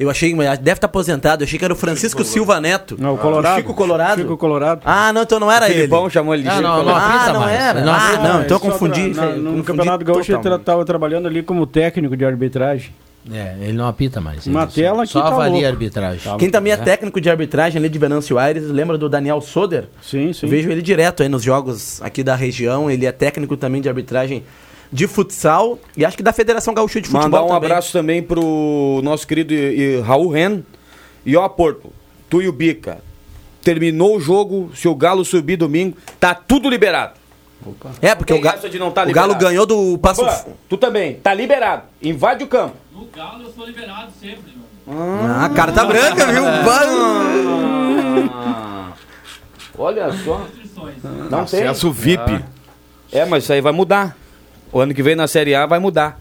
Eu 0.00 0.08
achei, 0.08 0.32
deve 0.32 0.72
estar 0.74 0.86
aposentado. 0.86 1.42
Eu 1.42 1.46
achei 1.46 1.58
que 1.58 1.64
era 1.64 1.74
o 1.74 1.76
Francisco 1.76 2.22
Silva 2.22 2.60
Neto. 2.60 2.96
Não, 3.00 3.14
o 3.14 3.18
Colorado. 3.18 3.56
Chico 3.56 3.74
Colorado. 3.74 4.20
Chico 4.20 4.36
Colorado. 4.36 4.80
Ah, 4.84 5.12
não, 5.12 5.22
então 5.22 5.40
não 5.40 5.50
era 5.50 5.64
O 5.66 5.68
ele. 5.68 5.74
Filipão 5.74 6.08
chamou 6.08 6.34
ele 6.34 6.44
de 6.44 6.48
Ah, 6.48 6.52
Chico 6.56 6.68
Colorado. 6.68 7.28
ah, 7.28 7.32
não 7.32 7.48
era. 7.48 7.80
Não, 7.80 7.92
ah, 7.92 8.12
não, 8.12 8.22
não, 8.22 8.42
então 8.42 8.56
eu 8.58 8.60
Só 8.60 8.70
confundi. 8.70 9.10
pra- 9.10 9.26
na- 9.26 9.32
no 9.32 9.42
Confundi 9.44 9.62
Campeonato 9.64 10.04
Gaúcho 10.04 10.32
ele 10.32 10.54
estava 10.54 10.84
trabalhando 10.84 11.26
ali 11.26 11.42
como 11.42 11.66
técnico 11.66 12.16
de 12.16 12.24
arbitragem. 12.24 12.92
É, 13.30 13.56
ele 13.60 13.72
não 13.72 13.88
apita 13.88 14.20
mais. 14.20 14.46
Uma 14.46 14.62
ele 14.62 14.70
tela 14.72 15.04
só 15.04 15.20
que 15.20 15.28
tá 15.28 15.34
avalia 15.34 15.50
louco. 15.52 15.66
a 15.66 15.68
arbitragem. 15.70 16.36
Quem 16.38 16.48
também 16.48 16.72
é 16.72 16.76
técnico 16.76 17.20
de 17.20 17.28
arbitragem 17.28 17.78
ali 17.80 17.88
de 17.88 17.98
Venâncio 17.98 18.38
Aires, 18.38 18.68
lembra 18.70 18.96
do 18.96 19.08
Daniel 19.08 19.40
Soder? 19.40 19.88
Sim, 20.00 20.32
sim. 20.32 20.46
Eu 20.46 20.50
vejo 20.50 20.70
ele 20.70 20.80
direto 20.80 21.24
aí 21.24 21.28
nos 21.28 21.42
jogos 21.42 22.00
aqui 22.00 22.22
da 22.22 22.36
região. 22.36 22.88
Ele 22.88 23.04
é 23.04 23.10
técnico 23.12 23.56
também 23.56 23.82
de 23.82 23.88
arbitragem 23.88 24.44
de 24.92 25.06
futsal 25.06 25.78
e 25.96 26.04
acho 26.04 26.16
que 26.16 26.22
da 26.22 26.32
Federação 26.32 26.72
Gaúcha 26.74 27.00
de 27.00 27.08
Futebol 27.08 27.24
Mandar 27.30 27.42
um 27.44 27.48
também. 27.48 27.56
abraço 27.70 27.92
também 27.92 28.22
pro 28.22 29.00
nosso 29.02 29.26
querido 29.26 29.52
e, 29.52 29.96
e 29.96 30.00
Raul 30.00 30.28
Ren. 30.30 30.62
E 31.26 31.36
ó, 31.36 31.48
Porto, 31.48 31.92
tu 32.30 32.40
e 32.40 32.48
o 32.48 32.52
Bica. 32.52 32.98
Terminou 33.62 34.16
o 34.16 34.20
jogo, 34.20 34.70
se 34.74 34.88
o 34.88 34.94
Galo 34.94 35.24
subir 35.24 35.56
domingo, 35.56 35.96
tá 36.18 36.34
tudo 36.34 36.70
liberado. 36.70 37.12
É, 38.00 38.14
porque 38.14 38.32
Tem 38.32 38.40
o, 38.40 38.44
Ga- 38.44 38.54
essa 38.54 38.68
de 38.70 38.78
não 38.78 38.90
tá 38.90 39.02
o 39.04 39.12
Galo 39.12 39.34
ganhou 39.34 39.66
do 39.66 39.98
Passo 39.98 40.24
Pô, 40.24 40.52
tu 40.68 40.76
também, 40.78 41.14
tá 41.16 41.34
liberado. 41.34 41.82
Invade 42.00 42.44
o 42.44 42.46
campo. 42.46 42.76
No 42.94 43.04
Galo 43.06 43.42
eu 43.42 43.52
sou 43.52 43.66
liberado 43.66 44.10
sempre, 44.18 44.52
mano. 44.86 45.34
Ah, 45.44 45.50
carta 45.50 45.84
branca, 45.84 46.26
viu? 46.32 46.44
Ah, 48.30 48.92
olha 49.76 50.12
só. 50.24 50.46
Não 51.30 51.44
tem. 51.44 51.62
Acesso 51.66 51.90
VIP. 51.92 52.22
Ah. 52.30 52.42
É, 53.10 53.24
mas 53.24 53.44
isso 53.44 53.52
aí 53.52 53.60
vai 53.60 53.72
mudar. 53.72 54.16
O 54.72 54.80
ano 54.80 54.94
que 54.94 55.02
vem 55.02 55.14
na 55.16 55.26
Série 55.26 55.54
A 55.54 55.66
vai 55.66 55.78
mudar. 55.78 56.20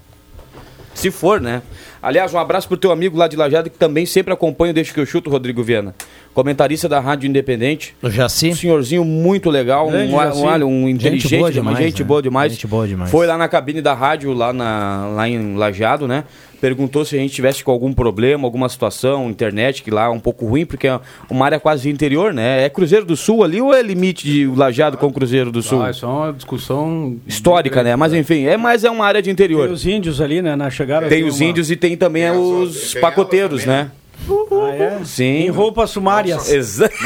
Se 0.93 1.11
for, 1.11 1.39
né? 1.39 1.61
Aliás, 2.01 2.33
um 2.33 2.39
abraço 2.39 2.67
pro 2.67 2.77
teu 2.77 2.91
amigo 2.91 3.17
lá 3.17 3.27
de 3.27 3.35
Lajado 3.35 3.69
que 3.69 3.77
também 3.77 4.05
sempre 4.05 4.33
acompanha 4.33 4.71
o 4.71 4.73
Deixa 4.73 4.93
que 4.93 4.99
eu 4.99 5.05
chuto, 5.05 5.29
Rodrigo 5.29 5.61
Viana. 5.63 5.93
Comentarista 6.37 6.87
da 6.87 6.99
Rádio 6.99 7.27
Independente. 7.27 7.95
O 7.99 8.11
Jaci. 8.11 8.49
Um 8.49 8.55
senhorzinho 8.55 9.03
muito 9.03 9.49
legal, 9.49 9.87
um, 9.87 9.91
Grande 9.91 10.13
um, 10.13 10.17
Jaci. 10.19 10.63
um, 10.63 10.83
um 10.83 10.87
Gente 10.87 10.95
inteligente, 10.95 11.29
boa 11.31 11.41
uma 11.41 11.51
demais, 11.51 11.77
gente 11.79 11.99
né? 12.03 12.07
boa 12.07 12.21
demais. 12.21 12.51
Gente 12.51 12.67
boa 12.67 12.87
demais. 12.87 13.09
Foi 13.09 13.25
lá 13.25 13.39
na 13.39 13.47
cabine 13.47 13.81
da 13.81 13.95
rádio, 13.95 14.31
lá, 14.33 14.53
na, 14.53 15.07
lá 15.15 15.27
em 15.27 15.55
Lajado, 15.55 16.07
né? 16.07 16.25
Perguntou 16.61 17.03
se 17.03 17.15
a 17.15 17.19
gente 17.19 17.33
tivesse 17.33 17.63
com 17.63 17.71
algum 17.71 17.91
problema, 17.91 18.45
alguma 18.45 18.69
situação, 18.69 19.31
internet, 19.31 19.81
que 19.81 19.89
lá 19.89 20.05
é 20.05 20.09
um 20.09 20.19
pouco 20.19 20.45
ruim, 20.45 20.63
porque 20.63 20.87
é 20.87 20.99
uma 21.27 21.43
área 21.43 21.59
quase 21.59 21.89
interior, 21.89 22.31
né? 22.31 22.63
É 22.65 22.69
Cruzeiro 22.69 23.03
do 23.03 23.17
Sul 23.17 23.43
ali 23.43 23.59
ou 23.59 23.73
é 23.73 23.81
limite 23.81 24.23
de 24.23 24.45
Lajado 24.45 24.95
com 24.95 25.11
Cruzeiro 25.11 25.51
do 25.51 25.63
Sul? 25.63 25.81
Ah, 25.81 25.89
isso 25.89 26.05
é 26.05 26.07
uma 26.07 26.33
discussão 26.33 27.17
Histórica, 27.25 27.81
né? 27.81 27.95
Mas 27.95 28.13
enfim, 28.13 28.45
é 28.45 28.57
mais 28.57 28.83
é 28.83 28.91
uma 28.91 29.07
área 29.07 29.23
de 29.23 29.31
interior. 29.31 29.65
Tem 29.65 29.73
os 29.73 29.87
índios 29.87 30.21
ali, 30.21 30.39
né? 30.43 30.55
Na 30.55 30.69
chegada. 30.69 31.07
Tem 31.07 31.23
os 31.23 31.41
índios 31.41 31.71
e 31.71 31.75
tem 31.75 31.97
também 31.97 32.29
os 32.29 32.93
pacoteiros, 32.93 33.65
né? 33.65 33.89
Ah, 34.29 34.69
é? 34.75 34.99
Sim. 35.05 35.45
Em 35.45 35.49
roupas 35.49 35.89
sumárias. 35.89 36.51
Exa- 36.51 36.89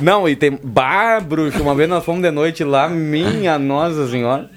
Não, 0.00 0.28
e 0.28 0.36
tem. 0.36 0.58
Bah, 0.62 1.18
bruxo, 1.20 1.60
uma 1.62 1.74
vez 1.74 1.88
nós 1.88 2.04
fomos 2.04 2.22
de 2.22 2.30
noite 2.30 2.62
lá, 2.62 2.88
minha 2.88 3.58
nossa 3.58 4.08
senhora. 4.08 4.48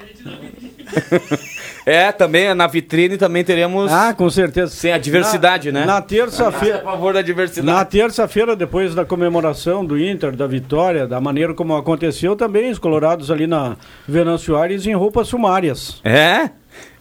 É, 1.84 2.12
também 2.12 2.53
na 2.53 2.68
vitrine 2.68 3.18
também 3.18 3.43
teremos. 3.43 3.91
Ah, 3.91 4.14
com 4.14 4.30
certeza. 4.30 4.72
Sem 4.72 4.93
a 4.93 4.99
diversidade, 4.99 5.72
na, 5.72 5.80
né? 5.80 5.86
Na 5.88 5.99
terça-feira. 5.99 6.78
A 6.78 6.82
favor 6.84 7.12
da 7.12 7.24
diversidade. 7.24 7.66
Na 7.76 7.84
terça-feira, 7.84 8.55
depois 8.55 8.93
da 8.93 9.03
comemoração 9.03 9.84
do 9.84 9.97
Inter, 9.99 10.36
da 10.36 10.45
vitória, 10.45 11.07
da 11.07 11.20
maneira 11.20 11.55
como 11.55 11.76
aconteceu, 11.76 12.36
também 12.36 12.70
os 12.70 12.78
colorados 12.78 13.32
ali 13.32 13.47
na 13.47 13.76
Venâncio 14.07 14.55
Aires 14.55 14.86
em 14.86 14.93
roupas 14.93 15.28
sumárias. 15.28 15.99
É? 16.03 16.51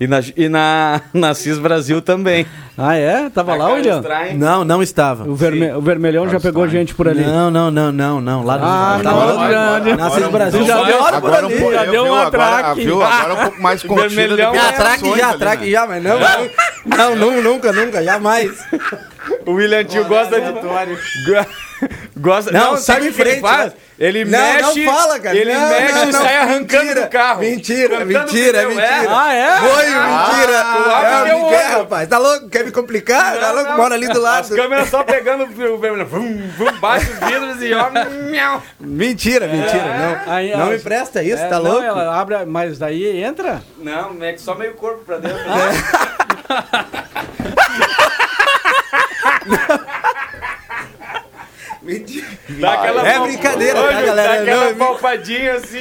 E 0.00 0.06
na, 0.06 0.20
e 0.36 0.48
na, 0.48 1.00
na 1.12 1.34
CIS 1.34 1.58
Brasil 1.58 2.00
também. 2.02 2.46
Ah, 2.76 2.96
é? 2.96 3.28
Tava 3.28 3.54
lá, 3.54 3.68
William? 3.72 4.02
Não, 4.36 4.64
não 4.64 4.82
estava. 4.82 5.28
O, 5.28 5.34
verme- 5.34 5.72
o 5.72 5.80
Vermelhão 5.82 6.28
já 6.28 6.40
pegou 6.40 6.66
gente 6.68 6.94
por 6.94 7.06
ali. 7.06 7.22
Não, 7.22 7.50
não, 7.50 7.70
não, 7.70 7.92
não, 7.92 8.20
não. 8.20 8.42
Lá 8.42 8.56
no 8.58 8.64
Ah, 8.64 9.00
tá 9.02 9.10
não, 9.10 9.26
louco? 9.26 9.50
já- 9.50 9.96
Na 9.96 10.10
Cis 10.10 10.28
Brasil 10.28 10.64
já 10.64 10.76
já 10.78 10.82
deu- 10.84 11.02
hora 11.02 11.20
por 11.20 11.26
agora 11.34 11.46
ali. 11.46 11.54
um 11.54 11.58
pouco- 11.60 11.74
já 11.74 11.84
eu 11.84 11.92
deu 11.92 12.04
um 12.04 12.14
agora- 12.14 12.26
atraque. 12.58 12.84
viu? 12.84 13.02
Agora 13.02 13.34
um 13.34 13.36
pouco 13.44 13.62
mais 13.62 13.82
contida 13.82 14.08
do 14.08 14.14
Vermelhão 14.36 14.52
que 14.52 14.58
é 14.58 14.60
Atraque 14.68 15.18
já, 15.18 15.30
atraque 15.30 15.70
já, 15.70 15.86
mas 15.86 16.02
não, 16.02 16.18
não, 16.86 17.16
não, 17.16 17.42
nunca, 17.42 17.72
nunca, 17.72 18.02
jamais. 18.02 18.50
O 19.50 19.54
William 19.54 19.84
Tio 19.84 20.04
gosta 20.04 20.40
de. 20.40 20.52
Go- 20.52 21.46
Gosta, 22.20 22.50
Não, 22.52 22.76
sai 22.76 22.96
sabe 22.96 23.08
o 23.08 23.12
que 23.14 23.22
ele 23.22 23.30
frente, 23.30 23.40
faz? 23.40 23.72
né? 23.72 23.78
Ele 23.98 24.24
Não, 24.26 24.38
mexe. 24.38 24.84
não 24.84 24.94
fala, 24.94 25.18
cara. 25.18 25.34
Ele 25.34 25.54
Não, 25.54 25.68
mexe 25.70 25.92
não, 25.94 26.02
e 26.02 26.12
não. 26.12 26.20
sai 26.20 26.36
arrancando 26.36 26.82
Mentira, 26.84 27.00
do 27.00 27.08
carro. 27.08 27.40
Mentira, 27.40 28.04
mentira, 28.04 28.68
mentira. 28.68 29.06
Ah, 29.08 29.32
é? 29.34 29.56
Foi, 29.60 29.84
mentira. 29.86 30.62
Ah, 30.62 31.02
é, 31.04 31.24
deu 31.24 31.38
Miguel, 31.38 31.58
outro. 31.60 31.78
rapaz. 31.78 32.08
Tá 32.10 32.18
louco? 32.18 32.48
Quer 32.50 32.64
me 32.66 32.70
complicar? 32.72 33.38
tá 33.38 33.52
louco? 33.52 33.72
Mora 33.72 33.94
ali 33.94 34.08
do 34.08 34.20
lado. 34.20 34.40
As 34.44 34.50
câmeras 34.50 34.90
só 34.90 35.02
pegando 35.02 35.44
o 35.44 35.78
vermelho. 35.78 36.04
Vum, 36.06 36.50
vum, 36.58 36.72
baixa 36.80 37.10
os 37.12 37.18
vidros 37.18 37.62
e 37.62 37.72
ó. 37.72 37.88
miau. 38.30 38.62
Mentira, 38.78 39.46
mentira. 39.48 39.82
Não, 40.26 40.34
Aí, 40.34 40.54
não 40.54 40.66
me 40.66 40.78
presta 40.78 41.22
isso, 41.22 41.42
é, 41.42 41.48
tá 41.48 41.58
não, 41.58 41.64
louco? 41.70 41.86
Ela 41.86 42.20
abre, 42.20 42.44
mas 42.44 42.78
daí 42.78 43.22
entra? 43.22 43.62
Não, 43.78 44.22
é 44.22 44.34
que 44.34 44.40
só 44.42 44.54
meio 44.54 44.74
corpo 44.74 45.02
pra 45.04 45.16
dentro. 45.16 45.38
Mentira. 51.82 52.26
Dá 52.60 52.72
aquela 52.74 53.08
É 53.08 53.18
brincadeira, 53.20 53.80
Olha, 53.80 53.96
tá, 53.96 54.02
galera? 54.02 54.28
Dá 54.34 54.40
aquela 54.42 54.64
Não, 54.64 54.70
é 54.70 54.74
palpadinha 54.74 55.54
assim. 55.54 55.80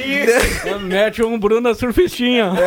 Mete 0.82 1.22
um 1.22 1.38
Bruna 1.38 1.74
surfistinha. 1.74 2.52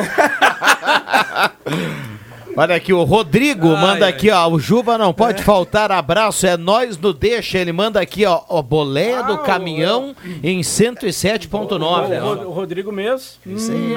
Olha 2.56 2.76
aqui, 2.76 2.94
o 2.94 3.02
Rodrigo 3.04 3.68
manda 3.70 4.08
aqui, 4.08 4.30
ó. 4.30 4.48
O 4.48 4.60
Juba 4.60 4.96
não 4.96 5.12
pode 5.12 5.42
faltar 5.42 5.92
abraço, 5.92 6.46
é 6.46 6.56
nós 6.56 6.96
no 7.00 7.12
Deixa. 7.12 7.58
Ele 7.58 7.72
manda 7.74 8.00
aqui, 8.00 8.28
ó, 8.28 8.42
ó 8.48 8.62
boleia 8.62 9.24
do 9.24 9.40
caminhão 9.40 10.16
em 10.44 10.62
107.9. 10.62 12.22
O. 12.22 12.36
Ro- 12.36 12.48
o 12.50 12.52
Rodrigo 12.52 12.92
Mês. 12.92 13.40
Isso 13.44 13.72
aí. 13.72 13.96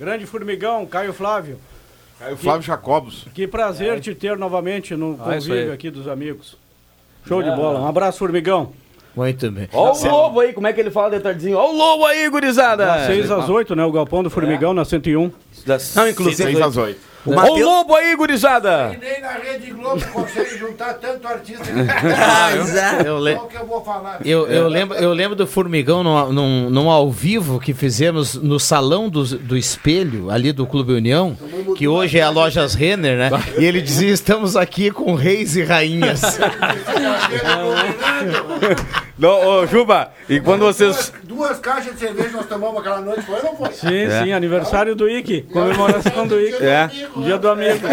Grande 0.00 0.26
formigão, 0.26 0.84
Caio 0.86 1.12
Flávio. 1.12 1.60
Caio 2.18 2.36
Flávio 2.36 2.62
Jacobos. 2.62 3.26
Que 3.34 3.46
prazer 3.46 4.00
te 4.00 4.14
ter 4.14 4.36
novamente 4.38 4.94
no 4.96 5.18
Ah, 5.20 5.24
convívio 5.34 5.54
aí. 5.54 5.72
aqui 5.72 5.90
dos 5.90 6.08
amigos. 6.08 6.56
Show 7.26 7.42
de 7.42 7.50
bola. 7.50 7.80
Um 7.80 7.86
abraço, 7.86 8.18
formigão. 8.18 8.72
Muito 9.14 9.50
bem. 9.50 9.68
Ó 9.72 9.92
o 9.92 10.06
lobo 10.08 10.40
aí, 10.40 10.52
como 10.52 10.66
é 10.66 10.72
que 10.72 10.80
ele 10.80 10.90
fala 10.90 11.10
de 11.10 11.20
tardinho? 11.20 11.56
Ó 11.56 11.70
o 11.72 11.76
lobo 11.76 12.04
aí, 12.04 12.28
gurizada. 12.28 12.84
Das 12.84 13.06
6 13.06 13.30
às 13.30 13.48
8, 13.48 13.74
né? 13.74 13.84
O 13.84 13.90
Galpão 13.92 14.22
do 14.22 14.28
Formigão 14.30 14.74
na 14.74 14.84
101. 14.84 15.30
Das 15.66 15.94
Não, 15.94 16.06
inclusive- 16.08 16.36
seis 16.36 16.50
Seis 16.58 16.60
às 16.66 16.76
oito. 16.76 17.00
O 17.26 17.58
lobo 17.58 17.94
aí, 17.94 18.14
gurizada. 18.16 18.96
Nem 19.00 19.20
na 19.20 19.32
Rede 19.32 19.70
Globo 19.72 20.04
consegue 20.12 20.58
juntar 20.58 20.94
tanto 20.94 21.26
artista. 21.26 21.64
Ah, 22.18 22.56
exato. 22.56 23.06
Eu, 23.06 23.18
le- 23.18 23.34
Qual 23.34 23.46
que 23.48 23.56
eu 23.56 23.66
vou 23.66 23.84
falar? 23.84 24.20
eu, 24.24 24.46
eu 24.46 24.68
lembro, 24.68 24.96
eu 24.96 25.12
lembro 25.12 25.36
do 25.36 25.46
Formigão 25.46 26.02
num, 26.02 26.32
num, 26.32 26.70
num 26.70 26.90
ao 26.90 27.10
vivo 27.10 27.58
que 27.60 27.74
fizemos 27.74 28.34
no 28.34 28.58
Salão 28.60 29.08
do, 29.08 29.24
do 29.38 29.56
Espelho, 29.56 30.30
ali 30.30 30.52
do 30.52 30.66
Clube 30.66 30.92
União, 30.92 31.36
que 31.76 31.86
hoje 31.88 32.18
é 32.18 32.22
a 32.22 32.30
Lojas 32.30 32.74
Renner, 32.74 33.16
né? 33.18 33.30
E 33.58 33.64
ele 33.64 33.80
dizia: 33.82 34.10
estamos 34.12 34.56
aqui 34.56 34.90
com 34.90 35.14
reis 35.14 35.56
e 35.56 35.62
rainhas. 35.62 36.22
Não, 39.18 39.48
ô, 39.62 39.66
Juba, 39.66 40.10
e 40.28 40.40
quando 40.40 40.60
vocês. 40.66 41.10
Duas 41.22 41.58
caixas 41.58 41.94
de 41.94 42.00
cerveja 42.00 42.30
nós 42.32 42.46
tomamos 42.46 42.78
aquela 42.80 43.00
noite, 43.00 43.22
foi 43.22 43.36
ou 43.36 43.42
não 43.44 43.56
foi? 43.56 43.72
Sim, 43.72 43.94
É. 44.02 44.22
sim, 44.24 44.32
aniversário 44.32 44.94
do 44.94 45.08
Ike. 45.08 45.42
Comemoração 45.52 46.26
do 46.26 46.38
Ike. 46.38 46.62
É. 46.62 46.90
Dia 47.22 47.38
do 47.38 47.48
amigo. 47.48 47.86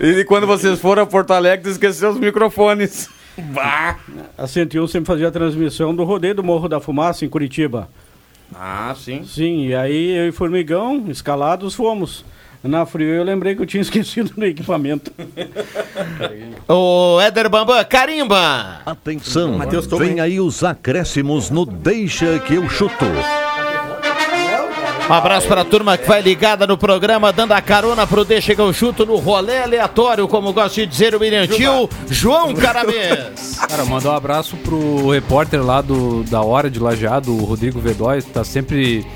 E 0.00 0.24
quando 0.24 0.46
vocês 0.46 0.78
foram 0.78 1.02
a 1.02 1.06
Porto 1.06 1.32
Alegre, 1.32 1.70
esqueceu 1.70 2.10
os 2.10 2.18
microfones. 2.18 3.08
Bah. 3.36 3.96
A 4.38 4.46
101 4.46 4.86
sempre 4.86 5.06
fazia 5.08 5.28
a 5.28 5.30
transmissão 5.32 5.94
do 5.94 6.04
rodeio 6.04 6.34
do 6.36 6.42
Morro 6.44 6.68
da 6.68 6.78
Fumaça 6.80 7.24
em 7.24 7.28
Curitiba. 7.28 7.88
Ah, 8.54 8.94
sim. 8.96 9.24
Sim, 9.24 9.66
e 9.66 9.74
aí 9.74 10.16
eu 10.16 10.28
e 10.28 10.32
Formigão, 10.32 11.04
escalados, 11.08 11.74
fomos. 11.74 12.24
Na 12.66 12.84
frio 12.86 13.08
eu 13.08 13.24
lembrei 13.24 13.54
que 13.54 13.62
eu 13.62 13.66
tinha 13.66 13.80
esquecido 13.82 14.32
no 14.36 14.44
equipamento. 14.44 15.12
Ô, 16.68 17.20
Éder 17.20 17.48
Bambam, 17.48 17.84
carimba! 17.84 18.80
Atenção, 18.84 19.58
Matheus 19.58 19.86
Toma, 19.86 20.04
vem 20.04 20.20
aí 20.20 20.40
os 20.40 20.64
acréscimos 20.64 21.50
no 21.50 21.64
Deixa 21.64 22.38
que 22.40 22.54
eu 22.54 22.68
chuto. 22.68 23.04
Um 25.08 25.12
abraço 25.12 25.46
para 25.46 25.60
a 25.60 25.64
turma 25.64 25.96
que 25.96 26.08
vai 26.08 26.20
ligada 26.20 26.66
no 26.66 26.76
programa, 26.76 27.32
dando 27.32 27.52
a 27.52 27.60
carona 27.62 28.04
pro 28.04 28.24
Deixa 28.24 28.56
que 28.56 28.60
eu 28.60 28.72
chuto 28.72 29.06
no 29.06 29.14
rolê 29.18 29.62
aleatório, 29.62 30.26
como 30.26 30.52
gosta 30.52 30.80
de 30.80 30.86
dizer 30.86 31.14
o 31.14 31.20
William 31.20 31.46
Tio, 31.46 31.88
João 32.10 32.52
Caramês. 32.52 33.56
Cara, 33.68 33.84
mandar 33.84 34.10
um 34.10 34.16
abraço 34.16 34.56
pro 34.56 35.10
repórter 35.10 35.64
lá 35.64 35.80
do, 35.80 36.24
da 36.24 36.42
Hora 36.42 36.68
de 36.68 36.80
Lajeado, 36.80 37.32
o 37.32 37.44
Rodrigo 37.44 37.78
Vedóis, 37.78 38.24
que 38.24 38.32
tá 38.32 38.42
sempre 38.42 39.06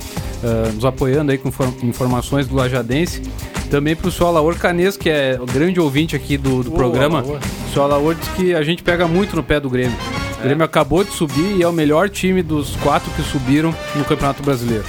eh, 0.42 0.70
nos 0.74 0.84
apoiando 0.84 1.32
aí 1.32 1.38
com 1.38 1.48
infor- 1.48 1.72
informações 1.82 2.46
do 2.46 2.54
Lajadense. 2.54 3.22
Também 3.70 3.94
pro 3.94 4.10
senhor 4.10 4.28
Alaor 4.30 4.56
Canes, 4.56 4.96
que 4.96 5.08
é 5.08 5.38
o 5.40 5.46
grande 5.46 5.78
ouvinte 5.80 6.16
aqui 6.16 6.36
do, 6.36 6.62
do 6.64 6.70
Ô, 6.72 6.74
programa. 6.76 7.20
Alaor. 7.20 7.38
O 7.68 7.72
senhor 7.72 7.84
Alaor 7.84 8.14
diz 8.14 8.28
que 8.30 8.54
a 8.54 8.62
gente 8.62 8.82
pega 8.82 9.06
muito 9.06 9.36
no 9.36 9.42
pé 9.42 9.60
do 9.60 9.70
Grêmio. 9.70 9.96
O 10.38 10.42
Grêmio 10.42 10.64
acabou 10.64 11.04
de 11.04 11.10
subir 11.12 11.56
e 11.58 11.62
é 11.62 11.68
o 11.68 11.72
melhor 11.72 12.08
time 12.08 12.42
dos 12.42 12.74
quatro 12.76 13.10
que 13.12 13.22
subiram 13.22 13.74
no 13.94 14.04
Campeonato 14.04 14.42
Brasileiro. 14.42 14.84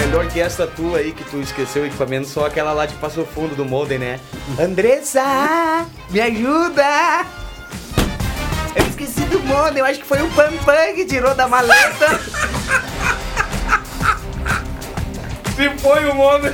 Melhor 0.00 0.26
que 0.28 0.40
essa 0.40 0.66
tua 0.66 0.98
aí 0.98 1.12
que 1.12 1.22
tu 1.24 1.38
esqueceu 1.40 1.82
o 1.82 1.86
equipamento, 1.86 2.26
só 2.28 2.46
aquela 2.46 2.72
lá 2.72 2.86
de 2.86 2.94
Passo 2.94 3.24
Fundo 3.34 3.54
do 3.54 3.64
Molden, 3.64 3.98
né? 3.98 4.20
Andressa, 4.58 5.86
me 6.10 6.20
ajuda! 6.20 7.26
Eu 8.74 8.84
esqueci 8.86 9.20
do 9.26 9.38
Molden, 9.40 9.78
eu 9.78 9.84
acho 9.84 10.00
que 10.00 10.06
foi 10.06 10.20
o 10.22 10.28
Pampam 10.30 10.94
que 10.96 11.04
tirou 11.04 11.34
da 11.34 11.46
maleta. 11.46 12.20
Se 15.56 15.70
foi 15.78 16.08
o 16.10 16.14
Molden. 16.14 16.52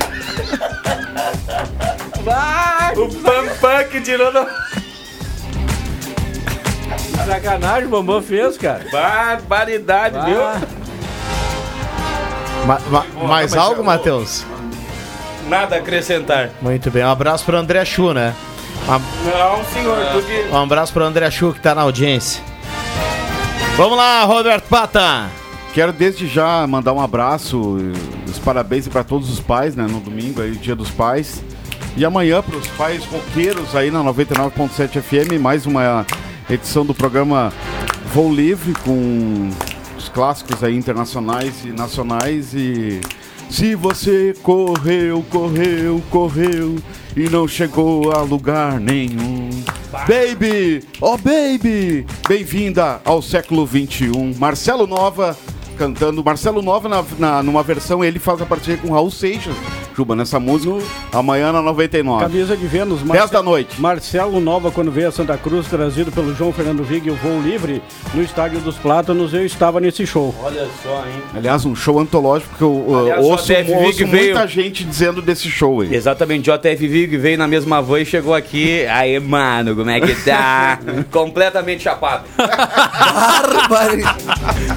Vai! 2.23 2.95
O 2.97 3.09
Pampam 3.23 3.85
que 3.91 4.01
tirou 4.01 4.33
da... 4.33 4.47
Sacanagem, 7.27 7.87
o 7.87 7.89
Bambam 7.91 8.21
fez, 8.23 8.57
cara. 8.59 8.85
Barbaridade, 8.91 10.19
viu? 10.25 10.41
Ma- 12.67 12.81
ma- 12.91 13.07
mais 13.27 13.55
algo, 13.55 13.83
Matheus? 13.85 14.45
Nada 15.49 15.77
a 15.77 15.79
acrescentar. 15.79 16.51
Muito 16.61 16.91
bem, 16.91 17.05
um 17.05 17.11
abraço 17.11 17.45
pro 17.45 17.57
André 17.57 17.85
Chu, 17.85 18.13
né? 18.13 18.35
Um, 18.89 18.93
Não, 18.93 19.65
senhor, 19.67 20.07
porque... 20.13 20.47
um 20.51 20.57
abraço 20.63 20.93
pro 20.93 21.05
André 21.05 21.31
Chu 21.31 21.53
que 21.53 21.61
tá 21.61 21.75
na 21.75 21.83
audiência. 21.83 22.43
Vamos 23.77 23.97
lá, 23.97 24.25
Roberto 24.25 24.65
Pata. 24.69 25.27
Quero 25.73 25.93
desde 25.93 26.27
já 26.27 26.67
mandar 26.67 26.93
um 26.93 27.01
abraço, 27.01 27.77
os 28.29 28.39
parabéns 28.41 28.89
para 28.89 29.05
todos 29.05 29.31
os 29.31 29.39
pais, 29.39 29.77
né? 29.77 29.87
No 29.89 30.01
domingo 30.01 30.43
aí, 30.43 30.57
Dia 30.57 30.75
dos 30.75 30.91
Pais. 30.91 31.43
E 31.97 32.05
amanhã 32.05 32.43
para 32.43 32.57
os 32.57 32.67
pais 32.69 33.05
roqueiros 33.05 33.77
aí 33.77 33.91
na 33.91 34.01
99.7 34.01 35.01
FM, 35.01 35.41
mais 35.41 35.67
uma 35.67 36.05
edição 36.49 36.85
do 36.85 36.93
programa 36.93 37.53
Voo 38.13 38.33
Livre 38.35 38.73
com 38.85 39.51
os 39.97 40.09
clássicos 40.09 40.65
aí 40.65 40.77
internacionais 40.77 41.65
e 41.65 41.69
nacionais 41.69 42.53
e 42.53 43.01
se 43.49 43.75
você 43.75 44.35
correu, 44.43 45.25
correu, 45.29 46.03
correu 46.11 46.77
e 47.17 47.29
não 47.29 47.47
chegou 47.47 48.13
a 48.13 48.23
lugar 48.23 48.79
nenhum. 48.79 49.51
Baby, 49.93 50.85
oh 51.01 51.17
baby, 51.19 52.07
bem-vinda 52.29 53.01
ao 53.05 53.21
século 53.21 53.67
21. 53.67 54.35
Marcelo 54.39 54.87
Nova 54.87 55.37
cantando. 55.85 56.23
Marcelo 56.23 56.61
Nova, 56.61 56.89
na, 56.91 57.03
na- 57.19 57.43
numa 57.43 57.63
versão, 57.63 58.05
ele 58.05 58.19
faz 58.19 58.43
a 58.43 58.47
parceria 58.47 58.77
com 58.77 58.93
Raul 58.93 59.11
Seixas, 59.11 59.55
Juba, 59.97 60.15
nessa 60.15 60.39
música. 60.39 60.75
Amanhã 61.13 61.53
na 61.53 61.61
99. 61.63 62.23
Camisa 62.25 62.57
de 62.57 62.67
Vênus, 62.67 63.03
10 63.03 63.31
da 63.31 63.43
noite. 63.43 63.81
Marcelo 63.81 64.41
Nova, 64.41 64.71
quando 64.71 64.91
veio 64.91 65.09
a 65.09 65.13
Santa 65.13 65.37
Cruz, 65.39 65.67
trazido 65.69 66.13
pelo 66.13 66.35
João 66.35 66.53
Fernando 66.53 66.83
Vig 66.85 67.09
e 67.09 67.11
o 67.11 67.15
Voo 67.17 67.41
Livre, 67.43 67.83
no 68.15 68.23
Estádio 68.23 68.61
dos 68.61 68.77
Plátanos, 68.77 69.33
eu 69.35 69.45
estava 69.45 69.81
nesse 69.81 70.07
show. 70.07 70.35
Olha 70.43 70.67
só, 70.83 71.05
hein? 71.07 71.23
Aliás, 71.35 71.65
um 71.65 71.75
show 71.75 71.99
antológico 71.99 72.55
que 72.57 72.63
eu 72.63 72.71
uh, 72.73 72.99
Aliás, 73.01 73.25
ouço, 73.25 73.53
ouço 73.53 73.99
Vig 73.99 74.05
veio- 74.05 74.35
muita 74.35 74.47
gente 74.47 74.85
dizendo 74.85 75.21
desse 75.23 75.51
show 75.51 75.81
aí. 75.81 75.95
Exatamente, 75.95 76.51
JF 76.51 76.87
Vig 76.89 77.17
veio 77.17 77.37
na 77.39 77.47
mesma 77.49 77.81
van 77.83 78.01
e 78.01 78.07
chegou 78.07 78.35
aqui. 78.35 78.87
Aí, 78.87 79.19
mano, 79.19 79.75
como 79.75 79.91
é 79.91 80.01
que 80.01 80.15
tá? 80.25 80.79
Completamente 81.11 81.83
chapado. 81.83 82.25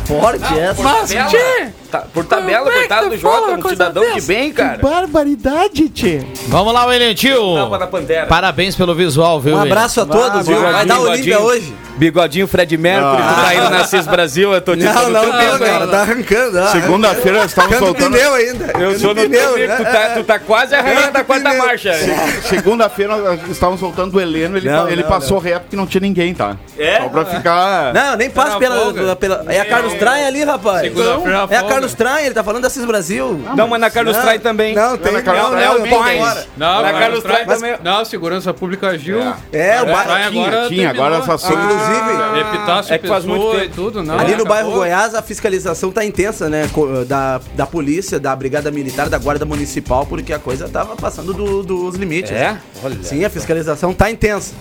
Forte 0.06 0.60
essa. 0.60 0.82
Mas, 0.82 1.10
tchê! 1.10 1.70
Tá, 1.94 2.06
por 2.12 2.26
tabela, 2.26 2.72
coitado 2.72 3.08
do 3.08 3.18
Jota, 3.20 3.52
um 3.52 3.70
cidadão 3.70 4.16
de 4.16 4.22
bem, 4.22 4.52
cara. 4.52 4.80
Barbaridade, 4.80 5.90
tchê. 5.90 6.26
Vamos 6.48 6.74
lá, 6.74 6.88
William 6.88 7.14
Tio. 7.14 7.54
Tapa 7.54 7.78
da 7.78 7.86
Pantera. 7.86 8.26
Parabéns 8.26 8.76
pelo 8.76 8.96
visual, 8.96 9.40
viu? 9.40 9.54
Um 9.54 9.60
William? 9.60 9.72
abraço 9.72 10.02
a 10.02 10.06
todos, 10.08 10.48
viu? 10.48 10.60
Vai 10.60 10.88
dar 10.88 11.00
Olímpia 11.00 11.40
hoje. 11.40 11.72
Bigodinho 11.96 12.48
Fred 12.48 12.76
Mercury, 12.76 13.22
tu 13.22 13.36
tá 13.36 13.54
indo 13.54 13.70
na 13.70 13.84
CIS 13.84 14.08
Brasil, 14.08 14.52
eu 14.52 14.62
tô 14.62 14.76
te 14.76 14.84
Não, 14.84 15.10
não, 15.10 15.26
não, 15.28 15.60
cara, 15.60 15.88
tá 15.88 16.02
arrancando. 16.02 16.60
ó. 16.60 16.68
Segunda-feira 16.68 17.38
nós 17.38 17.52
estávamos 17.52 17.78
Arrancando 17.78 18.00
soltando. 18.00 18.18
pneu 18.18 18.34
ainda. 18.34 18.74
Eu 18.80 19.00
sou 19.00 19.14
no 19.14 19.22
pneu, 19.22 19.58
né? 19.58 19.76
tu 19.78 19.84
tá, 19.84 20.10
tu 20.16 20.24
tá 20.24 20.40
quase 20.40 20.74
arranhando 20.74 21.16
a 21.16 21.24
quarta 21.24 21.54
marcha. 21.54 21.94
Segunda-feira 22.50 23.16
nós 23.16 23.48
estávamos 23.48 23.80
soltando 23.80 24.18
o 24.18 24.20
Heleno, 24.20 24.58
ele, 24.58 24.68
Não, 24.68 24.90
ele 24.90 25.04
não, 25.04 25.10
passou 25.10 25.38
reto 25.38 25.68
que 25.70 25.76
não 25.76 25.86
tinha 25.86 26.02
ninguém, 26.02 26.34
tá? 26.34 26.58
É? 26.80 26.98
Só 26.98 27.10
pra 27.10 27.26
ficar. 27.26 27.94
Não, 27.94 28.16
nem 28.16 28.30
passa 28.32 28.60
na 28.60 29.16
pela, 29.16 29.46
É 29.50 29.60
a 29.60 29.66
Carlos 29.66 29.94
Traem 29.94 30.26
ali, 30.26 30.44
rapaz. 30.44 30.82
Segunda-feira 30.82 31.32
na 31.32 31.54
É 31.54 31.58
a 31.58 31.60
folga. 31.60 31.83
Carlos 31.84 31.94
Traem, 31.94 32.26
ele 32.26 32.34
tá 32.36 32.44
falando 32.44 32.64
da 32.64 32.70
CIS 32.70 32.86
Brasil. 32.86 33.40
Não, 33.56 33.68
mas 33.68 33.80
na 33.82 33.90
Carlos 33.90 34.16
Trai 34.18 34.40
também. 34.40 34.74
Não, 34.74 34.98
tem. 34.98 35.12
na 35.12 35.22
Carlos 35.22 35.44
Não, 35.44 35.52
não, 35.52 35.58
é 35.60 35.70
o 35.70 36.02
agora. 36.04 36.46
Não, 36.56 36.82
Na 36.82 36.94
Carlos 36.94 37.24
trai- 37.24 37.44
Trai 37.44 37.56
também. 37.58 37.76
Não, 37.84 38.06
segurança 38.06 38.54
pública 38.54 38.88
agiu. 38.90 39.20
É, 39.52 39.82
o 39.82 39.86
bairro. 39.86 40.04
Trai 40.44 40.68
Tinha, 40.70 40.90
agora 40.90 41.18
essa 41.18 41.38
sombra. 41.38 41.64
Inclusive, 41.64 42.40
Epitácio 42.40 42.94
É 42.94 42.98
que 42.98 43.08
faz 43.08 43.26
muito 43.26 43.52
tempo. 43.52 43.64
e 43.64 43.70
tudo, 43.70 44.04
não. 44.04 44.18
Ali 44.20 44.36
no 44.36 44.46
bairro. 44.46 44.72
Goiás, 44.72 45.14
a 45.14 45.22
fiscalização 45.22 45.92
tá 45.92 46.04
intensa, 46.06 46.50
né? 46.50 46.70
Da, 47.08 47.40
da 47.56 47.66
polícia, 47.66 48.20
da 48.20 48.36
brigada 48.36 48.72
militar, 48.72 49.10
da 49.10 49.18
guarda 49.18 49.46
municipal, 49.46 50.06
porque 50.06 50.34
a 50.34 50.40
coisa 50.40 50.68
tava 50.70 50.96
passando 50.96 51.34
do- 51.34 51.64
dos 51.64 51.96
limites. 51.96 52.32
É? 52.32 52.58
Olha. 52.84 52.98
Sim, 53.04 53.24
a 53.26 53.30
fiscalização 53.30 53.94
tá 53.94 54.10
intensa. 54.10 54.54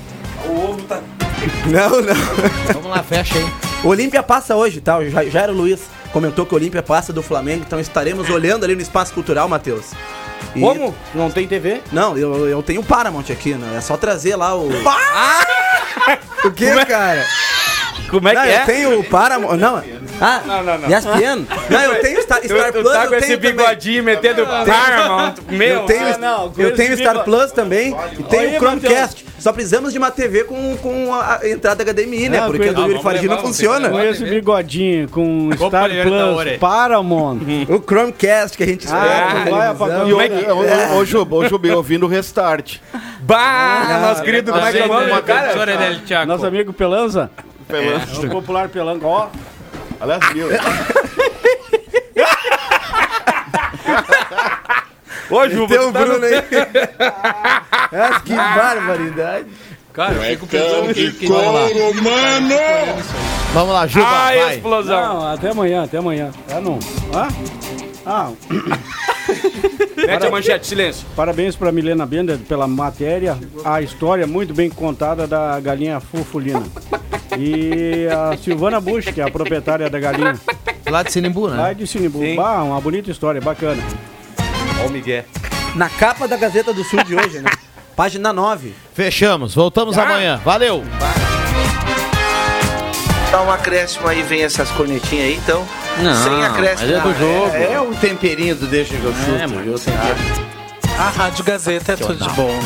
O 0.46 0.70
ovo 0.70 0.82
tá. 0.82 0.98
Não, 1.66 2.00
não. 2.00 2.14
Vamos 2.74 2.88
lá, 2.90 3.02
fecha 3.02 3.36
aí. 3.36 3.46
O 3.82 3.88
Olímpia 3.88 4.22
passa 4.22 4.54
hoje, 4.54 4.80
tá? 4.80 4.98
O 4.98 5.08
Ja- 5.10 5.24
Jairo 5.24 5.52
Luiz 5.52 5.80
comentou 6.12 6.46
que 6.46 6.54
o 6.54 6.56
Olímpia 6.56 6.82
passa 6.82 7.12
do 7.12 7.22
Flamengo, 7.22 7.64
então 7.66 7.80
estaremos 7.80 8.28
olhando 8.30 8.64
ali 8.64 8.74
no 8.74 8.82
espaço 8.82 9.12
cultural, 9.12 9.48
Matheus. 9.48 9.86
E- 10.54 10.60
Como? 10.60 10.94
Não 11.14 11.30
tem 11.30 11.46
TV? 11.46 11.80
Não, 11.90 12.16
eu, 12.16 12.48
eu 12.48 12.62
tenho 12.62 12.80
o 12.80 12.84
Paramount 12.84 13.24
aqui, 13.30 13.54
né? 13.54 13.76
É 13.76 13.80
só 13.80 13.96
trazer 13.96 14.36
lá 14.36 14.54
o. 14.56 14.68
o 16.44 16.50
que, 16.50 16.84
cara? 16.86 17.24
Como 18.10 18.28
é 18.28 18.34
não, 18.34 18.42
que 18.42 18.48
eu 18.48 18.52
é? 18.52 18.64
tenho 18.64 19.00
o 19.00 19.04
Paramount. 19.04 19.56
Não. 19.56 19.82
Ah, 20.24 20.40
Não, 20.46 20.62
não, 20.62 20.78
não. 20.78 20.88
ESPN. 20.88 21.46
Não, 21.68 21.80
eu 21.82 22.00
tenho 22.00 22.22
Star, 22.22 22.38
Star 22.44 22.72
Tu, 22.72 22.78
tu 22.78 22.82
Plus, 22.82 22.92
tá 22.92 23.04
eu 23.04 23.08
com 23.08 23.14
esse 23.16 23.26
tenho 23.26 23.38
também. 23.40 23.52
bigodinho 23.56 24.04
metendo 24.04 24.46
Paramount. 24.46 25.34
Meu, 25.50 25.68
Eu 25.80 25.80
tenho, 25.86 26.14
Ah, 26.14 26.18
não, 26.18 26.52
eu 26.56 26.74
tenho 26.74 26.96
Star 26.96 27.24
Plus 27.24 27.50
também 27.52 27.94
e 28.18 28.22
tenho 28.22 28.50
o 28.56 28.60
Chromecast. 28.60 29.26
Só 29.38 29.52
precisamos 29.52 29.92
de 29.92 29.98
uma 29.98 30.12
TV 30.12 30.44
com, 30.44 30.76
com 30.76 31.12
a 31.12 31.40
entrada 31.42 31.82
HDMI, 31.82 32.28
né? 32.28 32.40
Não, 32.40 32.46
Porque 32.52 32.68
a 32.68 32.72
do 32.72 32.80
Yuri 32.82 32.90
vamos 32.92 33.02
Fargi 33.02 33.26
não 33.26 33.38
funciona. 33.38 33.90
Com 33.90 34.00
esse 34.00 34.24
bigodinho, 34.24 35.08
com 35.08 35.50
Star 35.56 35.90
da 35.90 36.02
Plus. 36.04 36.58
Paramount. 36.60 37.40
O 37.68 37.82
Chromecast 37.82 38.56
que 38.56 38.62
a 38.62 38.66
gente 38.66 38.84
espera. 38.84 39.26
Ah, 39.50 39.74
o- 39.76 39.84
hoje, 39.84 40.12
hoje, 40.14 41.16
hoje, 41.16 41.16
hoje, 41.56 41.70
ouvindo 41.72 42.04
o 42.06 42.08
restart. 42.08 42.76
Bah, 43.20 43.98
nosso 44.00 44.22
querido, 44.22 44.52
como 44.52 44.64
é 44.64 44.70
que 44.70 44.78
é 44.78 44.84
o 44.84 44.88
nome 44.88 45.12
do 45.12 45.22
cara? 45.22 45.52
Thiago. 46.06 46.28
Nosso 46.28 46.46
amigo 46.46 46.72
Pelanza. 46.72 47.28
Pelanza. 47.66 48.26
O 48.26 48.30
popular 48.30 48.68
Pelanza. 48.68 49.04
Ó, 49.04 49.26
Aliás, 50.02 50.34
meu. 50.34 50.48
Ô, 55.30 55.48
Juba, 55.48 55.68
Tem 55.68 55.78
o 55.78 55.92
tá 55.92 56.00
no- 56.00 56.06
Bruno 56.06 56.26
aí. 56.26 56.34
Ah, 57.94 58.20
que 58.24 58.34
barbaridade. 58.34 59.46
Cara, 59.92 60.14
eu 60.14 60.22
fico 60.22 60.46
pensando 60.46 60.94
que, 60.94 61.12
que 61.12 61.26
Vamos 63.52 63.74
lá, 63.74 63.86
Juba, 63.86 64.06
Ah, 64.08 64.24
vai. 64.34 64.54
explosão. 64.54 65.14
não, 65.20 65.30
até 65.34 65.50
amanhã, 65.50 65.84
até 65.84 65.98
amanhã. 65.98 66.30
Ah, 66.50 66.58
não. 66.60 66.78
Ah? 67.14 67.28
Ah, 68.04 68.30
Mete 69.96 70.26
a 70.26 70.30
manchete, 70.30 70.66
silêncio. 70.66 71.06
parabéns 71.14 71.54
para 71.54 71.70
Milena 71.70 72.04
Bender 72.04 72.38
pela 72.38 72.66
matéria, 72.66 73.38
a 73.64 73.80
história 73.80 74.26
muito 74.26 74.52
bem 74.52 74.68
contada 74.68 75.26
da 75.26 75.58
galinha 75.60 76.00
fufulina. 76.00 76.62
E 77.38 78.06
a 78.08 78.36
Silvana 78.36 78.80
Bush, 78.80 79.06
que 79.06 79.20
é 79.20 79.24
a 79.24 79.30
proprietária 79.30 79.88
da 79.88 79.98
galinha, 80.00 80.38
Lá 80.90 81.02
de 81.02 81.12
Sinimbu, 81.12 81.48
né? 81.48 81.56
lá 81.56 81.72
de 81.72 81.86
Sinimbu. 81.86 82.18
Sim. 82.18 82.34
Bah, 82.36 82.62
uma 82.62 82.80
bonita 82.80 83.10
história, 83.10 83.40
bacana. 83.40 83.82
Ó 84.82 84.86
o 84.88 84.90
Miguel. 84.90 85.24
Na 85.76 85.88
capa 85.88 86.26
da 86.28 86.36
Gazeta 86.36 86.74
do 86.74 86.84
Sul 86.84 87.02
de 87.04 87.14
hoje, 87.14 87.38
né? 87.38 87.50
Página 87.96 88.32
9. 88.32 88.74
Fechamos. 88.94 89.54
Voltamos 89.54 89.96
amanhã. 89.96 90.40
Valeu. 90.44 90.82
Dá 93.32 93.40
um 93.40 93.50
acréscimo 93.50 94.06
aí, 94.06 94.22
vem 94.22 94.42
essas 94.42 94.70
cornetinhas 94.72 95.24
aí, 95.24 95.36
então. 95.36 95.66
Não, 96.02 96.22
sem 96.22 96.44
acréscimo. 96.44 96.92
mas 96.92 96.98
é 96.98 97.00
do 97.00 97.18
jogo. 97.18 97.56
É, 97.56 97.72
é 97.72 97.80
o 97.80 97.94
temperinho 97.94 98.54
do 98.54 98.66
deixa 98.66 98.94
que 98.94 99.02
eu 99.02 99.14
chuto, 99.14 99.58
viu? 99.62 99.74
A 100.98 101.08
Rádio 101.08 101.42
Gazeta 101.42 101.92
é 101.92 101.96
tudo 101.96 102.14
de 102.14 102.28
bom. 102.34 102.60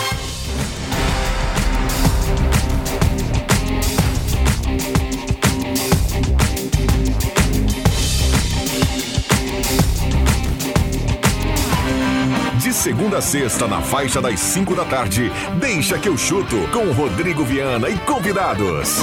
De 12.59 12.73
segunda 12.73 13.19
a 13.19 13.23
sexta, 13.23 13.69
na 13.69 13.81
faixa 13.81 14.21
das 14.21 14.41
5 14.41 14.75
da 14.75 14.85
tarde, 14.85 15.31
deixa 15.61 15.97
que 15.97 16.09
eu 16.09 16.19
chuto 16.19 16.57
com 16.73 16.91
Rodrigo 16.91 17.45
Viana 17.45 17.89
e 17.89 17.97
convidados. 17.99 18.97